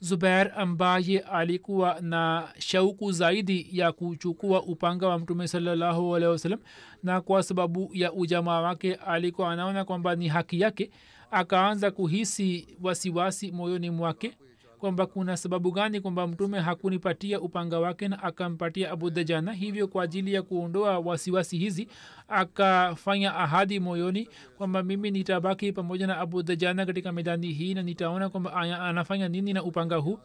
Zubair 0.00 0.52
ambaye 0.56 1.18
alikuwa 1.18 2.00
na 2.00 2.48
shauku 2.58 3.12
zaidi 3.12 3.68
ya 3.72 3.92
kuchukua 3.92 4.62
upanga 4.62 5.08
wa 5.08 5.18
mtume 5.18 5.48
salallahu 5.48 6.10
wasalam 6.10 6.60
na 7.02 7.20
kwa 7.20 7.42
sababu 7.42 7.90
ya 7.92 8.12
ujamaa 8.12 8.60
wake 8.60 8.94
alikuwa 8.94 9.52
anaona 9.52 9.84
kwamba 9.84 10.16
ni 10.16 10.28
haki 10.28 10.60
yake 10.60 10.90
akaanza 11.34 11.90
kuhisi 11.90 12.76
wasiwasi 12.82 13.52
moyoni 13.52 13.90
mwake 13.90 14.36
kwamba 14.78 15.06
kuna 15.06 15.36
sababu 15.36 15.72
gani 15.72 16.00
kwamba 16.00 16.26
mtume 16.26 16.60
hakunipatia 16.60 17.40
upanga 17.40 17.80
wake 17.80 18.08
na 18.08 18.22
akampatia 18.22 18.90
abudajana 18.90 19.52
hivyo 19.52 19.88
kwa 19.88 20.04
ajili 20.04 20.34
ya 20.34 20.42
kuondoa 20.42 20.98
wasiwasi 20.98 21.58
hizi 21.58 21.88
akafanya 22.28 23.34
ahadi 23.36 23.80
moyoni 23.80 24.28
kwamba 24.56 24.82
mimi 24.82 25.10
nitabaki 25.10 25.72
pamoja 25.72 26.06
na 26.06 26.18
abudajana 26.18 26.86
katika 26.86 27.12
medani 27.12 27.52
hii 27.52 27.74
na 27.74 27.82
nitaona 27.82 28.28
kwamba 28.28 28.54
anafanya 28.54 29.28
nini 29.28 29.52
na 29.52 29.62
upanga 29.62 29.96
huu. 29.96 30.18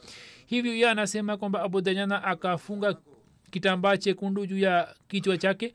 Hivyo 0.46 0.76
ye 0.76 0.90
anasema 0.90 1.38
kwamba 1.38 1.62
abudajana 1.64 2.24
akafunga 2.24 2.96
kitambaa 3.52 3.98
chekundu 3.98 4.46
juu 4.46 4.58
ya 4.60 4.96
kichwa 5.08 5.38
chake 5.38 5.74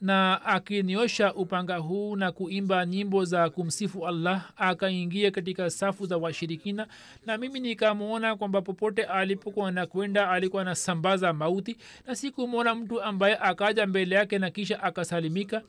na 0.00 0.44
akiniosha 0.44 1.34
upanga 1.34 1.76
huu 1.76 2.16
na 2.16 2.32
kuimba 2.32 2.86
nyimbo 2.86 3.24
za 3.24 3.50
kumsifu 3.50 4.06
allah 4.06 4.50
akaingia 4.56 5.30
katika 5.30 5.70
safu 5.70 6.06
za 6.06 6.16
washirikina 6.16 6.86
na 7.26 7.38
mimi 7.38 7.60
nikamwona 7.60 8.36
kwamba 8.36 8.62
popote 8.62 9.04
alipokuwa 9.04 9.70
nakwenda 9.70 10.30
alikuwa 10.30 10.62
anasambaza 10.62 11.32
mauti 11.32 11.76
na 12.06 12.14
sikumwona 12.16 12.74
mtu 12.74 13.02
ambaye 13.02 13.36
akaja 13.38 13.86
mbele 13.86 14.14
yake 14.14 14.38
na 14.38 14.50
kisha 14.50 14.82
akasalimika 14.82 15.62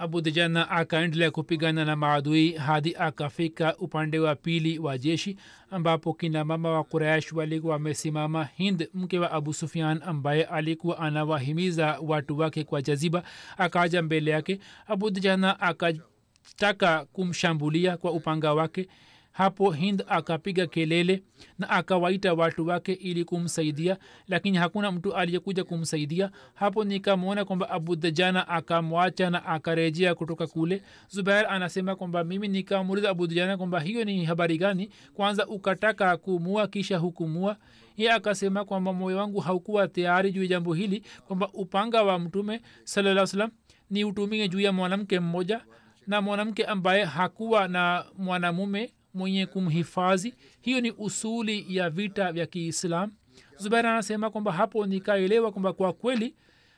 abu 0.00 0.20
dajana 0.20 0.70
akaendelea 0.70 1.30
kupigana 1.30 1.84
na 1.84 1.96
maadui 1.96 2.52
hadi 2.52 2.96
akafika 2.98 3.76
upande 3.76 4.18
wa 4.18 4.34
pili 4.34 4.78
wa 4.78 4.98
jeshi 4.98 5.36
ambapo 5.70 6.14
kina 6.14 6.44
mama 6.44 6.70
wa 6.70 6.84
quraish 6.84 7.32
walikuwa 7.32 7.72
wamesimama. 7.72 8.44
Hind 8.56 8.88
mke 8.94 9.18
wa 9.18 9.30
abu 9.32 9.54
sufian 9.54 10.00
ambaye 10.04 10.44
alikuwa 10.44 10.98
anawahimiza 10.98 11.98
watu 12.02 12.38
wake 12.38 12.64
kwa 12.64 12.82
jaziba 12.82 13.22
akaja 13.58 14.02
mbele 14.02 14.30
yake. 14.30 14.58
Abu 14.86 15.10
dajana 15.10 15.60
akataka 15.60 17.04
kumshambulia 17.04 17.96
kwa 17.96 18.12
upanga 18.12 18.54
wake 18.54 18.88
hapo 19.32 19.70
hind 19.70 20.04
akapiga 20.08 20.66
kelele 20.66 21.22
na 21.58 21.70
akawaita 21.70 22.34
watu 22.34 22.66
wake 22.66 22.92
ili 22.92 23.24
kumsaidia 23.24 23.96
lakini 24.28 24.58
hakuna 24.58 24.92
mtu 24.92 25.14
aliyekuja 25.14 25.64
kumsaidia. 25.64 26.30
Hapo 26.54 26.84
nikamwona 26.84 27.44
kwamba 27.44 27.70
abudajana 27.70 28.48
akamwacha 28.48 29.30
na 29.30 29.46
akarejea 29.46 30.14
kutoka 30.14 30.46
kule. 30.46 30.82
Zubair 31.08 31.46
anasema 31.48 31.96
kwamba 31.96 32.24
mimi 32.24 32.48
nikamuliza 32.48 33.10
abudajana 33.10 33.56
kwamba 33.56 33.80
hiyo 33.80 34.04
ni 34.04 34.24
habari 34.24 34.58
gani? 34.58 34.90
Kwanza 35.14 35.46
ukataka 35.46 36.16
kumua 36.16 36.66
kisha 36.68 36.98
hukumua. 36.98 37.56
Ye 37.96 38.12
akasema 38.12 38.64
kwamba 38.64 38.92
moyo 38.92 39.16
wangu 39.16 39.40
haukuwa 39.40 39.88
tayari 39.88 40.32
juu 40.32 40.46
jambo 40.46 40.74
hili 40.74 41.02
kwamba 41.26 41.48
upanga 41.52 42.02
wa 42.02 42.18
mtume 42.18 42.60
salaa 42.84 43.26
salam 43.26 43.50
ni 43.90 44.04
utumie 44.04 44.48
juu 44.48 44.60
ya 44.60 44.72
mwanamke 44.72 45.20
mmoja 45.20 45.60
na 46.06 46.20
mwanamke 46.22 46.64
ambaye 46.64 47.04
hakuwa 47.04 47.68
na 47.68 48.04
mwanamume 48.18 48.90
mwenye 49.14 49.46
kumhifadhi. 49.46 50.34
Hiyo 50.60 50.80
ni 50.80 50.90
usuli 50.90 51.76
ya 51.76 51.90
vita 51.90 52.32
vya 52.32 52.46
kiislam 52.46 53.12
zubair 53.56 53.86
anasema 53.86 54.30
kwamba 54.30 54.52
hapo 54.52 54.86
nikaelewa 54.86 55.52
kwamba 55.52 55.72
kwa 55.72 55.92
kweli 55.92 56.34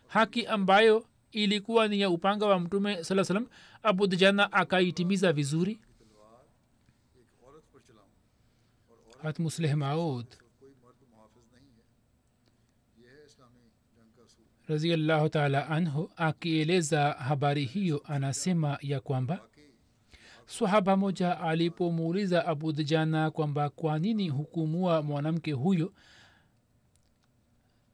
haki 0.07 0.47
ambayo 0.47 1.07
ilikuwa 1.33 1.89
ni 1.89 2.01
ya 2.01 2.11
upanga 2.11 2.47
wa 2.47 2.61
mtume 2.61 3.05
saa 3.05 3.24
salam 3.24 3.47
abu 3.83 4.07
dujana 4.07 4.53
akaitimiza 4.53 5.33
vizuri. 5.33 5.80
Hat 9.22 9.39
maud. 9.76 10.26
Raziallahu 14.68 15.28
taala 15.28 15.68
anhu 15.68 16.11
akieleza 16.16 17.12
habari 17.12 17.64
hiyo 17.64 18.03
anasema 18.05 18.78
ya 18.80 19.01
kwamba 19.01 19.41
swahaba 20.47 20.97
moja 20.97 21.40
alipomuuliza 21.40 22.47
abu 22.47 22.72
dujana 22.72 23.30
kwamba 23.30 23.68
kwa 23.70 23.99
nini 23.99 24.28
hukumua 24.28 25.03
mwanamke 25.03 25.53
huyo 25.53 25.93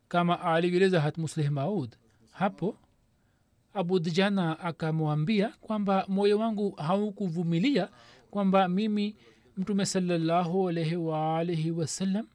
kama 0.09 0.40
alivyoeleza 0.40 1.01
hat 1.01 1.18
musleh 1.18 1.51
maud 1.51 1.96
hapo 2.32 2.76
abu 3.74 3.99
dujana 4.01 4.61
akamwambia 4.61 5.49
kwamba 5.61 6.05
moyo 6.09 6.38
wangu 6.38 6.70
haukuvumilia 6.70 7.88
kwamba 8.30 8.68
mimi 8.68 9.16
mtume 9.57 9.86
salallahu 9.86 10.68
alaihi 10.68 10.96
waalihi 10.96 11.70
wasallam 11.70 12.26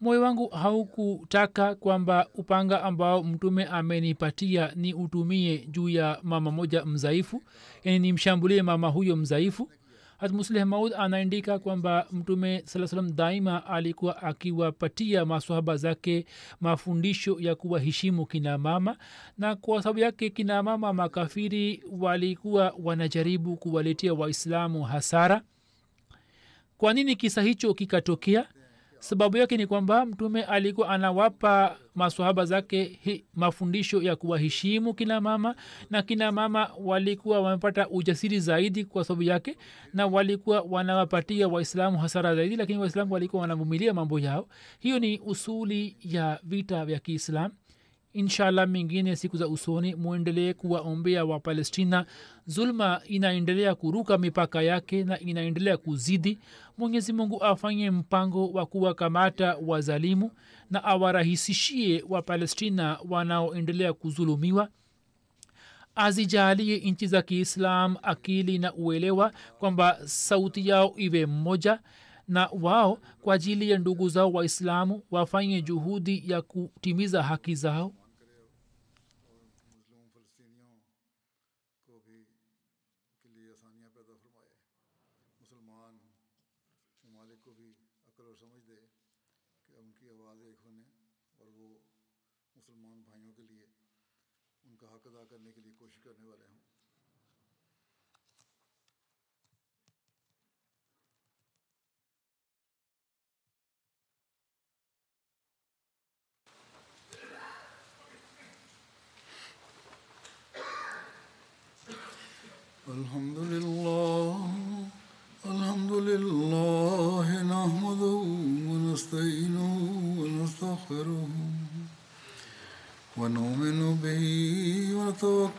moyo 0.00 0.22
wangu 0.22 0.48
haukutaka 0.48 1.74
kwamba 1.74 2.28
upanga 2.34 2.82
ambao 2.82 3.22
mtume 3.22 3.64
amenipatia 3.64 4.72
ni 4.74 4.94
utumie 4.94 5.58
juu 5.58 5.88
ya 5.88 6.18
mama 6.22 6.50
moja 6.50 6.84
mzaifu 6.84 7.42
yani 7.84 7.98
nimshambulie 7.98 8.62
mama 8.62 8.88
huyo 8.88 9.16
mzaifu. 9.16 9.70
Hatmusleh 10.18 10.66
maud 10.66 10.92
anaandika 10.94 11.58
kwamba 11.58 12.06
mtume 12.12 12.62
saa 12.64 12.86
salam 12.86 13.16
daima 13.16 13.66
alikuwa 13.66 14.22
akiwapatia 14.22 15.24
maswahaba 15.24 15.76
zake 15.76 16.26
mafundisho 16.60 17.36
ya 17.40 17.54
kuwaheshimu 17.54 18.26
kina 18.26 18.58
mama 18.58 18.96
na 19.38 19.56
kwa 19.56 19.82
sababu 19.82 19.98
yake 19.98 20.30
kina 20.30 20.62
mama 20.62 20.92
makafiri 20.92 21.84
walikuwa 21.90 22.74
wanajaribu 22.82 23.56
kuwaletea 23.56 24.14
waislamu 24.14 24.82
hasara. 24.82 25.42
Kwa 26.78 26.94
nini 26.94 27.16
kisa 27.16 27.42
hicho 27.42 27.74
kikatokea 27.74 28.48
sababu 29.08 29.36
yake 29.36 29.56
ni 29.56 29.66
kwamba 29.66 30.06
mtume 30.06 30.42
alikuwa 30.42 30.88
anawapa 30.88 31.76
maswahaba 31.94 32.44
zake 32.44 32.98
hi, 33.02 33.24
mafundisho 33.34 34.02
ya 34.02 34.16
kuwaheshimu 34.16 34.94
kina 34.94 35.20
mama 35.20 35.54
na 35.90 36.02
kina 36.02 36.32
mama 36.32 36.70
walikuwa 36.84 37.40
wamepata 37.40 37.88
ujasiri 37.88 38.40
zaidi 38.40 38.84
kwa 38.84 39.04
sababu 39.04 39.22
yake 39.22 39.56
na 39.94 40.06
walikuwa 40.06 40.60
wanawapatia 40.60 41.48
waislamu 41.48 41.98
hasara 41.98 42.34
zaidi 42.36 42.56
lakini 42.56 42.78
waislamu 42.78 43.14
walikuwa 43.14 43.42
wanavumilia 43.42 43.94
mambo 43.94 44.18
yao. 44.20 44.48
Hiyo 44.78 44.98
ni 44.98 45.18
usuli 45.18 45.96
ya 46.02 46.40
vita 46.42 46.84
vya 46.84 46.98
kiislam 46.98 47.50
inshallah 48.20 48.68
mingine 48.68 49.16
siku 49.16 49.36
za 49.36 49.48
usoni 49.48 49.94
mwendelee 49.94 50.52
kuwaombea 50.52 51.24
wapalestina. 51.24 52.06
Zulma 52.46 53.00
inaendelea 53.06 53.74
kuruka 53.74 54.18
mipaka 54.18 54.62
yake 54.62 55.04
na 55.04 55.20
inaendelea 55.20 55.76
kuzidi. 55.76 56.38
Mwenyezi 56.78 57.12
mungu 57.12 57.44
afanye 57.44 57.90
mpango 57.90 58.48
wa 58.48 58.66
kuwakamata 58.66 59.56
wazalimu 59.66 60.30
na 60.70 60.84
awarahisishie 60.84 62.04
wapalestina 62.08 62.98
wanaoendelea 63.08 63.92
kuzulumiwa. 63.92 64.68
Azijalie 65.94 66.76
nchi 66.78 67.06
za 67.06 67.22
kiislam 67.22 67.96
akili 68.02 68.58
na 68.58 68.74
uelewa 68.74 69.32
kwamba 69.58 69.98
sauti 70.04 70.68
yao 70.68 70.94
iwe 70.96 71.26
mmoja 71.26 71.80
na 72.28 72.48
wao 72.62 72.98
kwa 73.22 73.34
ajili 73.34 73.70
ya 73.70 73.78
ndugu 73.78 74.08
zao 74.08 74.32
waislamu 74.32 75.02
wafanye 75.10 75.62
juhudi 75.62 76.22
ya 76.26 76.42
kutimiza 76.42 77.22
haki 77.22 77.54
zao 77.54 77.92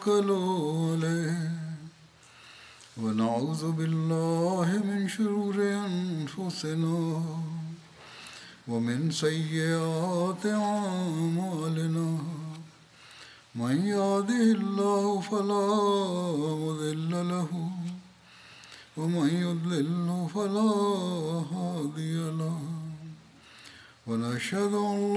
ونتوكل 0.08 0.32
عليه. 1.04 1.52
ونعوذ 2.98 3.72
بالله 3.72 4.68
من 4.90 5.08
شرور 5.10 5.56
أنفسنا 5.60 7.24
ومن 8.68 9.12
سيئات 9.12 10.46
أعمالنا. 10.46 12.10
من 13.56 13.76
يهده 13.86 14.48
الله 14.60 15.22
فلا 15.22 15.68
مضل 16.64 17.12
له 17.12 17.52
ومن 18.98 19.30
يضلل 19.46 20.28
فلا 20.36 20.72
هادي 21.52 22.18
له. 22.42 22.60
ونشهد 24.08 24.74
أن 24.74 25.17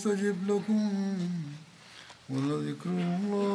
يستجب 0.00 0.36
لكم 0.50 0.90
ولذكر 2.30 2.90
الله 2.90 3.16
أكبر 3.20 3.49